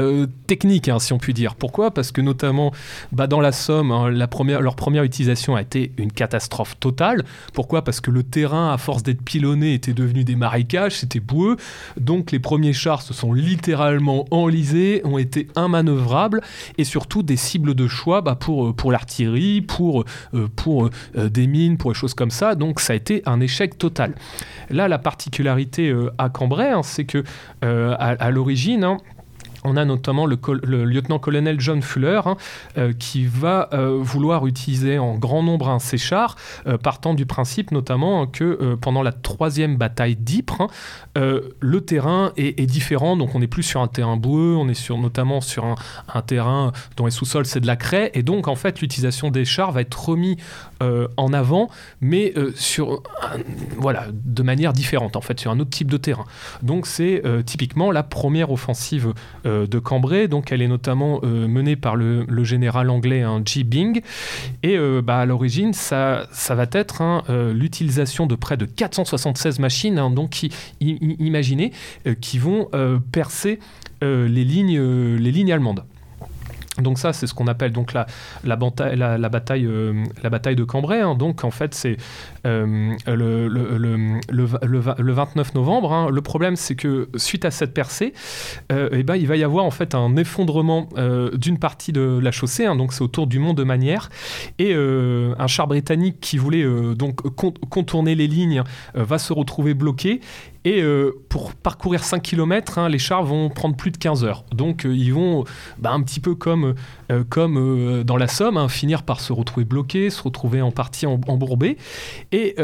[0.47, 1.55] technique, hein, si on peut dire.
[1.55, 1.91] Pourquoi?
[1.91, 2.71] Parce que notamment,
[3.11, 7.23] bah, dans la Somme, la première, leur première utilisation a été une catastrophe totale.
[7.53, 7.83] Pourquoi?
[7.83, 11.57] Parce que le terrain, à force d'être pilonné, était devenu des marécages, c'était boueux.
[11.97, 16.41] Donc les premiers chars se sont littéralement enlisés, ont été immanœuvrables
[16.77, 21.29] et surtout des cibles de choix bah, pour, euh, pour l'artillerie, pour, euh, pour euh,
[21.29, 22.55] des mines, pour des choses comme ça.
[22.55, 24.15] Donc ça a été un échec total.
[24.69, 27.23] Là, la particularité à Cambrai, hein, c'est que
[27.61, 28.97] à, l'origine, hein,
[29.67, 30.37] on a notamment le,
[30.85, 32.37] lieutenant-colonel John Fuller hein,
[32.77, 36.35] euh, qui va euh, vouloir utiliser en grand nombre un ces chars,
[36.67, 40.67] euh, partant du principe notamment que pendant la troisième bataille d'Ypres, hein,
[41.59, 44.97] le terrain est, différent, donc on n'est plus sur un terrain boueux, on est sur,
[44.97, 48.81] notamment sur un, terrain dont les sous-sols c'est de la craie, et donc en fait
[48.81, 50.37] l'utilisation des chars va être remis
[50.81, 51.69] en avant,
[52.01, 53.01] mais sur
[53.77, 56.25] voilà de manière différente en fait sur un autre type de terrain.
[56.61, 59.13] Donc c'est typiquement la première offensive
[59.65, 60.27] de Cambrai.
[60.27, 63.41] Donc, elle est notamment euh, menée par le, général anglais hein.
[63.65, 64.01] Bing.
[64.63, 69.97] Et euh, bah, à l'origine, ça, va être hein, l'utilisation de près de 476 machines,
[69.97, 71.71] hein, donc qui, imaginez,
[72.21, 72.69] qui vont
[73.11, 73.59] percer
[74.01, 75.83] les lignes allemandes.
[76.81, 78.05] Donc ça, c'est ce qu'on appelle donc la,
[78.43, 81.01] la, bataille, la, la bataille, euh, la bataille de Cambrai.
[81.01, 81.15] hein.
[81.15, 81.97] Donc en fait, c'est
[82.45, 83.97] euh, le, le, le,
[84.29, 85.91] le, le va- le 29 novembre.
[85.93, 86.09] hein.
[86.11, 88.13] Le problème, c'est que suite à cette percée,
[88.71, 90.87] euh, eh ben, il va y avoir en fait un effondrement
[91.33, 92.65] d'une partie de la chaussée.
[92.65, 92.75] hein.
[92.75, 94.09] donc c'est autour du mont de Manière.
[94.59, 96.65] Et un char britannique qui voulait
[96.95, 98.63] donc con- contourner les lignes
[98.93, 100.21] va se retrouver bloqué.
[100.65, 104.43] Et euh, pour parcourir 5 km, les chars vont prendre plus de 15 heures.
[104.51, 105.45] Donc euh, ils vont
[105.77, 106.75] bah, un petit peu comme,
[107.11, 110.71] euh, comme euh, dans la Somme, hein, finir par se retrouver bloqués, se retrouver en
[110.71, 111.77] partie em- embourbés.
[112.31, 112.55] Et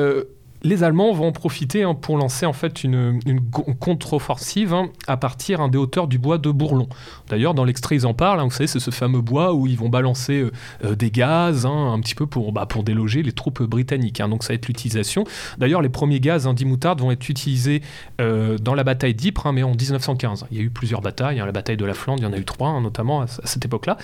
[0.64, 3.20] les Allemands vont en profiter hein, pour lancer en fait une,
[3.80, 6.88] contre-offensive hein, à partir hein, des hauteurs du bois de Bourlon.
[7.30, 8.42] D'ailleurs, dans l'extrait, ils en parlent.
[8.42, 10.52] vous savez, c'est ce fameux bois où ils vont balancer euh,
[10.86, 14.20] euh, des gaz, un petit peu pour, bah, déloger les troupes britanniques.
[14.20, 14.30] hein.
[14.30, 15.26] donc ça va être l'utilisation.
[15.58, 17.82] D'ailleurs, les premiers gaz dimoutardes vont être utilisés
[18.22, 20.46] euh, dans la bataille d'Ypres, mais en 1915.
[20.52, 21.38] Il y a eu plusieurs batailles.
[21.38, 23.98] la bataille de la Flandre, il y en a eu trois, notamment à, cette époque-là.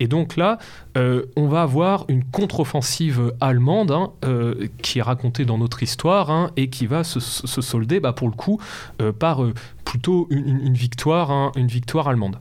[0.00, 0.58] Et donc là,
[0.96, 3.92] euh, on va avoir une contre-offensive allemande
[4.24, 8.28] euh, qui est racontée dans notre histoire hein, et qui va se, solder, bah, pour
[8.28, 8.60] le coup,
[9.00, 12.38] euh, par euh, plutôt une, une- une victoire, hein, une victoire allemande.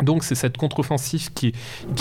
[0.00, 1.52] Donc c'est cette contre-offensive qui,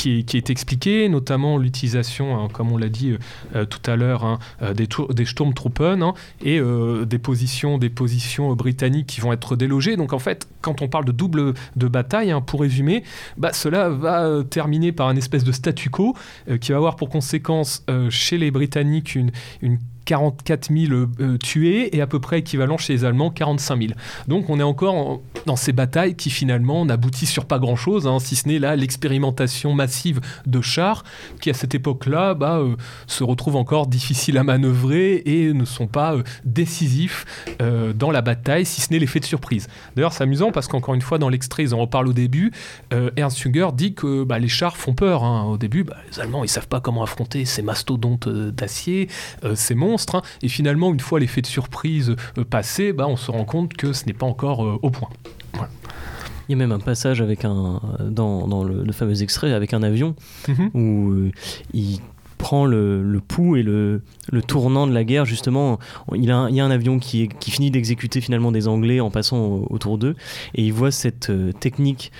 [0.05, 3.17] est expliquée, notamment l'utilisation, hein, comme on l'a dit
[3.55, 4.37] euh, tout à l'heure,
[4.75, 6.13] des, des Sturmtruppen
[6.43, 6.61] et
[7.07, 9.97] des positions, des positions britanniques qui vont être délogées.
[9.97, 13.03] Donc en fait, quand on parle de double de bataille, pour résumer,
[13.35, 16.15] bah, cela va terminer par un espèce de statu quo
[16.61, 19.31] qui va avoir pour conséquence chez les Britanniques une,
[19.63, 23.91] une 44 000 euh, tués et à peu près équivalent chez les Allemands 45 000.
[24.27, 28.19] Donc on est encore en- dans ces batailles qui finalement n'aboutissent sur pas grand-chose, hein,
[28.19, 31.03] si ce n'est là l'expérimentation massive de chars
[31.41, 35.87] qui à cette époque-là bah, euh, se retrouvent encore difficiles à manœuvrer et ne sont
[35.87, 37.25] pas euh, décisifs
[37.95, 39.67] dans la bataille, si ce n'est l'effet de surprise.
[39.95, 42.51] D'ailleurs c'est amusant parce qu'encore une fois dans l'extrait, ils en reparlent au début,
[43.15, 45.23] Ernst Jünger dit que bah, les chars font peur.
[45.23, 45.43] hein.
[45.43, 49.09] Au début, bah, les Allemands ils savent pas comment affronter ces mastodontes d'acier,
[49.55, 49.96] ces monstres.
[50.15, 50.21] Hein.
[50.41, 53.93] Et finalement, une fois l'effet de surprise euh, passé, bah, on se rend compte que
[53.93, 55.09] ce n'est pas encore euh, au point.
[56.49, 59.73] Il y a même un passage avec un, dans, dans le, le fameux extrait avec
[59.73, 60.15] un avion
[60.47, 60.69] Mhm.
[60.73, 61.31] où euh,
[61.73, 61.99] il
[62.37, 65.79] prend le, le pouls et le, le tournant de la guerre justement
[66.13, 68.67] il, a un- il y a un avion qui, est- qui finit d'exécuter finalement des
[68.67, 70.15] anglais en passant au- autour d'eux
[70.53, 72.11] et il voit cette euh, technique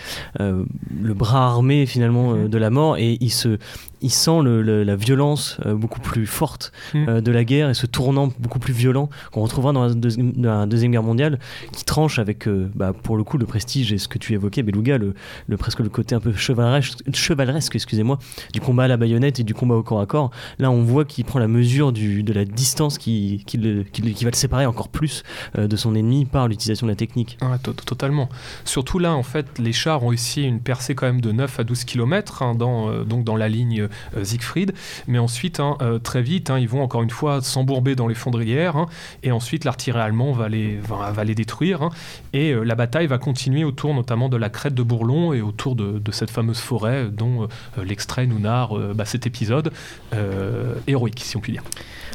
[0.42, 0.66] euh,
[1.00, 3.60] le bras armé finalement euh, de la mort et il se
[4.02, 7.06] il sent le- le- la violence euh, beaucoup plus forte Mhm.
[7.10, 10.34] euh, de la guerre et ce tournant beaucoup plus violent qu'on retrouvera dans la, deuxi-
[10.40, 11.40] dans la deuxième guerre mondiale
[11.72, 14.64] qui tranche avec euh, bah, pour le coup le prestige et ce que tu évoquais
[14.64, 15.14] Beluga le,
[15.48, 18.20] le presque le côté un peu chevaleresque, chevaleresque excusez-moi
[18.54, 21.06] du combat à la baïonnette et du combat au corps à corps là on voit
[21.06, 24.32] qu'il prend la mesure du, de la distance qui, qui, le- qui le- qui va
[24.32, 25.24] le séparer encore plus
[25.58, 28.30] de son ennemi par l'utilisation de la technique to- totalement.
[28.66, 31.64] Surtout là, en fait, les chars ont réussi une percée quand même de 9 à
[31.64, 33.87] 12 km dans, euh, donc dans la ligne
[34.24, 34.74] Siegfried.
[35.08, 38.16] Mais ensuite, hein, euh, très vite, hein, ils vont encore une fois s'embourber dans les
[38.16, 38.76] fondrières.
[38.76, 38.88] hein,
[39.24, 41.90] et ensuite, l'artillerie allemande va les, détruire.
[42.34, 45.76] et euh, la bataille va continuer autour notamment de la crête de Bourlon et autour
[45.76, 49.72] de, cette fameuse forêt dont euh, l'extrait nous narre euh, bah, cet épisode
[50.14, 51.64] euh, héroïque, si on peut dire.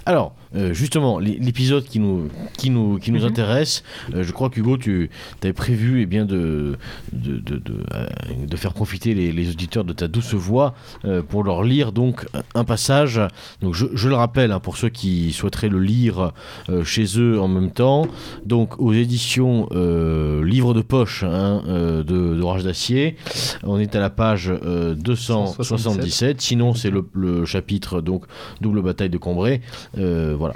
[0.05, 2.29] Alors, euh, justement, l'é- l'épisode qui nous,
[2.59, 3.27] qui nous, qui nous Mhm.
[3.29, 3.85] intéresse,
[4.15, 5.11] euh, je crois qu'Hugo, tu
[5.43, 6.77] avais prévu eh bien, de,
[7.13, 8.07] de, de, de, euh,
[8.47, 10.75] de faire profiter les, les auditeurs de ta douce voix
[11.29, 13.21] pour leur lire donc un passage.
[13.61, 16.33] Donc, je, je le rappelle, hein, pour ceux qui souhaiteraient le lire
[16.85, 18.07] chez eux en même temps,
[18.45, 19.69] donc aux éditions
[20.43, 22.03] Livre de poche hein, de,
[22.35, 23.17] d'Orage d'Acier,
[23.63, 28.25] on est à la page euh, 277, sinon c'est le, le chapitre donc
[28.61, 29.61] Double bataille de Cambrai.
[29.99, 30.55] Euh, voilà.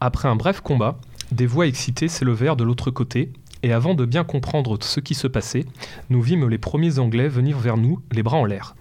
[0.00, 0.98] Après un bref combat,
[1.30, 3.32] des voix excitées s'élevèrent de l'autre côté,
[3.62, 5.64] et avant de bien comprendre ce qui se passait,
[6.10, 8.74] nous vîmes les premiers Anglais venir vers nous, les bras en l'air.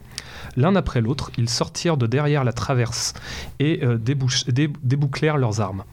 [0.57, 3.13] L'un après l'autre, ils sortirent de derrière la traverse
[3.59, 5.83] et euh, débouclèrent leurs armes.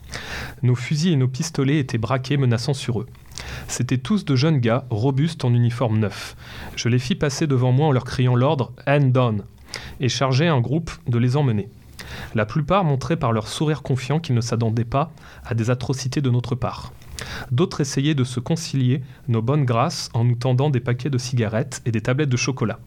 [0.62, 3.06] Nos fusils et nos pistolets étaient braqués menaçant sur eux.
[3.68, 6.36] C'étaient tous de jeunes gars, robustes en uniforme neuf.
[6.74, 9.44] Je les fis passer devant moi en leur criant l'ordre Hand down
[10.00, 11.68] et chargeai un groupe de les emmener.
[12.34, 15.10] La plupart montraient par leur sourire confiant qu'ils ne s'attendaient pas
[15.44, 16.92] à des atrocités de notre part.
[17.50, 21.82] D'autres essayaient de se concilier nos bonnes grâces en nous tendant des paquets de cigarettes
[21.84, 22.78] et des tablettes de chocolat.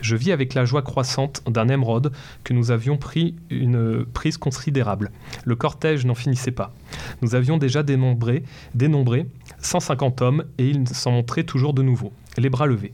[0.00, 2.12] Je vis avec la joie croissante d'un émeraude
[2.44, 5.10] que nous avions pris une prise considérable.
[5.44, 6.72] Le cortège n'en finissait pas.
[7.22, 8.44] Nous avions déjà dénombré,
[8.74, 9.26] dénombré
[9.60, 12.92] 150 hommes et ils s'en montraient toujours de nouveau, les bras levés.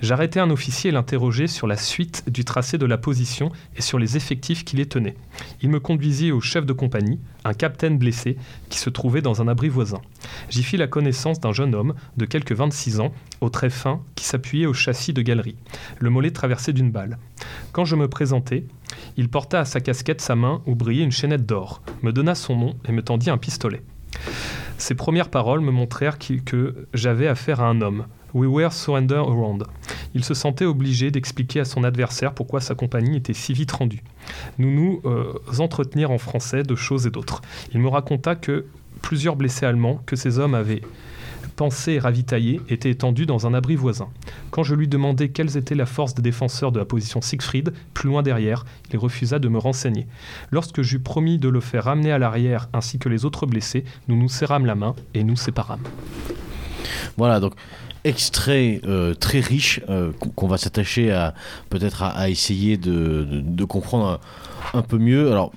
[0.00, 3.98] J'arrêtai un officier et l'interrogeai sur la suite du tracé de la position et sur
[3.98, 5.16] les effectifs qui les tenaient.
[5.62, 8.36] Il me conduisit au chef de compagnie, un capitaine blessé,
[8.68, 10.00] qui se trouvait dans un abri voisin.
[10.50, 14.24] J'y fis la connaissance d'un jeune homme de quelques 26 ans, au trait fin, qui
[14.24, 15.56] s'appuyait au châssis de galerie,
[15.98, 17.18] le mollet traversé d'une balle.
[17.72, 18.66] Quand je me présentai,
[19.16, 22.56] il porta à sa casquette sa main où brillait une chaînette d'or, me donna son
[22.56, 23.82] nom et me tendit un pistolet.
[24.78, 28.06] Ses premières paroles me montrèrent que j'avais affaire à un homme.
[28.34, 29.64] We were surrender around.
[30.14, 34.02] Il se sentait obligé d'expliquer à son adversaire pourquoi sa compagnie était si vite rendue.
[34.58, 37.42] Nous nous euh, entretenir en français de choses et d'autres.
[37.72, 38.66] Il me raconta que
[39.02, 40.82] plusieurs blessés allemands que ces hommes avaient
[41.54, 44.08] pensés et ravitaillés étaient étendus dans un abri voisin.
[44.50, 48.08] Quand je lui demandai quelles étaient la force des défenseurs de la position Siegfried, plus
[48.08, 50.06] loin derrière, il refusa de me renseigner.
[50.50, 54.16] Lorsque j'eus promis de le faire ramener à l'arrière ainsi que les autres blessés, nous
[54.16, 55.84] nous serrâmes la main et nous séparâmes.
[57.16, 57.54] Voilà, donc
[58.04, 61.34] extrait euh, très riche euh, qu'on- va s'attacher à
[61.70, 64.20] peut-être à, à essayer de, de- de comprendre
[64.74, 65.30] un, un peu mieux.
[65.32, 65.52] Alors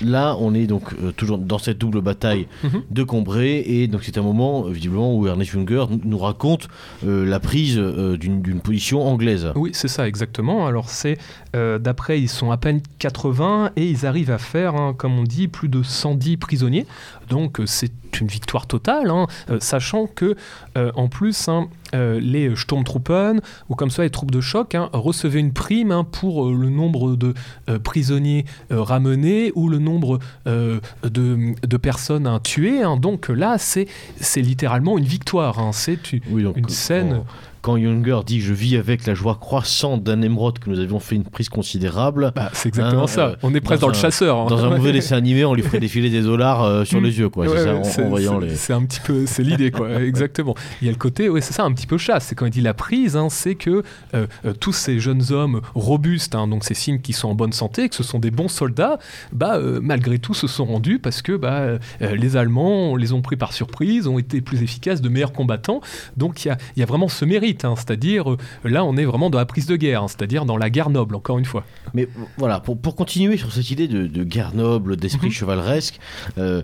[0.00, 2.82] là, on est donc euh, toujours dans cette double bataille Mhm.
[2.90, 6.68] de Cambrai et donc c'est un moment visiblement où Ernest Junger nous- raconte
[7.04, 9.52] la prise d'une position anglaise.
[9.54, 10.66] Oui, c'est ça, exactement.
[10.66, 11.18] Alors, c'est
[11.52, 15.46] d'après, ils sont à peine 80 et ils arrivent à faire, hein, comme on dit,
[15.48, 16.86] plus de 110 prisonniers.
[17.28, 17.66] Donc, euh,
[18.14, 20.36] c'est une victoire totale, hein, euh, sachant que,
[20.76, 24.88] euh, en plus, hein, euh, les Sturmtruppen, ou comme ça les troupes de choc, hein,
[24.92, 27.34] recevaient une prime hein, pour le nombre de
[27.68, 32.82] euh, prisonniers euh, ramenés ou le nombre euh, de, de personnes hein, tuées.
[33.00, 33.86] Donc là, c'est
[34.20, 35.70] c'est littéralement une victoire.
[35.72, 37.22] C'est une, Oui, donc, une scène.
[37.64, 41.14] Quand Junger dit Je vis avec la joie croissante d'un émeraude que nous avions fait
[41.16, 42.30] une prise considérable.
[42.36, 43.26] Bah, c'est exactement Hein, ça.
[43.28, 44.36] euh, on est presque dans dans, le chasseur.
[44.38, 44.46] hein.
[44.48, 47.30] Dans un mauvais dessin animé, on lui ferait défiler des dollars euh, sur les yeux,
[47.30, 47.46] quoi.
[47.46, 48.54] Ouais, c'est ça, en- voyant les.
[48.54, 49.90] C'est un petit peu, c'est l'idée, quoi.
[50.02, 50.54] Exactement.
[50.82, 52.26] Il y a le côté, ouais, c'est ça, un petit peu chasse.
[52.26, 53.82] C'est quand il dit la prise, hein, c'est que
[54.14, 54.26] euh,
[54.60, 58.02] tous ces jeunes hommes robustes, donc ces signes qui sont en bonne santé, que ce
[58.02, 58.98] sont des bons soldats,
[59.32, 63.52] bah malgré tout se sont rendus parce que bah les Allemands les ont pris par
[63.52, 65.80] surprise, ont été plus efficaces, de meilleurs combattants.
[66.16, 68.96] Donc il y a, il y a vraiment ce mérite, hein, c'est-à-dire euh, là on
[68.96, 71.44] est vraiment dans la prise de guerre, hein, c'est-à-dire dans la guerre noble, encore une
[71.44, 71.64] fois.
[71.92, 72.08] Mais
[72.38, 75.32] voilà, pour, pour continuer sur cette idée de, de guerre noble, d'esprit Mhm.
[75.32, 76.00] chevaleresque,
[76.38, 76.62] euh,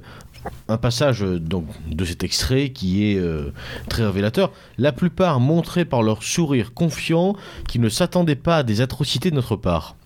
[0.68, 3.52] un passage euh, donc, de cet extrait qui est euh,
[3.88, 4.52] très révélateur.
[4.78, 7.36] La plupart montraient par leur sourire confiant
[7.68, 9.96] qu'ils ne s'attendaient pas à des atrocités de notre part.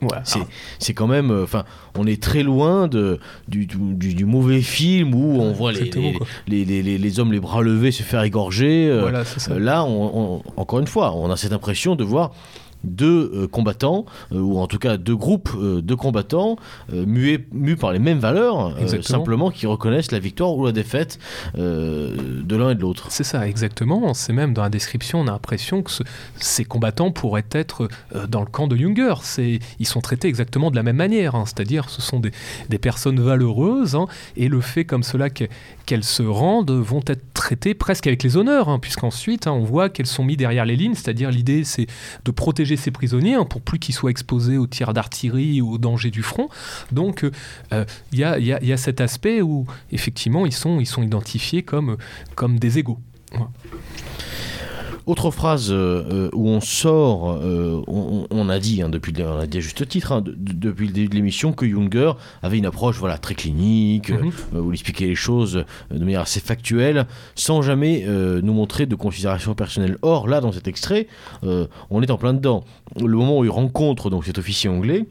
[0.00, 0.22] Voilà.
[0.24, 0.40] C'est,
[0.78, 1.64] c'est quand même, euh, enfin,
[1.96, 6.64] on est très loin de, du, du- du- du mauvais film où on voit les,
[6.64, 8.88] les, les- les- hommes les bras levés se faire égorger.
[8.88, 9.52] euh, Voilà, c'est ça.
[9.52, 12.32] euh, Là, on- on- encore une fois, on a cette impression de voir
[12.84, 16.56] deux euh, combattants, euh, ou en tout cas deux groupes euh, de combattants,
[16.92, 21.18] mués, mus par les mêmes valeurs, simplement qui reconnaissent la victoire ou la défaite
[21.56, 23.06] de l'un et de l'autre.
[23.10, 24.14] C'est ça, exactement.
[24.14, 26.02] C'est même dans la description, on a l'impression que ce-
[26.36, 27.88] ces combattants pourraient être
[28.28, 29.14] dans le camp de Junger.
[29.78, 31.44] Ils sont traités exactement de la même manière, hein.
[31.46, 32.32] c'est-à-dire ce sont des,
[32.68, 34.06] des personnes valeureuses, hein,
[34.36, 35.44] et le fait comme cela que-
[35.86, 39.88] qu'elles se rendent vont être traitées presque avec les honneurs, hein, puisqu'ensuite hein, on voit
[39.88, 41.86] qu'elles sont mises derrière les lignes, c'est-à-dire l'idée c'est
[42.24, 45.78] de protéger ces prisonniers hein, pour plus qu'ils soient exposés aux tirs d'artillerie ou aux
[45.78, 46.48] dangers du front.
[46.90, 47.24] Donc
[47.72, 52.58] euh, il y, a, il y a- cet aspect où effectivement ils sont, identifiés comme
[52.58, 52.98] des égaux.
[55.06, 59.26] Autre phrase euh, euh, où on sort, euh, on, on a dit, hein, depuis, le-
[59.26, 61.66] on a dit à juste titre, hein, de- de- depuis le début de l'émission, que
[61.68, 62.12] Junger
[62.42, 64.30] avait une approche voilà, très clinique, Mhm.
[64.54, 68.04] euh, où il expliquait les choses de manière assez factuelle, sans jamais
[68.42, 69.98] nous montrer de considération personnelle.
[70.02, 71.06] Or, là, dans cet extrait,
[71.42, 72.64] on est en plein dedans.
[73.00, 75.06] Le moment où il rencontre donc, cet officier anglais,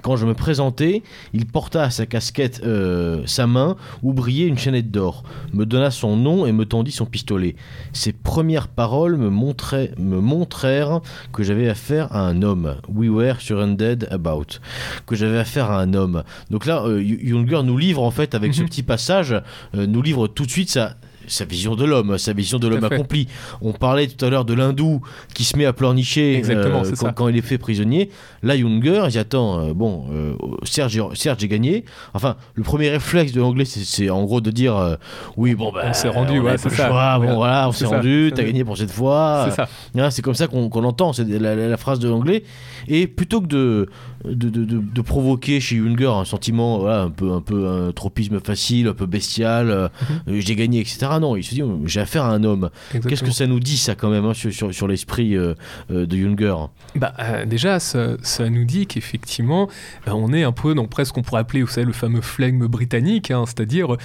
[0.00, 1.02] quand je me présentais,
[1.34, 5.90] il porta à sa casquette euh, sa main où brillait une chaînette d'or, me donna
[5.90, 7.56] son nom et me tendit son pistolet.
[7.92, 11.00] Ses premières paroles me, montraient, me montrèrent
[11.32, 12.76] que j'avais affaire à un homme.
[12.88, 14.58] We were surrounded about.
[15.06, 16.22] Que j'avais affaire à un homme.
[16.50, 19.32] Donc là, euh, Junger nous livre en fait avec ce petit passage,
[19.74, 20.96] euh, nous livre tout de suite sa
[21.26, 23.28] sa vision de l'homme, sa vision de l'homme accompli.
[23.60, 25.00] On parlait tout à l'heure de l'hindou
[25.34, 27.12] qui se met à pleurnicher euh, quand, ça.
[27.12, 28.10] quand il est fait prisonnier.
[28.42, 30.34] Là, Junger, il attend, euh, bon, euh,
[30.64, 31.84] Serge, Serge j'ai gagné.
[32.14, 34.96] Enfin, le premier réflexe de l'anglais, c'est- en gros de dire euh,
[35.36, 36.88] oui, bon, bah, On s'est rendu, on ouais, c'est ça.
[36.88, 37.68] choix, bon, Voilà.
[37.68, 39.46] on s'est rendu, t'as gagné pour cette fois.
[39.48, 39.68] C'est ça.
[39.96, 42.42] Hein, c'est comme ça qu'on qu'on l'entend, c'est la, la- la phrase de l'anglais.
[42.88, 43.88] Et plutôt que de,
[44.24, 47.92] de, de- de- de provoquer chez Junger un sentiment, voilà, un peu, un peu un
[47.92, 49.90] tropisme facile, un peu bestial,
[50.26, 50.40] Mhm.
[50.40, 51.36] j'ai gagné, etc., un an.
[51.36, 52.70] Il se dit, j'ai affaire à un homme.
[53.08, 55.54] Qu'est-ce que ça nous dit, ça, quand même, hein, sur, sur, l'esprit euh,
[55.90, 56.54] euh, de Junger?
[56.94, 57.14] Bah,
[57.46, 59.68] Déjà, ça, ça, nous dit qu'effectivement,
[60.06, 63.30] on est un peu dans presque qu'on pourrait appeler, vous savez, le fameux flegme britannique,
[63.30, 63.96] hein, c'est-à-dire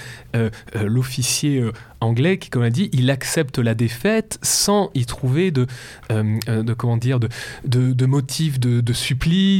[0.74, 1.62] l'officier
[2.00, 5.66] anglais qui, comme a dit, il accepte la défaite sans y trouver de,
[6.10, 7.28] euh, euh, de comment dire, de,
[7.64, 8.92] de, de motifs de, de,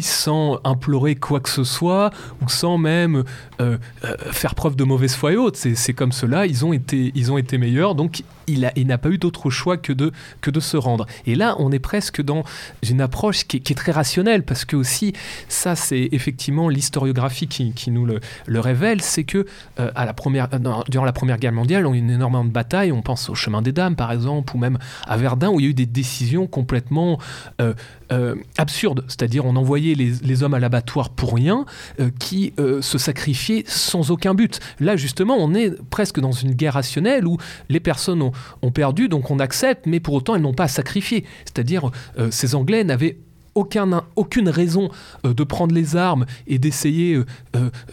[0.03, 2.11] sans implorer quoi que ce soit,
[2.43, 3.25] ou sans même
[3.61, 3.79] euh,
[4.31, 5.59] faire preuve de mauvaise foi et autres.
[5.59, 9.11] C'est comme cela, ils ont été, ils ont été meilleurs, donc il, il n'a pas
[9.11, 11.07] eu d'autre choix que de, que de se rendre.
[11.27, 12.45] Et là, on est presque dans
[12.89, 15.13] une approche qui est, très rationnelle, parce que aussi,
[15.49, 19.47] ça, c'est effectivement l'historiographie qui, nous le, le révèle, c'est que
[19.77, 20.49] à la première,
[20.89, 22.93] durant la Première Guerre mondiale, on a une énorme de batailles.
[22.93, 25.67] On pense au chemin des dames, par exemple, ou même à Verdun, où il y
[25.67, 27.19] a eu des décisions complètement
[27.61, 27.75] euh,
[28.13, 29.05] euh, absurdes.
[29.09, 31.65] C'est-à-dire, on envoyait les, hommes à l'abattoir pour rien,
[32.01, 34.61] euh, qui se sacrifiaient sans aucun but.
[34.81, 37.39] Là, justement, on est presque dans une guerre rationnelle où
[37.69, 41.25] les personnes ont, perdu, donc on accepte, mais pour autant, elles n'ont pas à sacrifier.
[41.45, 41.91] C'est-à-dire,
[42.31, 43.17] ces Anglais n'avaient
[43.55, 44.91] aucun, aucune raison
[45.25, 47.25] euh, de prendre les armes et d'essayer euh,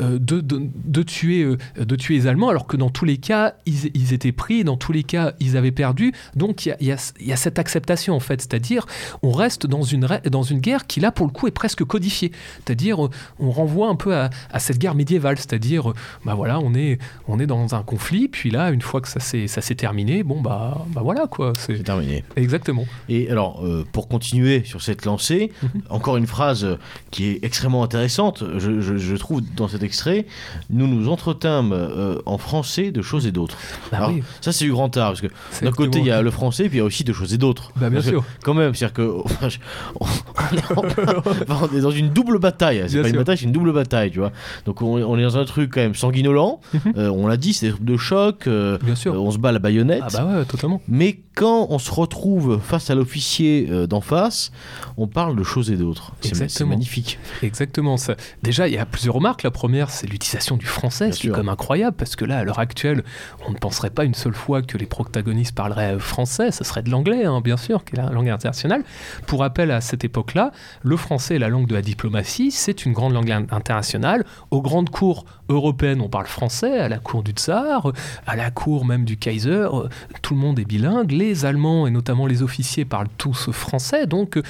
[0.01, 1.45] euh, de, de, tuer,
[1.77, 4.91] de tuer les Allemands, alors que dans tous les cas, ils, étaient pris, dans tous
[4.91, 6.13] les cas, ils avaient perdu.
[6.35, 8.85] Donc il y, y a, cette acceptation, en fait, c'est-à-dire
[9.23, 12.31] on reste dans une, dans une guerre qui, là, pour le coup, est presque codifiée.
[12.65, 12.99] C'est-à-dire
[13.39, 15.93] on renvoie un peu à, à cette guerre médiévale, c'est-à-dire,
[16.25, 19.19] bah voilà, on est, on est dans un conflit, puis là, une fois que ça
[19.19, 21.53] s'est terminé, bon, bah, bah voilà, quoi.
[21.57, 22.23] C'est terminé.
[22.35, 22.85] Exactement.
[23.09, 25.51] Et alors, pour continuer sur cette lancée.
[25.89, 26.77] Encore une phrase
[27.11, 30.25] qui est extrêmement intéressante, je, trouve, dans cet extrait.
[30.69, 33.57] Nous nous entretînmes euh, en français de choses et d'autres.
[33.91, 34.09] Bah
[34.41, 35.27] ça, c'est du grand art, parce que
[35.63, 37.37] d'un côté, il y a le français, puis il y a aussi de choses et
[37.37, 37.71] d'autres.
[37.75, 38.23] Bah, bien sûr.
[38.43, 39.01] quand même, c'est-à-dire que.
[39.99, 42.83] on, est dans une double bataille.
[42.87, 44.31] C'est pas une bataille, c'est une double bataille, tu vois.
[44.65, 46.59] Donc, on, est dans un truc quand même sanguinolent.
[46.73, 46.93] Mhm.
[46.97, 48.47] Euh, on l'a dit, c'est des trucs de choc.
[48.47, 49.13] Euh, bien sûr.
[49.13, 50.03] on se bat à la baïonnette.
[50.13, 50.81] Ah, bah ouais, totalement.
[50.87, 54.51] Mais quand on se retrouve face à l'officier d'en face,
[54.97, 56.13] on parle de choses et d'autres.
[56.21, 57.19] C'est magnifique.
[57.43, 57.97] Exactement.
[57.97, 58.15] Ça.
[58.43, 59.43] Déjà, il y a plusieurs remarques.
[59.43, 63.03] La première, c'est l'utilisation du français, c'est comme incroyable, parce que là, à l'heure actuelle,
[63.47, 66.89] on ne penserait pas une seule fois que les protagonistes parleraient français, ce serait de
[66.89, 68.83] l'anglais, hein, bien sûr, qui est la langue internationale.
[69.27, 70.51] Pour rappel, à cette époque-là,
[70.83, 74.25] le français est la langue de la diplomatie, c'est une grande langue internationale.
[74.51, 77.91] Aux grandes cours européennes, on parle français, à la cour du tsar,
[78.25, 79.87] à la cour même du Kaiser, euh,
[80.21, 81.11] tout le monde est bilingue.
[81.11, 84.41] Les Allemands, et notamment les officiers, parlent tous français, donc euh,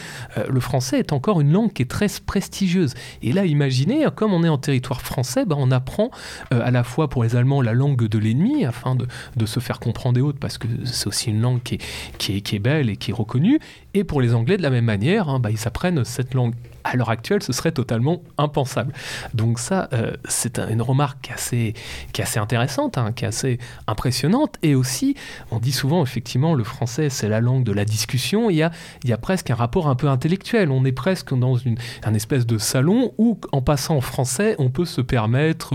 [0.49, 2.93] le français est encore une langue qui est très prestigieuse.
[3.21, 6.11] Et là, imaginez, comme on est en territoire français, ben, on apprend
[6.53, 9.79] euh, à la fois pour les Allemands la langue de l'ennemi, afin de, se faire
[9.79, 13.11] comprendre et autres, parce que c'est aussi une langue qui est, qui, belle et qui
[13.11, 13.59] est reconnue.
[13.93, 16.53] Et pour les Anglais, de la même manière, hein, ben, ils apprennent cette langue
[16.85, 18.93] à l'heure actuelle, ce serait totalement impensable.
[19.33, 21.73] Donc ça, euh, c'est une remarque assez,
[22.13, 23.57] qui est assez intéressante, hein, qui est assez
[23.87, 24.57] impressionnante.
[24.61, 25.15] Et aussi,
[25.51, 28.49] on dit souvent, effectivement, le français, c'est la langue de la discussion.
[28.51, 28.71] Il y a,
[29.03, 30.69] il y a presque un rapport un peu intellectuel.
[30.69, 34.69] On est presque dans une, un espèce de salon où, en passant en français, on
[34.69, 35.73] peut se permettre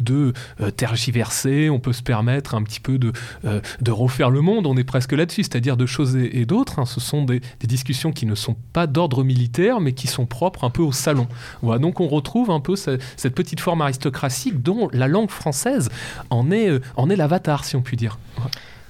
[0.00, 3.12] de euh, tergiverser, on peut se permettre un petit peu de,
[3.44, 4.66] euh, de refaire le monde.
[4.66, 6.78] On est presque là-dessus, c'est-à-dire de choses et, d'autres.
[6.78, 6.86] Hein.
[6.86, 10.24] Ce sont des, des discussions qui ne sont pas d'ordre militaire, mais qui sont
[10.62, 11.26] un peu au salon.
[11.62, 15.88] Voilà, donc on retrouve un peu cette petite forme aristocratique dont la langue française
[16.30, 18.18] en est, euh, en est l'avatar, si on peut dire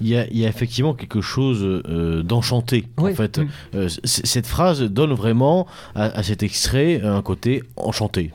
[0.01, 2.85] il y, a, effectivement quelque chose euh, d'enchanté.
[2.97, 3.49] En fait, mm.
[3.75, 8.33] euh, cette phrase donne vraiment à, cet extrait un côté enchanté.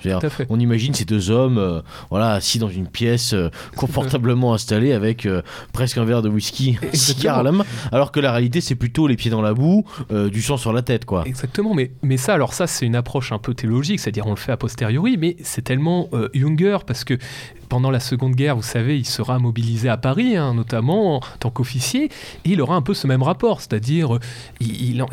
[0.50, 3.36] On imagine ces deux hommes, euh, voilà, assis dans une pièce
[3.76, 5.28] confortablement installée avec
[5.72, 8.76] presque un verre de whisky, un cigare à la main, alors que la réalité c'est
[8.76, 9.86] plutôt les pieds dans la boue,
[10.32, 11.24] du sang sur la tête, quoi.
[11.26, 11.74] Exactement.
[11.74, 14.52] Mais mais ça, alors ça, c'est une approche un peu théologique, c'est-à-dire on le fait
[14.52, 17.18] a posteriori, mais c'est tellement Junger parce que
[17.74, 21.50] pendant la Seconde Guerre, vous savez, il sera mobilisé à Paris, hein, notamment en tant
[21.50, 22.10] qu'officier, et
[22.52, 24.20] il aura un peu ce même rapport, c'est-à-dire
[24.60, 25.04] il,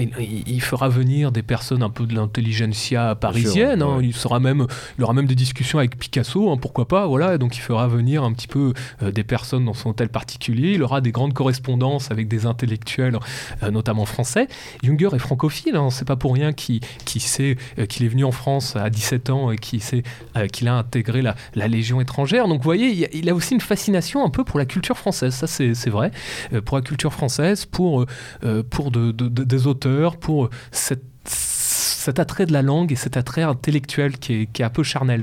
[0.46, 4.66] il, fera venir des personnes un peu de l'intelligentsia parisienne, hein, il, sera même,
[4.98, 8.24] il aura même des discussions avec Picasso, hein, pourquoi pas, voilà, donc il fera venir
[8.24, 12.10] un petit peu euh, des personnes dans son hôtel particulier, il aura des grandes correspondances
[12.10, 13.18] avec des intellectuels,
[13.62, 14.48] euh, notamment français.
[14.82, 18.76] Junger est francophile, c'est pas pour rien qu'il sait euh, qu'il est venu en France
[18.76, 22.49] à 17 ans et qu'il a intégré la, la Légion étrangère.
[22.50, 25.46] Donc vous voyez, il a aussi une fascination un peu pour la culture française, ça
[25.46, 26.10] c'est vrai,
[26.52, 28.04] euh, pour la culture française, pour,
[28.42, 34.18] euh, pour de, des auteurs, pour cet attrait de la langue et cet attrait intellectuel
[34.18, 35.22] qui est, qui est un peu charnel.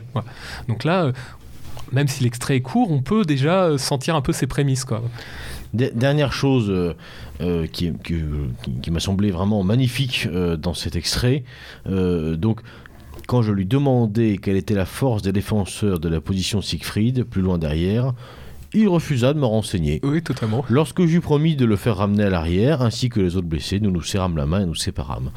[0.70, 1.12] Donc là, euh,
[1.92, 4.86] même si l'extrait est court, on peut déjà sentir un peu ses prémices.
[4.86, 5.04] Quoi.
[5.74, 6.96] Dernière chose
[7.74, 7.92] qui,
[8.82, 10.30] qui m'a semblé vraiment magnifique
[10.60, 11.44] dans cet extrait,
[11.86, 12.62] donc
[13.28, 17.42] quand je lui demandais quelle était la force des défenseurs de la position Siegfried, plus
[17.42, 18.14] loin derrière,
[18.74, 20.00] il refusa de me renseigner.
[20.04, 20.64] Oui, totalement.
[20.70, 23.92] Lorsque j'eus promis de le faire ramener à l'arrière, ainsi que les autres blessés, nous
[23.92, 25.32] nous serrâmes la main et nous séparâmes.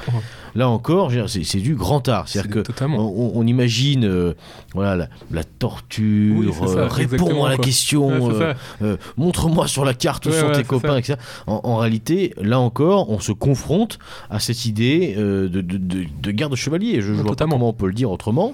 [0.55, 2.29] Là encore, c'est du grand art.
[2.29, 4.35] C'est-à-dire que on, on imagine euh,
[4.75, 7.65] voilà, la, la torture, Oui, euh, réponds à la quoi.
[7.65, 10.99] question, Ouais, euh, montre-moi sur la carte où sont ouais, tes copains, ça.
[10.99, 11.15] etc.
[11.47, 13.99] En, en réalité, là encore, on se confronte
[14.31, 17.01] à cette idée de, de, de- de guerre de chevalier.
[17.01, 18.53] Je, Ouais, vois pas comment on peut le dire autrement.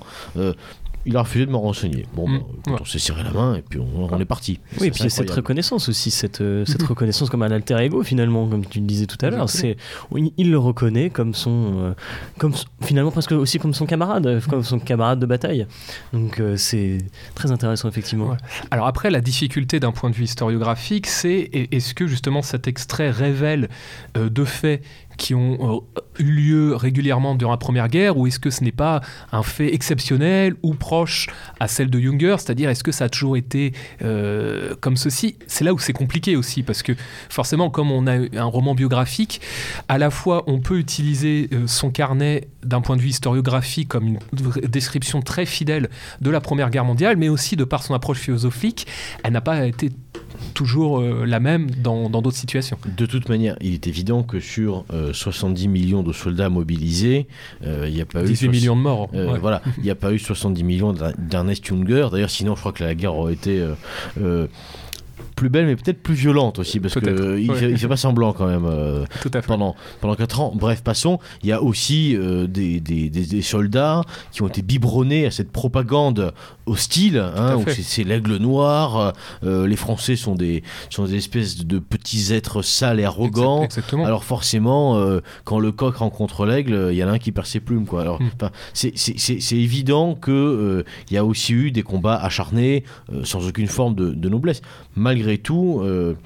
[1.07, 2.05] Il a refusé de me renseigner.
[2.15, 2.79] Bon, Mm, bah, ouais.
[2.81, 4.59] on s'est serré la main et puis on, on est parti.
[4.81, 6.89] Oui, et puis il y a cette reconnaissance aussi, cette, euh, cette Mhm.
[6.89, 9.49] reconnaissance comme un alter ego finalement, comme tu le disais tout à l'heure.
[9.49, 9.77] C'est,
[10.37, 11.93] il le reconnaît comme son, euh,
[12.39, 12.53] comme
[12.83, 15.67] finalement presque aussi comme son camarade, euh, comme son camarade de bataille.
[16.13, 16.99] Donc euh, c'est
[17.35, 18.31] très intéressant effectivement.
[18.31, 18.37] Ouais.
[18.71, 23.11] Alors après, la difficulté d'un point de vue historiographique, c'est est-ce que justement cet extrait
[23.11, 23.69] révèle
[24.17, 24.83] euh, de faits
[25.17, 28.73] qui ont euh, eu lieu régulièrement durant la Première Guerre, ou est-ce que ce n'est
[28.73, 29.01] pas
[29.33, 31.29] un fait exceptionnel ou proche
[31.61, 33.73] à celle de Junger, c'est-à-dire est-ce que ça a toujours été
[34.03, 35.37] euh, comme ceci?
[35.47, 36.93] C'est là où c'est compliqué aussi, parce que
[37.29, 39.41] forcément, comme on a un roman biographique,
[39.89, 44.07] à la fois on peut utiliser euh, son carnet d'un point de vue historiographique comme
[44.09, 44.19] une
[44.69, 45.89] description très fidèle
[46.21, 48.87] de la Première Guerre mondiale, mais aussi de par son approche philosophique,
[49.23, 49.91] elle n'a pas été
[50.55, 52.79] toujours euh, la même dans dans d'autres situations.
[52.97, 57.27] De toute manière, il est évident que sur euh, 70 millions de soldats mobilisés,
[57.65, 59.09] euh, il n'y a pas eu 18 soix- millions de morts.
[59.15, 59.39] Euh, ouais.
[59.39, 62.09] Voilà, il n'y a pas eu 70 millions d'Er- d'Ernest Junger.
[62.13, 63.75] D'ailleurs, sinon, je crois que la guerre aurait été euh,
[64.21, 64.47] euh,
[65.37, 67.55] plus belle, mais peut-être plus violente aussi, parce qu'il ouais.
[67.57, 68.65] fait, il fait pas semblant quand même.
[68.65, 69.47] euh, Tout à fait.
[69.47, 70.53] pendant, pendant 4 ans.
[70.55, 71.19] Bref, passons.
[71.43, 74.01] Il y a aussi euh, des, des- des- des soldats
[74.33, 76.33] qui ont été biberonnés à cette propagande
[76.65, 79.13] hostile, hein, c'est- l'aigle noir.
[79.45, 83.63] euh, les Français sont des, sont des espèces de petits êtres sales et arrogants.
[83.65, 84.07] Exactement.
[84.07, 84.99] Alors forcément,
[85.45, 87.85] quand le coq rencontre l'aigle, il y en a un qui perd ses plumes.
[87.87, 88.01] Quoi.
[88.01, 88.31] Alors, Mm.
[88.73, 92.85] c'est- c'est c'est- c'est évident que euh, il y a aussi eu des combats acharnés,
[93.25, 94.63] sans aucune forme de, de noblesse.
[94.97, 96.17] Malgré tout, euh,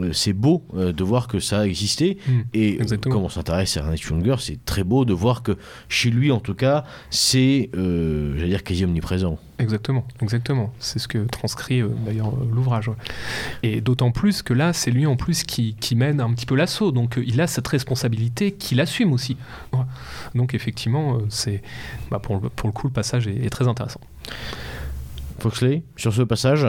[0.00, 2.18] euh, c'est beau euh, de voir que ça a existé.
[2.26, 2.40] Mm.
[2.54, 3.14] Et Exactement.
[3.14, 5.56] comme on s'intéresse à Ernest Junger, c'est très beau de voir que
[5.88, 9.38] chez lui, en tout cas, c'est, j'allais dire, quasi omniprésent.
[9.60, 10.72] Exactement, exactement.
[10.78, 12.88] C'est ce que transcrit euh, d'ailleurs l'ouvrage.
[12.88, 12.94] ouais.
[13.62, 16.56] Et d'autant plus que là, c'est lui en plus qui, qui mène un petit peu
[16.56, 16.92] l'assaut.
[16.92, 19.36] Donc euh, il a cette responsabilité qu'il assume aussi.
[19.74, 19.80] Ouais.
[20.34, 21.62] Donc effectivement, euh, c'est
[22.10, 24.00] bah, pour, le, pour le coup, le passage est, est très intéressant.
[25.40, 26.66] Foxley, sur ce passage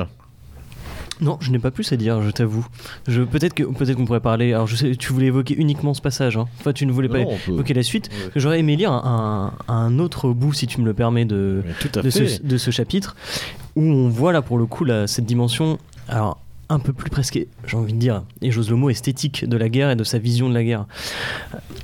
[1.22, 2.66] Non, je n'ai pas plus à dire, je t'avoue.
[3.08, 4.54] Je peut-être que peut-être qu'on pourrait parler.
[4.54, 6.36] Alors je sais, tu voulais évoquer uniquement ce passage.
[6.36, 6.48] Hein.
[6.60, 8.10] Enfin, tu ne voulais pas Non, évoquer la suite.
[8.12, 8.32] Ouais.
[8.36, 11.64] J'aurais aimé lire un, autre bout, si tu me le permets, de,
[12.10, 13.16] ce, de ce chapitre,
[13.76, 15.78] où on voit là pour le coup là, cette dimension,
[16.08, 16.40] alors
[16.70, 19.68] un peu plus presque, j'ai envie de dire, et j'ose le mot, esthétique de la
[19.68, 20.86] guerre et de sa vision de la guerre.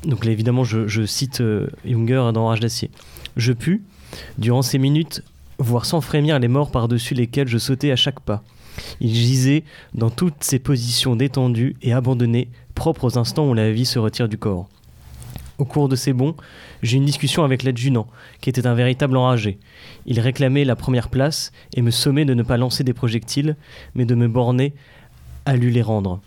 [0.06, 2.90] Donc là évidemment je, je cite euh, Junger dans Rage d'acier.
[3.36, 3.84] Je pus,
[4.38, 5.24] durant ces minutes,
[5.60, 8.44] voir sans frémir les morts par-dessus lesquels je sautais à chaque pas.
[9.00, 13.86] Ils gisaient dans toutes ces positions détendues et abandonnées, propres aux instants où la vie
[13.86, 14.68] se retire du corps.
[15.58, 16.36] Au cours de ces bons,
[16.84, 18.08] j'ai une discussion avec l'adjudant,
[18.42, 19.58] qui était un véritable enragé.
[20.06, 23.56] Il réclamait la première place et me sommait de ne pas lancer des projectiles,
[23.96, 24.74] mais de me borner
[25.46, 26.20] à lui les rendre.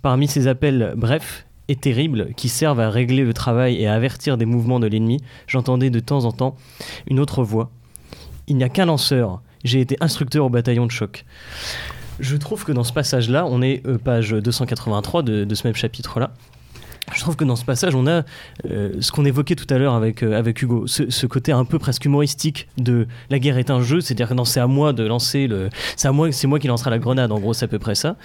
[0.00, 4.38] Parmi ces appels brefs et terribles qui servent à régler le travail et à avertir
[4.38, 6.56] des mouvements de l'ennemi, j'entendais de temps en temps
[7.06, 7.70] une autre voix.
[8.48, 9.42] Il n'y a qu'un lanceur.
[9.64, 11.24] J'ai été instructeur au bataillon de choc.
[12.20, 15.74] Je trouve que dans ce passage-là, on est euh, page 283 de, de ce même
[15.74, 16.32] chapitre-là.
[17.14, 18.22] Je trouve que dans ce passage, on a
[18.70, 21.78] euh, ce qu'on évoquait tout à l'heure avec, euh, avec Hugo, ce, côté un peu
[21.78, 25.46] presque humoristique de la guerre est un jeu, c'est-à-dire que c'est à moi de lancer
[25.46, 25.68] le.
[25.96, 28.16] C'est moi, moi qui lancera la grenade, en gros, c'est à peu près ça.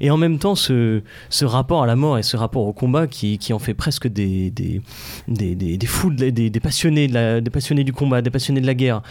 [0.00, 1.02] Et en même temps, ce,
[1.42, 4.50] rapport à la mort et ce rapport au combat qui, qui en fait presque des,
[4.50, 4.82] des,
[5.28, 9.02] des, des, fous, des, passionnés des passionnés du combat, des passionnés de la guerre.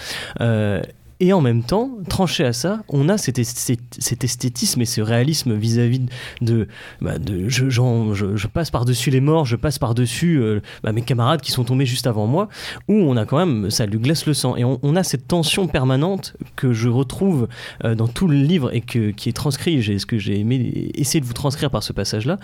[0.41, 0.81] Euh,
[1.19, 5.01] et en même temps, tranché à ça, on a cet, esthé- cet esthétisme et ce
[5.01, 6.01] réalisme vis-à-vis
[6.41, 6.67] de,
[7.01, 11.41] bah, de je, je- passe par-dessus les morts, je passe par-dessus euh, bah, mes camarades
[11.41, 12.49] qui sont tombés juste avant moi,
[12.87, 14.55] où on a quand même, ça lui glace le sang.
[14.55, 17.47] Et on, a cette tension permanente que je retrouve
[17.83, 21.19] euh, dans tout le livre et que, qui est transcrit, ce que j'ai aimé essayer
[21.21, 22.39] de vous transcrire par ce passage-là,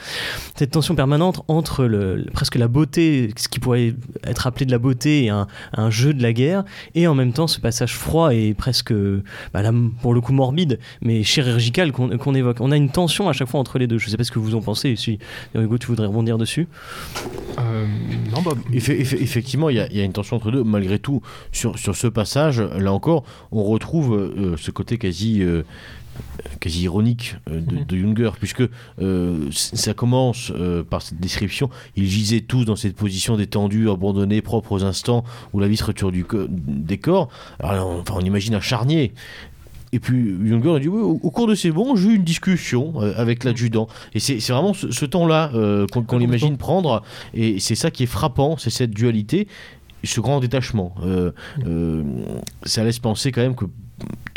[0.56, 1.90] cette tension permanente entre
[2.34, 3.94] presque la beauté, ce qui pourrait
[4.24, 6.64] être appelé de la beauté et un, un jeu de la guerre,
[6.96, 8.94] et en même temps ce passage froid et presque,
[9.54, 9.72] bah, là,
[10.04, 12.58] pour le coup morbide, mais chirurgical qu'on qu'on évoque.
[12.62, 13.98] On a une tension à chaque fois entre les deux.
[13.98, 14.96] Je sais pas ce que vous en pensez.
[14.96, 15.18] Si
[15.56, 16.68] Hugo, tu voudrais rebondir dessus
[17.60, 17.86] Euh,
[18.32, 20.64] non, bah, Effe- effe- effectivement, il y, a- il y a une tension entre deux.
[20.64, 21.22] Malgré tout,
[21.52, 25.64] sur, sur ce passage, là encore, on retrouve euh, ce côté quasi, euh,
[26.60, 27.86] quasi ironique euh, de, Mhm.
[27.86, 28.64] de Junger, puisque
[29.02, 31.70] euh, ça commence euh, par cette description.
[31.96, 35.24] Ils gisaient tous dans cette position détendue, abandonnée, propre aux instants
[35.54, 37.30] où la vie se retire du co- des corps.
[37.60, 39.14] Alors, on, enfin, on imagine un charnier.
[39.94, 42.24] et puis Younger a dit oui, au, au cours de ces bons, j'ai eu une
[42.24, 43.88] discussion avec l'adjudant.
[44.14, 47.04] Et c'est vraiment ce, ce temps-là euh, qu'on qu'on imagine prendre.
[47.34, 49.48] Et c'est ça qui est frappant, c'est cette dualité,
[50.04, 50.96] ce grand détachement.
[51.04, 51.32] Euh,
[52.64, 53.66] ça laisse penser quand même que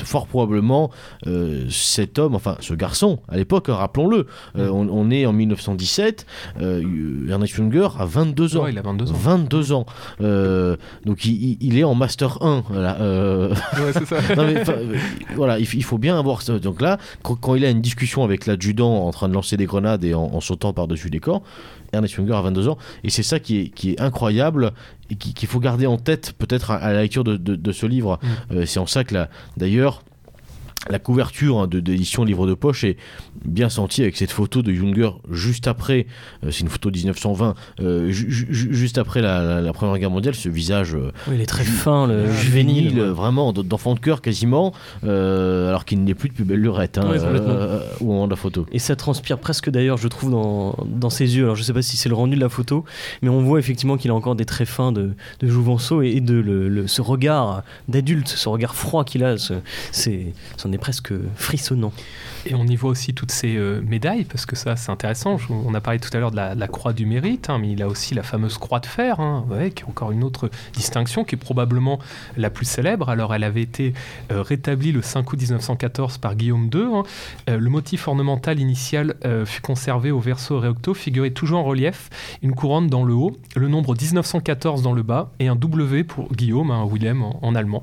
[0.02, 0.90] fort probablement
[1.26, 4.26] euh, cet homme, enfin ce garçon, à l'époque, rappelons-le,
[4.56, 6.26] euh, on, on est en 1917,
[6.60, 8.64] euh, Ernest Junger a 22 ans.
[8.64, 9.14] Ouais, il a 22 ans.
[9.14, 9.86] 22 ans.
[11.04, 12.64] Donc il, est en Master 1.
[12.68, 14.16] Voilà, Ouais, c'est ça.
[14.36, 14.74] non, mais, enfin,
[15.34, 16.58] voilà, il, faut bien avoir ça.
[16.58, 19.66] Donc là, quand, quand il a une discussion avec l'adjudant en train de lancer des
[19.66, 21.42] grenades et en, en sautant par-dessus les corps,
[21.94, 22.78] Ernest Junger a 22 ans.
[23.02, 24.72] Et c'est ça qui est, qui est incroyable
[25.10, 27.72] et qui- qu'il faut garder en tête peut-être à, à la lecture de, de- de
[27.72, 28.18] ce livre.
[28.22, 28.54] Mm.
[28.56, 29.14] Euh, c'est en ça que,
[29.56, 30.02] d'ailleurs,
[30.90, 32.98] la couverture hein, de d'édition livre de poche est
[33.44, 36.06] bien sentie avec cette photo de Junger juste après,
[36.44, 39.72] euh, c'est une photo de 1920, euh, ju- ju- ju- juste après la, la- la
[39.72, 43.10] Première Guerre mondiale, ce visage euh, Oui, il est très fin, le juvénile, juvénile.
[43.10, 44.72] vraiment d'enfant de cœur quasiment,
[45.02, 47.18] alors qu'il n'est plus de plus belle lurette hein, Ouais,
[48.00, 48.66] au moment de la photo.
[48.72, 51.44] Et ça transpire presque d'ailleurs, je trouve, dans, dans ses yeux.
[51.44, 52.84] Alors je sais pas si c'est le rendu de la photo,
[53.22, 56.20] mais on voit effectivement qu'il a encore des traits fins de, de Jouvenceau et, et
[56.20, 59.36] de le- le- ce regard d'adulte, ce regard froid qu'il a,
[59.92, 61.92] c'est, c'en est presque frissonnant.
[62.46, 65.38] Et on y voit aussi toutes ces euh, médailles, parce que ça, c'est intéressant.
[65.48, 67.88] On a parlé tout à l'heure de la, croix du mérite, hein, mais il a
[67.88, 71.38] aussi la fameuse croix de fer, hein, qui est encore une autre distinction, qui est
[71.38, 71.98] probablement
[72.36, 73.08] la plus célèbre.
[73.08, 73.94] Alors, elle avait été
[74.30, 76.82] euh, rétablie le 5 août 1914 par Guillaume II.
[76.82, 77.02] hein.
[77.48, 79.14] Euh, le motif ornemental initial
[79.46, 82.10] fut conservé au verso recto, figurait toujours en relief,
[82.42, 86.32] une couronne dans le haut, le nombre 1914 dans le bas, et un W pour
[86.32, 87.82] Guillaume, un Willem en, allemand.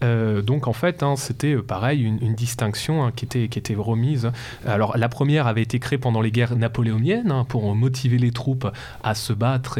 [0.00, 4.30] Donc en fait, c'était pareil, une, distinction qui, était, qui était remise.
[4.66, 8.70] Alors la première avait été créée pendant les guerres napoléoniennes hein, pour motiver les troupes
[9.02, 9.78] à se battre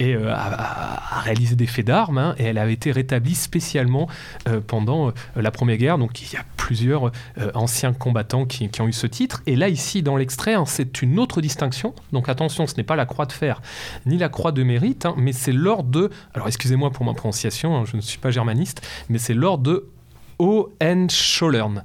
[0.00, 4.08] et, euh, à, réaliser des faits d'armes, hein, et elle avait été rétablie spécialement
[4.48, 5.98] euh, pendant euh, la première guerre.
[5.98, 7.10] Donc il y a plusieurs
[7.54, 9.42] anciens combattants qui, ont eu ce titre.
[9.46, 11.94] Et là ici dans l'extrait, hein, c'est une autre distinction.
[12.12, 13.60] Donc attention, ce n'est pas la croix de fer
[14.06, 16.10] ni la croix de mérite, mais c'est l'ordre de.
[16.34, 19.88] Alors excusez-moi pour ma prononciation, je ne suis pas germaniste, mais c'est l'ordre de
[20.38, 21.84] Hohenzollern.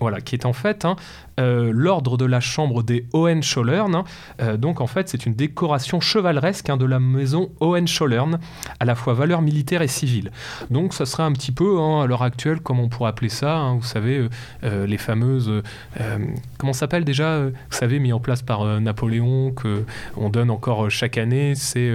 [0.00, 0.96] Voilà, qui est en fait hein,
[1.40, 3.94] euh, l'ordre de la chambre des Hohenzollern.
[3.94, 4.04] hein.
[4.40, 8.38] Euh, donc en fait, c'est une décoration chevaleresque hein, de la maison Hohenzollern,
[8.80, 10.30] à la fois valeur militaire et civile.
[10.70, 13.72] Donc ça serait un petit peu, hein, à l'heure actuelle, comme on pourrait appeler ça,
[13.74, 14.28] vous savez,
[14.64, 15.62] euh, les fameuses...
[16.58, 19.84] comment s'appelle déjà Vous savez, mis en place par Napoléon, que
[20.16, 21.90] on donne encore chaque année, c'est...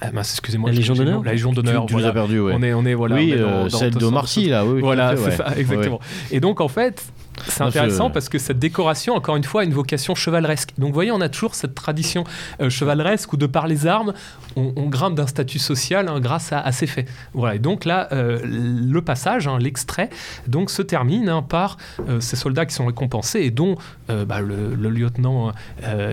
[0.00, 0.70] ah excusez-moi.
[0.70, 1.22] La Légion d'honneur nom.
[1.22, 1.86] La Légion Tu, d'honneur.
[1.86, 2.08] tu nous voilà.
[2.10, 2.52] as perdu, ouais.
[2.54, 3.14] On est, on est, voilà.
[3.16, 4.80] oui, on est dans- euh, dans- celle de Marcy, là, oui.
[4.80, 5.36] voilà, fait, c'est ouais.
[5.36, 6.00] ça, exactement.
[6.30, 7.02] Et donc, en fait,
[7.48, 10.70] c'est intéressant je- parce que cette décoration, encore une fois, a une vocation chevaleresque.
[10.78, 12.24] Donc, vous voyez, on a toujours cette tradition
[12.60, 14.12] euh, chevaleresque où, de par les armes,
[14.56, 17.08] on, on grimpe d'un statut social hein, grâce à, à ces faits.
[17.34, 17.56] Voilà.
[17.56, 20.10] Et donc là, euh, le passage, hein, l'extrait,
[20.46, 21.76] donc se termine hein, par
[22.08, 23.76] euh, ces soldats qui sont récompensés et dont
[24.08, 25.52] bah, le, le lieutenant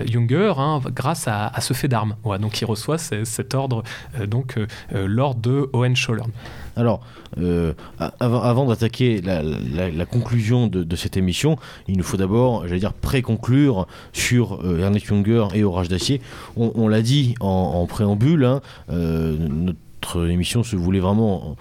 [0.06, 0.52] Junger,
[0.94, 2.16] grâce à, à ce fait d'armes.
[2.24, 2.38] Voilà.
[2.40, 3.82] Donc, il reçoit ce- cet ordre,
[4.26, 4.58] donc
[4.92, 6.30] l'ordre de Hohenzollern.
[6.76, 7.00] Alors,
[7.38, 7.72] euh,
[8.20, 11.56] avant, d'attaquer la, conclusion de, cette émission,
[11.88, 16.20] il nous faut d'abord, j'allais dire, pré-conclure sur euh, Ernest Junger et Orage d'acier.
[16.56, 18.60] On, l'a dit en, préambule, hein,
[18.90, 21.56] euh, notre émission se voulait vraiment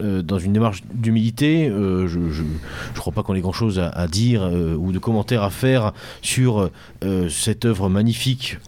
[0.00, 1.68] dans une démarche d'humilité.
[1.68, 5.92] Je ne crois pas qu'on ait grand-chose à, dire ou de commentaires à faire
[6.22, 6.70] sur
[7.28, 8.58] cette œuvre magnifique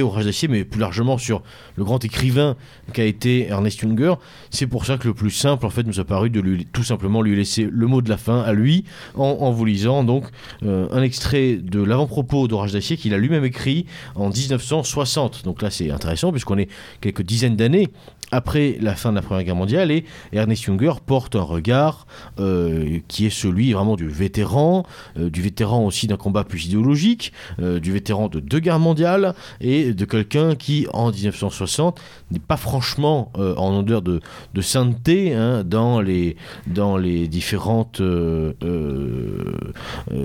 [0.00, 1.42] Orage d'acier, mais plus largement sur
[1.76, 2.56] le grand écrivain
[2.92, 4.14] qu'a été Ernest Junger.
[4.50, 6.84] C'est pour ça que le plus simple, en fait, nous a paru de lui, tout
[6.84, 10.24] simplement lui laisser le mot de la fin à lui, en, en vous lisant donc
[10.62, 15.44] euh, un extrait de l'avant-propos d'Orage d'acier qu'il a lui-même écrit en 1960.
[15.44, 16.68] Donc là, c'est intéressant puisqu'on est
[17.00, 17.88] quelques dizaines d'années
[18.32, 22.06] après la fin de la Première Guerre mondiale et Ernest Junger porte un regard
[22.40, 24.84] euh, qui est celui vraiment du vétéran,
[25.18, 29.34] euh, du vétéran aussi d'un combat plus idéologique, euh, du vétéran de deux guerres mondiales
[29.60, 32.00] et de quelqu'un qui en 1960
[32.30, 34.20] n'est pas franchement en odeur de,
[34.54, 36.36] de sainteté hein, dans, les,
[36.66, 38.00] dans les différentes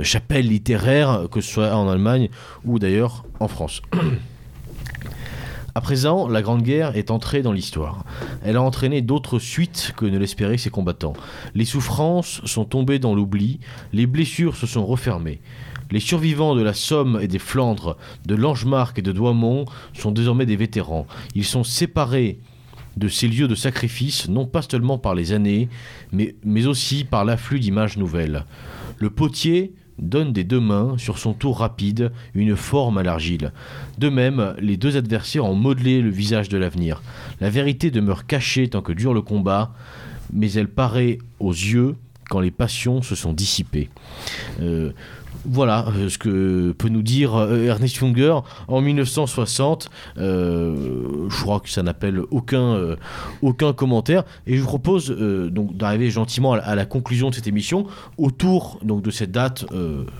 [0.01, 2.29] chapelles littéraires, que ce soit en Allemagne
[2.63, 3.81] ou d'ailleurs en France.
[5.77, 8.03] À présent, la Grande Guerre est entrée dans l'histoire.
[8.43, 11.13] Elle a entraîné d'autres suites que ne l'espéraient ses combattants.
[11.53, 13.59] Les souffrances sont tombées dans l'oubli,
[13.93, 15.39] les blessures se sont refermées.
[15.91, 17.95] Les survivants de la Somme et des Flandres,
[18.25, 21.05] de Langemarck et de Douaumont sont désormais des vétérans.
[21.35, 22.39] Ils sont séparés
[22.95, 25.69] de ces lieux de sacrifice, non pas seulement par les années,
[26.11, 28.45] mais aussi par l'afflux d'images nouvelles.
[28.97, 33.51] Le potier donne des deux mains, sur son tour rapide, une forme à l'argile.
[33.97, 37.01] De même, les deux adversaires ont modelé le visage de l'avenir.
[37.41, 39.73] La vérité demeure cachée tant que dure le combat,
[40.31, 41.95] mais elle paraît aux yeux
[42.29, 43.89] quand les passions se sont dissipées.
[44.61, 44.91] Euh,
[45.47, 48.35] voilà euh, ce que peut nous dire euh, Ernest Junger
[48.67, 49.89] en 1960.
[50.17, 52.95] Euh, je crois que ça n'appelle aucun,
[53.73, 54.23] commentaire.
[54.45, 57.87] Et je vous propose d'arriver gentiment à la, conclusion de cette émission
[58.17, 59.65] autour donc, de cette date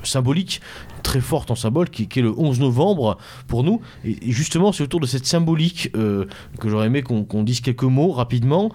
[0.03, 0.61] symbolique,
[1.03, 3.17] très forte en symbole, qui, est le 11 novembre
[3.47, 3.81] pour nous.
[4.03, 6.27] Et, justement, c'est autour de cette symbolique que
[6.69, 8.71] j'aurais aimé qu'on dise quelques mots rapidement.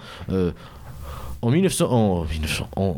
[1.43, 2.97] En 1900, en 1900 en- en-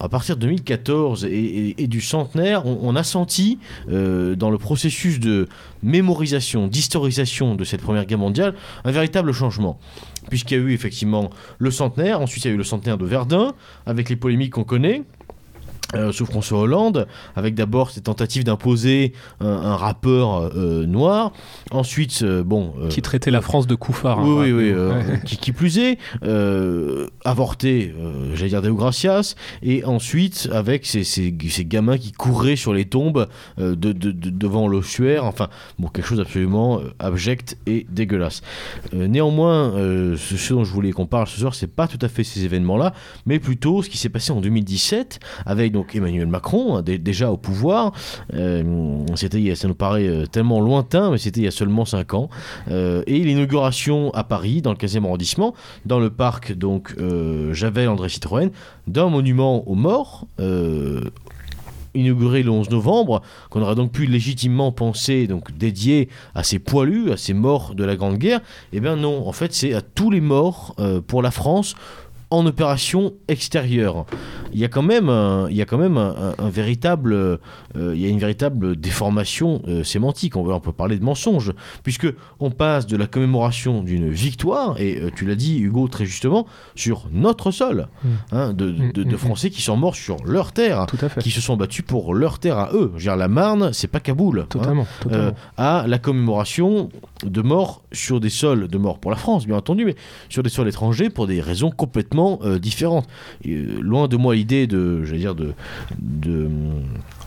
[0.00, 3.58] à partir de 2014 et, du centenaire, on, on a senti
[3.88, 5.48] euh, dans le processus de
[5.82, 9.78] mémorisation, d'historisation de cette Première Guerre mondiale, un véritable changement.
[10.28, 13.06] Puisqu'il y a eu effectivement le centenaire, ensuite il y a eu le centenaire de
[13.06, 13.52] Verdun,
[13.86, 15.02] avec les polémiques qu'on connaît.
[15.94, 17.06] Euh, sous François Hollande,
[17.36, 21.32] avec d'abord cette tentative d'imposer un, un rappeur euh, noir,
[21.70, 24.20] ensuite, euh, bon, Qui traitait la France de couffard.
[24.20, 24.72] hein, oui, oui, oui.
[24.74, 25.10] rappelez-vous.
[25.12, 25.20] Ouais.
[25.24, 25.98] qui, qui plus est,
[27.24, 27.94] avorté,
[28.34, 32.84] j'allais dire Deo Gracias, et ensuite avec ces, ces- ces gamins qui couraient sur les
[32.84, 33.28] tombes
[33.58, 35.48] de, de- de- devant l'ossuaire, enfin,
[35.78, 38.42] bon, quelque chose d'absolument euh, abject et dégueulasse.
[38.92, 42.24] Néanmoins, ce, ce dont je voulais qu'on parle ce soir, c'est pas tout à fait
[42.24, 42.92] ces événements-là,
[43.26, 47.30] mais plutôt ce qui s'est passé en 2017 avec donc Emmanuel Macron, hein, dé- déjà
[47.30, 47.92] au pouvoir.
[48.34, 52.14] Euh, c'était, ça nous paraît euh, tellement lointain, mais c'était il y a seulement 5
[52.14, 52.28] ans.
[52.70, 55.54] Euh, et l'inauguration à Paris, dans le 15e arrondissement,
[55.86, 56.94] dans le parc donc
[57.52, 58.50] Javel André Citroën,
[58.86, 60.26] d'un monument aux morts.
[61.94, 67.12] inauguré le 11 novembre, qu'on aurait donc pu légitimement penser donc dédié à ces poilus,
[67.12, 68.40] à ces morts de la Grande Guerre,
[68.72, 70.74] eh bien non, en fait c'est à tous les morts
[71.06, 71.74] pour la France
[72.32, 74.06] en opération extérieure.
[74.54, 77.12] Il y a quand même un, il y a quand même un, un- un véritable,
[77.14, 77.36] euh,
[77.76, 80.36] il y a une véritable déformation euh, sémantique.
[80.36, 81.52] On, peut parler de mensonge,
[81.82, 82.06] puisque
[82.40, 86.46] on passe de la commémoration d'une victoire, et euh, tu l'as dit Hugo très justement,
[86.74, 88.08] sur notre sol, Mm.
[88.32, 91.08] hein, de, de- Mm, de mm, Français qui sont morts sur leur terre, Tout à
[91.08, 91.20] fait.
[91.22, 92.92] qui se sont battus pour leur terre à eux.
[92.98, 94.40] Dire, la Marne, c'est pas Kaboul.
[94.40, 94.86] hein Totalement.
[95.56, 96.88] à la commémoration
[97.24, 99.94] de morts sur des sols, de morts pour la France bien entendu, mais
[100.28, 103.06] sur des sols étrangers pour des raisons complètement euh, différentes.
[103.44, 105.52] Et, euh, loin de moi l'idée de, j'allais dire, de,
[105.98, 106.48] de,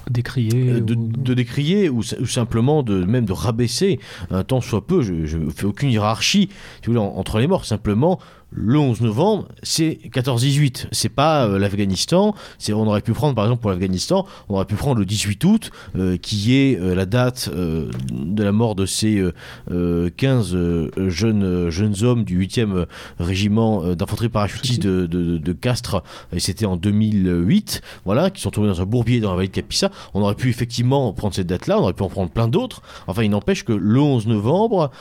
[0.09, 0.69] Décrier.
[0.71, 3.99] euh, de, ou- de décrier ou, ou simplement de même de rabaisser
[4.29, 5.01] un tant soit peu.
[5.01, 6.49] Je ne fais aucune hiérarchie
[6.81, 7.65] si vous voulez, en- entre les morts.
[7.65, 8.19] Simplement,
[8.55, 10.87] le 11 novembre, c'est 14-18.
[10.91, 12.33] C'est pas euh, l'Afghanistan.
[12.69, 15.71] On aurait pu prendre par exemple pour l'Afghanistan, on aurait pu prendre le 18 août,
[15.95, 19.33] euh, qui est euh, la date de la mort de ces euh,
[19.71, 22.85] euh, 15 euh, jeunes jeunes hommes du 8e
[23.19, 26.03] régiment d'infanterie parachutiste de, de, de Castres.
[26.33, 27.81] Et c'était en 2008.
[28.05, 29.91] Voilà, qui sont tombés dans un bourbier dans la vallée de Capissa.
[30.13, 32.81] On aurait pu effectivement prendre cette date-là, on aurait pu en prendre plein d'autres.
[33.07, 34.91] Enfin, il n'empêche que le 11 novembre,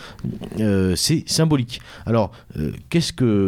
[0.97, 1.81] c'est symbolique.
[2.07, 2.33] Alors,
[2.91, 3.44] qu'est-ce que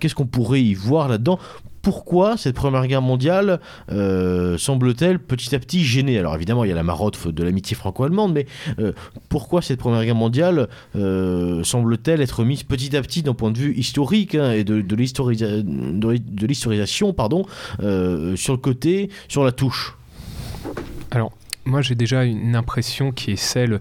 [0.00, 1.38] qu'est-ce qu'on pourrait y voir là-dedans?
[1.82, 3.60] Pourquoi cette première guerre mondiale
[3.92, 7.76] euh, semble-t-elle petit à petit gêner Alors évidemment, il y a la marotte de l'amitié
[7.76, 8.46] franco-allemande, mais
[8.80, 8.90] euh,
[9.28, 13.58] pourquoi cette première guerre mondiale euh, semble-t-elle être mise petit à petit d'un point de
[13.58, 17.46] vue historique hein, et de, de l'historisa- de- de l'historisation pardon,
[17.84, 19.96] euh, sur le côté, sur la touche?
[21.66, 23.80] Moi, j'ai déjà une impression qui est celle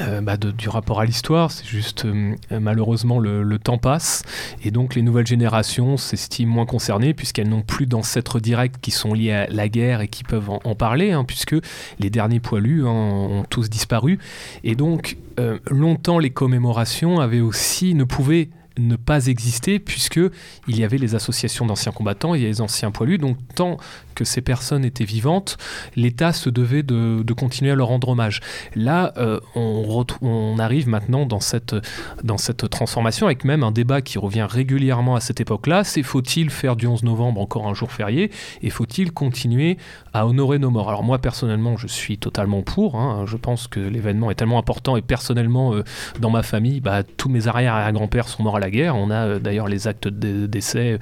[0.00, 1.50] euh, bah, du rapport à l'histoire.
[1.50, 4.22] C'est juste, euh, malheureusement, le, temps passe.
[4.64, 9.12] Et donc, les nouvelles générations s'estiment moins concernées, puisqu'elles n'ont plus d'ancêtres directs qui sont
[9.12, 11.56] liés à la guerre et qui peuvent en, parler, hein, puisque
[11.98, 14.18] les derniers poilus ont tous disparu.
[14.64, 18.48] Et donc, euh, longtemps, les commémorations avaient aussi, ne pouvaient
[18.78, 20.20] ne pas exister puisque
[20.68, 23.76] il y avait les associations d'anciens combattants, il y les anciens poilus, donc tant
[24.18, 25.58] que ces personnes étaient vivantes,
[25.94, 28.40] l'État se devait de, continuer à leur rendre hommage.
[28.74, 31.76] Là, euh, on, arrive maintenant dans cette,
[32.24, 36.50] dans cette transformation avec même un débat qui revient régulièrement à cette époque-là, c'est faut-il
[36.50, 39.78] faire du 11 novembre encore un jour férié et faut-il continuer
[40.12, 40.88] à honorer nos morts?
[40.88, 43.24] Alors moi personnellement, je suis totalement pour, hein.
[43.26, 45.84] je pense que l'événement est tellement important et personnellement, euh,
[46.18, 49.38] dans ma famille, bah, tous mes arrière-grands-pères sont morts à la guerre, on a euh,
[49.38, 50.98] d'ailleurs les actes de décès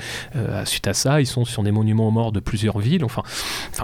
[0.67, 3.23] suite à ça, ils sont sur des monuments aux morts de plusieurs villes, enfin,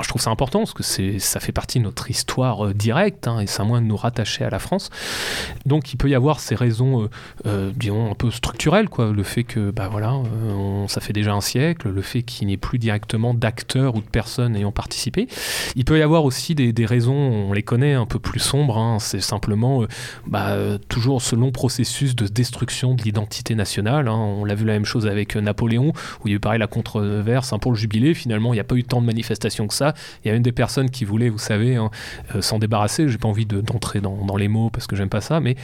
[0.02, 0.82] je trouve ça important parce que
[1.18, 3.96] ça fait partie de notre histoire euh, directe hein, et c'est un moyen de nous
[3.96, 4.90] rattacher à la France.
[5.66, 7.10] Donc il peut y avoir ces raisons, euh,
[7.46, 9.12] euh, disons, un peu structurelles, quoi.
[9.12, 10.14] le fait que, bah voilà,
[10.88, 14.06] ça fait déjà un siècle, le fait qu'il n'y ait plus directement d'acteurs ou de
[14.06, 15.28] personnes ayant participé.
[15.76, 18.98] Il peut y avoir aussi des, raisons, on les connaît, un peu plus sombres, hein.
[18.98, 19.84] c'est simplement
[20.26, 20.56] bah,
[20.88, 24.08] toujours ce long processus de destruction de l'identité nationale.
[24.08, 24.14] hein.
[24.14, 26.66] On l'a vu la même chose avec Napoléon, où il y a eu pareil la
[26.66, 28.14] controverse hein, pour le jubilé.
[28.14, 29.94] Finalement, il n'y a pas eu tant de manifestations que ça.
[30.24, 31.90] Il y a même des personnes qui voulaient, vous savez, hein,
[32.34, 33.08] euh, s'en débarrasser.
[33.08, 35.56] J'ai pas envie de- d'entrer dans, dans les mots parce que j'aime pas ça, mais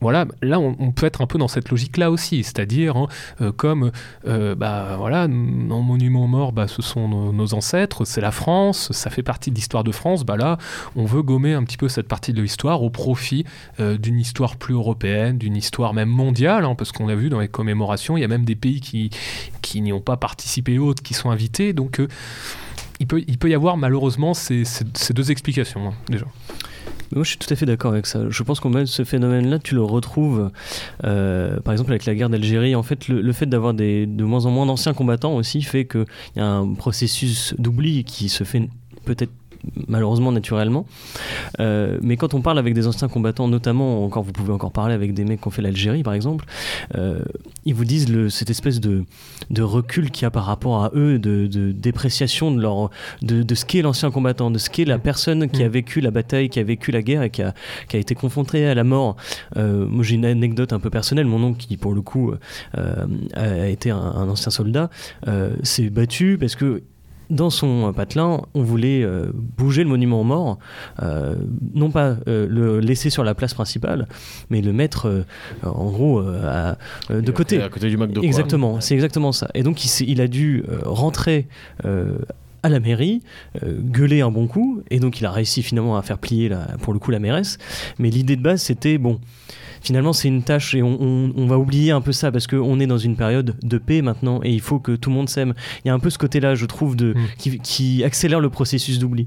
[0.00, 3.08] voilà, là on, peut être un peu dans cette logique-là aussi, c'est-à-dire hein,
[3.42, 3.92] euh, comme
[4.26, 9.10] euh, bah voilà, en monument mort, bah, ce sont nos, ancêtres, c'est la France, ça
[9.10, 10.56] fait partie de l'histoire de France, bah là
[10.96, 13.44] on veut gommer un petit peu cette partie de l'histoire au profit
[13.78, 17.40] euh, d'une histoire plus européenne, d'une histoire même mondiale, hein, parce qu'on a vu dans
[17.40, 19.10] les commémorations, il y a même des pays qui,
[19.60, 22.00] qui n'y ont pas participé autres qui sont invités, donc
[23.00, 24.64] il, peut, il peut y avoir malheureusement ces,
[25.12, 26.26] deux explications hein, déjà.
[27.12, 28.30] Moi, je suis tout à fait d'accord avec ça.
[28.30, 30.52] Je pense qu'en fait, ce phénomène-là, tu le retrouves,
[31.02, 32.76] euh, par exemple, avec la guerre d'Algérie.
[32.76, 36.04] En fait, le, fait d'avoir de moins en moins d'anciens combattants aussi fait qu'il
[36.36, 38.68] y a un processus d'oubli qui se fait
[39.06, 39.32] peut-être
[39.88, 40.86] malheureusement naturellement.
[41.60, 44.94] Euh, mais quand on parle avec des anciens combattants, notamment, encore, vous pouvez encore parler
[44.94, 46.44] avec des mecs qui ont fait l'Algérie par exemple,
[46.96, 47.20] euh,
[47.64, 49.04] ils vous disent le, cette espèce de,
[49.50, 52.90] de recul qu'il y a par rapport à eux, de, de dépréciation de, leur,
[53.22, 55.72] de, de ce qu'est l'ancien combattant, de ce qu'est la personne qui a mm.
[55.72, 57.54] vécu la bataille, qui a vécu la guerre et qui a,
[57.88, 59.16] qui a été confrontée à la mort.
[59.56, 62.32] Euh, moi j'ai une anecdote un peu personnelle, mon oncle qui pour le coup
[63.34, 64.90] a été un, un ancien soldat,
[65.62, 66.82] s'est battu parce que
[67.30, 70.58] dans son patelin, on voulait euh, bouger le monument aux morts,
[71.02, 71.36] euh,
[71.74, 74.08] non pas euh, le laisser sur la place principale,
[74.50, 75.24] mais le mettre
[75.62, 77.62] en gros de côté.
[77.62, 78.22] À côté du McDo.
[78.22, 79.48] Exactement, c'est exactement ça.
[79.54, 81.46] Et donc il, il a dû rentrer
[82.62, 83.22] à la mairie,
[83.64, 86.92] gueuler un bon coup, et donc il a réussi finalement à faire plier la, pour
[86.92, 87.58] le coup la mairesse.
[87.98, 89.20] Mais l'idée de base c'était bon,
[89.80, 92.98] finalement c'est une tâche et on, va oublier un peu ça parce qu'on est dans
[92.98, 95.54] une période de paix maintenant et il faut que tout le monde s'aime.
[95.84, 97.58] Il y a un peu ce côté-là, je trouve, de, mm.
[97.62, 99.26] qui, accélère le processus d'oubli.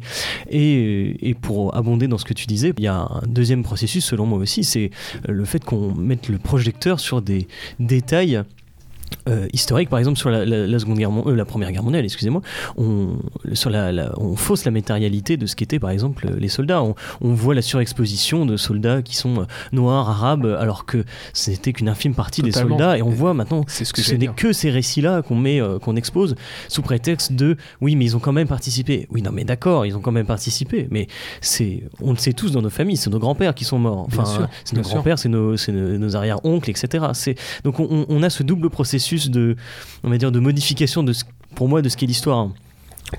[0.50, 4.06] Et, et, pour abonder dans ce que tu disais, il y a un deuxième processus,
[4.06, 4.92] selon moi aussi, c'est
[5.28, 7.48] le fait qu'on mette le projecteur sur des
[7.80, 8.44] détails
[9.28, 12.42] euh, historique, par exemple sur la, seconde guerre, euh, la première guerre mondiale, excusez-moi,
[12.78, 13.18] on,
[13.54, 16.84] sur la, on fausse la matérialité de ce qu'étaient par exemple les soldats.
[16.84, 16.94] On,
[17.34, 21.04] voit la surexposition de soldats qui sont euh, noirs, arabes, alors que
[21.34, 22.98] ce n'était qu'une infime partie des soldats.
[22.98, 26.36] Et on voit maintenant ce que ce n'est que ces récits-là qu'on met, qu'on expose
[26.68, 29.08] sous prétexte de oui, mais ils ont quand même participé.
[29.12, 30.88] Oui, non, mais d'accord, ils ont quand même participé.
[30.92, 31.08] Mais
[31.42, 34.06] c'est, on le sait tous dans nos familles, c'est nos grands-pères qui sont morts.
[34.08, 37.06] Enfin, c'est nos grands-pères, c'est nos, nos arrière-oncles, etc.
[37.14, 39.56] C'est donc on, on a ce double processus de,
[40.04, 41.14] on va dire, de modification de
[41.56, 42.50] pour moi de ce qu'est l'histoire.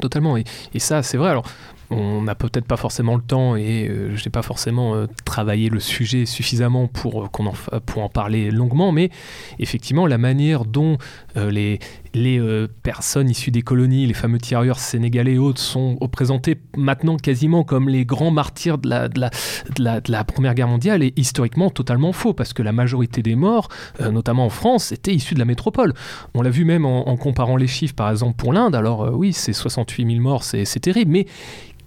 [0.00, 0.44] Totalement, et,
[0.74, 1.30] et ça c'est vrai.
[1.30, 1.44] Alors
[1.90, 5.68] on n'a peut-être pas forcément le temps et euh, je n'ai pas forcément euh, travaillé
[5.68, 9.10] le sujet suffisamment pour, euh, en, pour en parler longuement, mais
[9.58, 10.98] effectivement, la manière dont
[11.36, 11.78] les,
[12.14, 12.40] les
[12.82, 17.88] personnes issues des colonies, les fameux tirailleurs sénégalais et autres, sont représentés maintenant quasiment comme
[17.88, 22.72] les grands martyrs de la, Première Guerre mondiale est historiquement totalement faux, parce que la
[22.72, 23.68] majorité des morts,
[24.00, 25.92] notamment en France, étaient issus de la métropole.
[26.34, 28.74] On l'a vu même en, en, comparant les chiffres, par exemple, pour l'Inde.
[28.74, 31.26] Alors oui, c'est 68 000 morts, c'est terrible, mais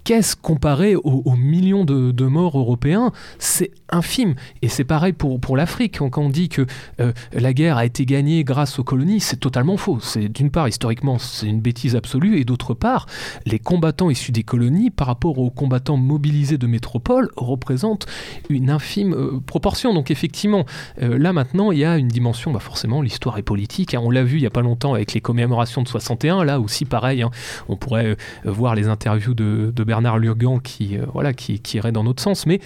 [0.08, 3.12] qu'est-ce comparé aux, millions de, morts européens?
[3.38, 4.36] C'est infime.
[4.62, 5.98] Et c'est pareil pour, l'Afrique.
[5.98, 6.64] Quand on dit que
[6.98, 9.98] euh, la guerre a été gagnée grâce aux colonies, c'est totalement faux.
[10.00, 12.38] C'est d'une part, historiquement, c'est une bêtise absolue.
[12.38, 13.04] Et d'autre part,
[13.44, 18.06] les combattants issus des colonies, par rapport aux combattants mobilisés de métropole, représentent
[18.48, 19.92] une infime euh, proportion.
[19.92, 20.64] Donc effectivement,
[21.02, 23.92] euh, là maintenant, il y a une dimension, bah forcément, l'histoire est politique.
[23.92, 24.00] Hein.
[24.02, 26.44] On l'a vu il n'y a pas longtemps avec les commémorations de 61.
[26.44, 27.30] Là aussi, pareil, hein.
[27.68, 28.16] on pourrait
[28.46, 32.22] voir les interviews de, de Bernard Bernard Lurgan qui, euh, voilà, qui, irait dans notre
[32.22, 32.60] sens, mais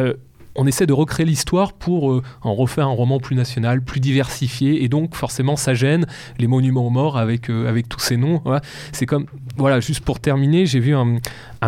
[0.00, 0.14] euh,
[0.56, 4.82] on essaie de recréer l'histoire pour euh, en refaire un roman plus national, plus diversifié,
[4.82, 6.06] et donc forcément ça gêne
[6.40, 8.42] les monuments aux morts avec, avec tous ces noms.
[8.90, 9.26] C'est comme,
[9.56, 11.20] voilà, juste pour terminer, j'ai vu un,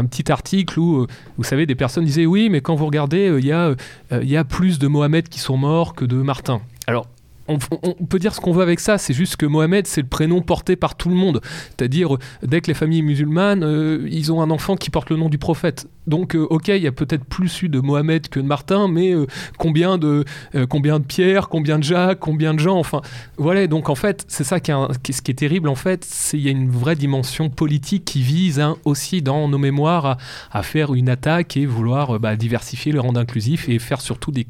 [0.07, 1.07] petit article où,
[1.39, 3.73] vous savez, des personnes disaient oui, mais quand vous regardez, il y, a,
[4.11, 6.61] y a plus de Mohamed qui sont morts que de Martin.
[6.89, 7.07] Alors,
[7.49, 7.59] on,
[8.07, 10.77] peut dire ce qu'on veut avec ça, c'est juste que Mohamed, c'est le prénom porté
[10.77, 11.41] par tout le monde.
[11.69, 15.29] C'est-à-dire, dès que les familles musulmanes, euh, ils ont un enfant qui porte le nom
[15.29, 15.87] du prophète.
[16.07, 19.13] Donc, euh, ok, il y a peut-être plus eu de Mohamed que de Martin, mais
[19.13, 19.27] euh,
[19.59, 20.25] combien, de,
[20.69, 23.03] combien de Pierre, combien de Jacques, combien de Jean, enfin,
[23.37, 23.67] voilà.
[23.67, 26.71] Donc, en fait, c'est ça qui est, terrible, en fait, c'est qu'il y a une
[26.71, 30.19] vraie dimension politique qui vise hein, aussi dans nos mémoires
[30.51, 34.47] à, faire une attaque et vouloir bah, diversifier le rang inclusif et faire surtout des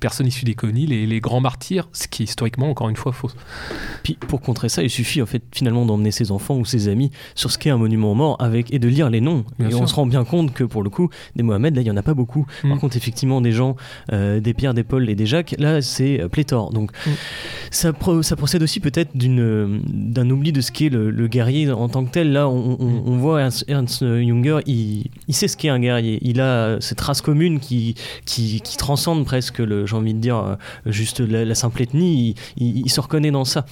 [0.00, 3.30] personnes issues des colonies, les, grands martyrs, ce qui est historiquement, encore une fois, faux.
[4.02, 7.10] Puis pour contrer ça, il suffit en fait finalement d'emmener ses enfants ou ses amis
[7.34, 9.44] sur ce qu'est un monument mort avec, et de lire les noms.
[9.60, 11.90] et on se rend bien compte que pour le coup, des Mohamed, là, il n'y
[11.90, 12.46] en a pas beaucoup.
[12.62, 12.70] Mm.
[12.70, 13.76] Par contre, effectivement, des gens,
[14.12, 16.72] euh, des Pierre, des Paul et des Jacques, là, c'est euh, pléthore.
[16.72, 17.10] Donc mm.
[17.70, 17.92] ça,
[18.22, 22.32] ça procède aussi peut-être d'un oubli de ce qu'est le, guerrier en tant que tel.
[22.32, 23.18] Là, on, mm.
[23.18, 26.18] voit Ernst, Junger, il, il, sait ce qu'est un guerrier.
[26.22, 30.36] Il a cette race commune qui, qui, qui transcende presque que j'ai envie de dire,
[30.36, 30.56] euh,
[30.86, 33.64] juste la, simple ethnie, il, se reconnaît dans ça.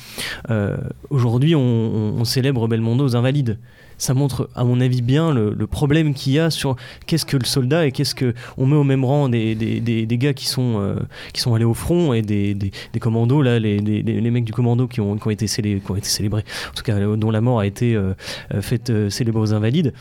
[0.51, 0.77] Euh,
[1.11, 3.59] aujourd'hui, on, célèbre Belmondo aux Invalides.
[3.99, 7.45] Ça montre, à mon avis, bien le, problème qu'il y a sur qu'est-ce que le
[7.45, 10.75] soldat et qu'est-ce que on met au même rang des, des, des, gars qui sont,
[10.81, 10.97] euh,
[11.33, 14.87] qui sont allés au front et des, des, commandos, là, les, les, mecs du commando
[14.87, 17.41] qui ont, qui ont, été célébrés, qui ont été célébrés, en tout cas, dont la
[17.41, 18.13] mort a été euh,
[18.55, 19.93] euh, faite célébrer aux invalides.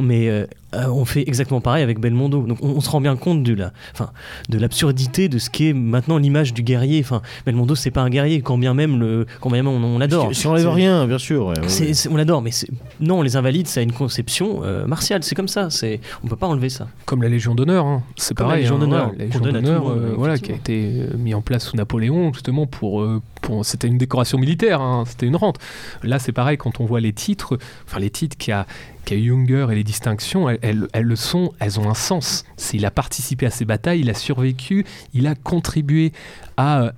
[0.00, 2.42] Mais on fait exactement pareil avec Belmondo.
[2.46, 4.10] Donc on, se rend bien compte de la, enfin,
[4.48, 7.00] de l'absurdité de ce qu'est maintenant l'image du guerrier.
[7.00, 10.34] Enfin, Belmondo, c'est pas un guerrier, quand bien même, le, quand bien même on, l'adore.
[10.34, 11.52] Si on n'enlève rien, bien sûr.
[12.10, 12.50] on l'adore, mais
[13.00, 15.24] non, les invalides valide, ça a une conception euh, martiale.
[15.24, 15.70] C'est comme ça.
[15.70, 16.86] C'est, on peut pas enlever ça.
[17.04, 17.84] Comme la Légion d'honneur.
[17.84, 18.02] Hein.
[18.16, 18.50] C'est pareil.
[18.50, 21.42] La Légion hein, d'honneur, la Légion d'honneur, euh, voilà, qui a été euh, mis en
[21.42, 23.04] place sous Napoléon justement pour,
[23.42, 24.80] pour c'était une décoration militaire.
[24.80, 25.04] Hein.
[25.06, 25.58] C'était une rente.
[26.04, 27.58] Là, c'est pareil quand on voit les titres.
[27.86, 28.66] Enfin, les titres qui a
[29.14, 32.44] a Younger et les distinctions, elles, elles, le sont, elles ont un sens.
[32.72, 34.84] Il a participé à ces batailles, il a survécu,
[35.14, 36.12] il a contribué
[36.56, 36.92] à,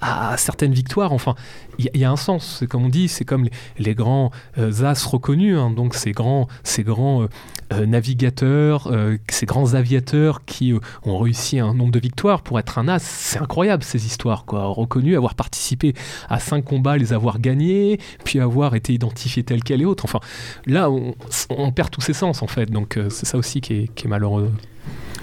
[0.00, 1.12] à, certaines victoires.
[1.12, 1.34] Enfin,
[1.78, 2.64] il y, a un sens.
[2.68, 3.48] Comme on dit, c'est comme
[3.78, 5.70] les, grands euh, as reconnus, hein.
[5.70, 7.28] donc ces grands, ces grands euh,
[7.72, 8.90] euh, navigateurs,
[9.28, 10.72] ces grands aviateurs qui
[11.04, 13.02] ont réussi un nombre de victoires pour être un as.
[13.02, 14.66] C'est incroyable ces histoires, quoi.
[14.66, 15.94] Reconnus, avoir participé
[16.28, 20.04] à cinq combats, les avoir gagnés, puis avoir été identifié tel quel et autre.
[20.04, 20.20] Enfin,
[20.66, 21.14] là, on,
[21.50, 22.66] on perd tous ses sens en fait.
[22.66, 24.50] Donc euh, c'est ça aussi qui est, qui est malheureux.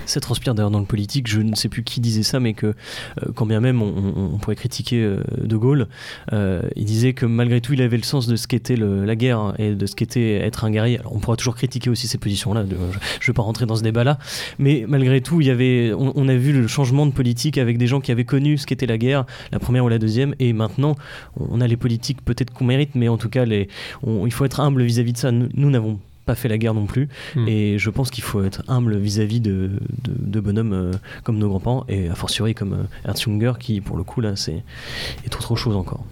[0.06, 2.68] Ça transpire d'ailleurs dans le politique, je ne sais plus qui disait ça, mais que
[2.68, 2.74] euh,
[3.36, 5.88] quand bien même on, pourrait critiquer euh, De Gaulle,
[6.32, 9.76] il disait que malgré tout il avait le sens de ce qu'était la guerre et
[9.76, 11.00] de ce qu'était être un guerrier.
[11.06, 14.18] on pourra toujours critiquer aussi ces positions-là, je ne vais pas rentrer dans ce débat-là,
[14.60, 17.88] mais malgré tout il y avait, on, a vu le changement de politique avec des
[17.88, 20.96] gens qui avaient connu ce qu'était la guerre, la première ou la deuxième, et maintenant
[21.40, 23.68] on a les politiques peut-être qu'on mérite, mais en tout cas les,
[24.06, 25.32] il faut être humble vis-à-vis de ça.
[25.32, 27.10] Nous n'avons pas fait la guerre non plus.
[27.36, 27.48] Hmm.
[27.48, 29.72] Et je pense qu'il faut être humble vis-à-vis de,
[30.04, 30.92] de, bonhommes euh,
[31.24, 34.36] comme nos grands-parents et a fortiori comme euh, Ernst Junger qui, pour le coup, là,
[34.36, 34.64] c'est
[35.26, 36.04] est trop trop chose encore.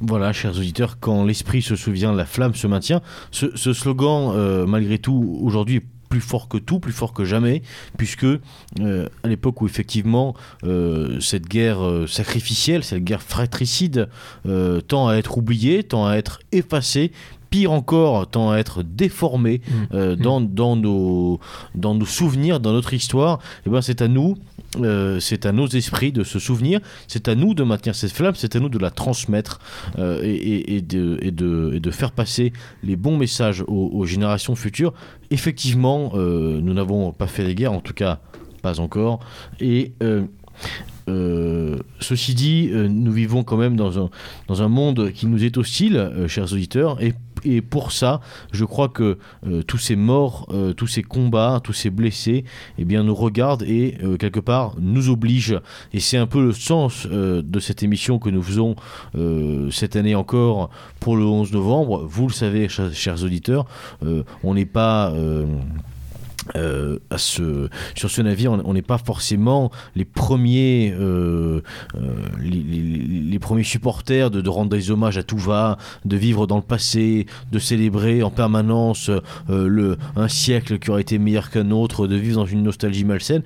[0.00, 3.00] Voilà, chers auditeurs, quand l'esprit se souvient, la flamme se maintient.
[3.30, 7.62] Ce, slogan, euh, malgré tout, aujourd'hui est plus fort que tout, plus fort que jamais,
[7.96, 8.26] puisque
[8.80, 10.36] à l'époque où effectivement
[11.18, 14.08] cette guerre sacrificielle, cette guerre fratricide,
[14.86, 17.10] tend à être oubliée, tend à être effacée,
[17.54, 19.72] pire encore, tend à être déformé mmh.
[19.94, 20.18] Euh, mmh.
[20.18, 21.38] dans, dans, nos,
[21.76, 24.36] dans nos souvenirs, dans notre histoire, et eh ben c'est à nous,
[24.80, 28.34] euh, c'est à nos esprits de se souvenir, c'est à nous de maintenir cette flamme,
[28.34, 29.60] c'est à nous de la transmettre
[30.00, 32.52] euh, et, et, de, et, de, et, de, faire passer
[32.82, 34.92] les bons messages aux, générations futures.
[35.30, 38.18] Effectivement, nous n'avons pas fait les guerres, en tout cas
[38.62, 39.20] pas encore,
[39.60, 39.92] et
[41.06, 44.10] ceci dit, nous vivons quand même dans
[44.62, 46.98] un, monde qui nous est hostile, chers auditeurs,
[47.44, 48.20] et pour ça,
[48.52, 52.44] je crois que euh, tous ces morts, euh, tous ces combats, tous ces blessés,
[52.78, 55.60] eh bien, nous regardent et euh, quelque part nous obligent.
[55.92, 58.76] Et c'est un peu le sens de cette émission que nous faisons
[59.70, 60.70] cette année encore
[61.00, 62.04] pour le 11 novembre.
[62.06, 63.66] Vous le savez, chers auditeurs,
[64.42, 65.12] on n'est pas
[66.56, 71.62] euh, sur ce navire, on n'est pas forcément les premiers, euh,
[71.96, 76.62] euh, les, premiers supporters de, rendre des hommages à tout va, de vivre dans le
[76.62, 79.10] passé, de célébrer en permanence
[79.48, 83.42] un siècle qui aurait été meilleur qu'un autre, de vivre dans une nostalgie malsaine.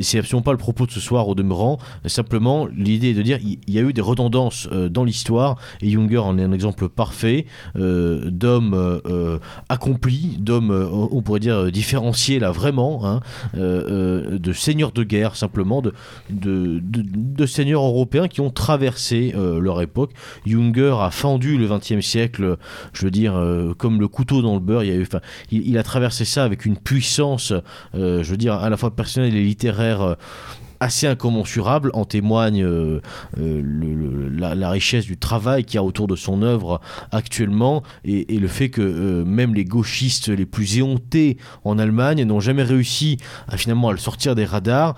[0.00, 1.78] C'est absolument pas le propos de ce soir au demeurant.
[2.06, 6.18] Simplement, l'idée est de dire il y, a eu des redondances dans l'histoire et Junger
[6.18, 10.70] en est un exemple parfait d'hommes accomplis, d'hommes,
[11.10, 12.01] on pourrait dire, différents
[12.38, 13.20] là vraiment, hein,
[13.56, 15.92] euh, euh, de seigneurs de guerre simplement, de,
[16.30, 20.12] de, seigneurs européens qui ont traversé euh, leur époque.
[20.46, 22.56] Junger a fendu le XXe siècle,
[22.92, 23.34] je veux dire,
[23.78, 24.84] comme le couteau dans le beurre.
[24.84, 25.20] Il, a
[25.50, 27.52] il, a traversé ça avec une puissance,
[27.94, 30.16] je veux dire, à la fois personnelle et littéraire
[30.82, 33.00] assez incommensurable, en témoigne euh,
[33.38, 36.80] euh, la, richesse du travail qu'il y a autour de son œuvre
[37.12, 42.40] actuellement et, le fait que euh, même les gauchistes les plus éhontés en Allemagne n'ont
[42.40, 44.96] jamais réussi à finalement à le sortir des radars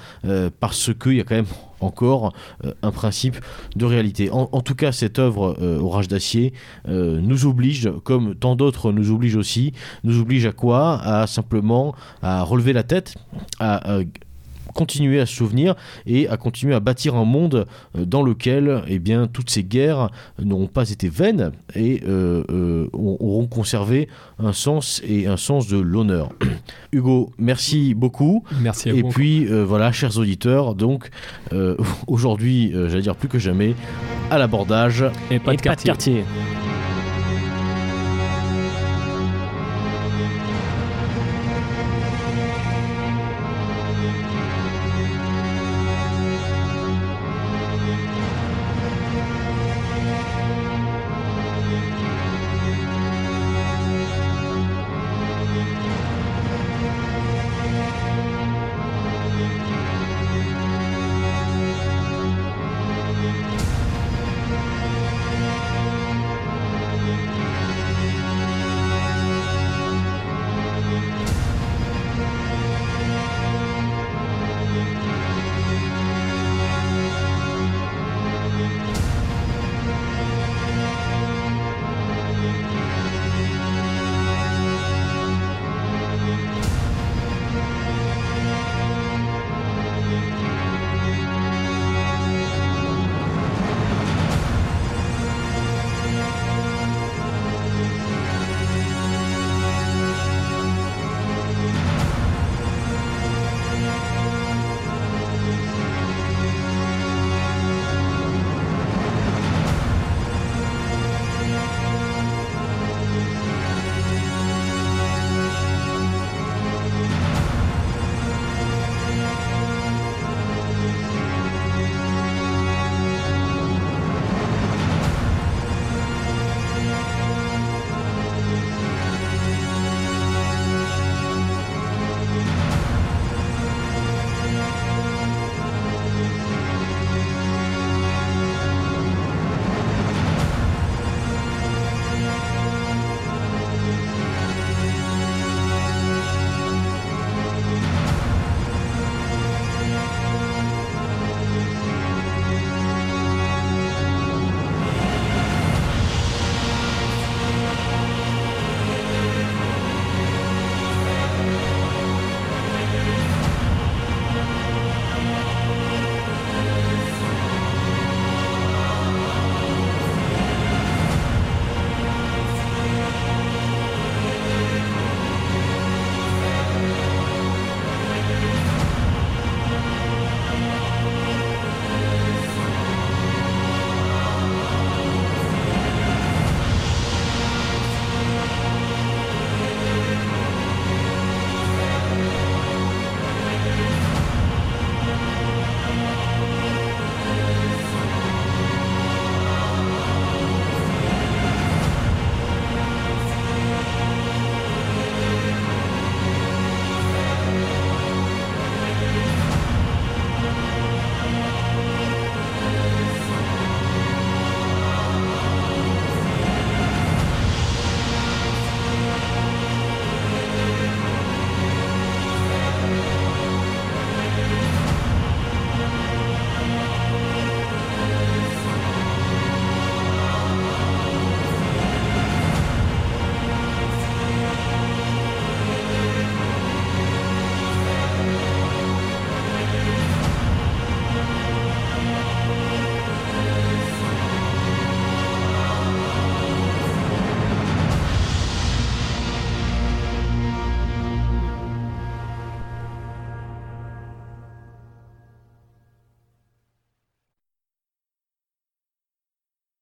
[0.60, 1.44] parce qu'il y a quand même
[1.80, 2.32] encore
[2.82, 3.36] un principe
[3.76, 4.30] de réalité.
[4.30, 6.54] En, tout cas, cette œuvre, Orage d'acier,
[6.88, 11.00] nous oblige, comme tant d'autres nous oblige aussi, nous oblige à quoi?
[11.02, 13.16] À simplement à relever la tête,
[13.58, 13.98] à
[14.74, 15.74] continuer à se souvenir
[16.06, 20.10] et à continuer à bâtir un monde euh, dans lequel eh bien, toutes ces guerres
[20.42, 25.78] n'auront pas été vaines et euh, euh, auront conservé un sens et un sens de
[25.78, 26.30] l'honneur.
[26.92, 28.44] Hugo, merci beaucoup.
[28.60, 31.10] Merci à et puis voilà, chers auditeurs, donc
[32.06, 33.74] aujourd'hui, j'allais dire plus que jamais,
[34.30, 36.24] à l'abordage et pas de quartier.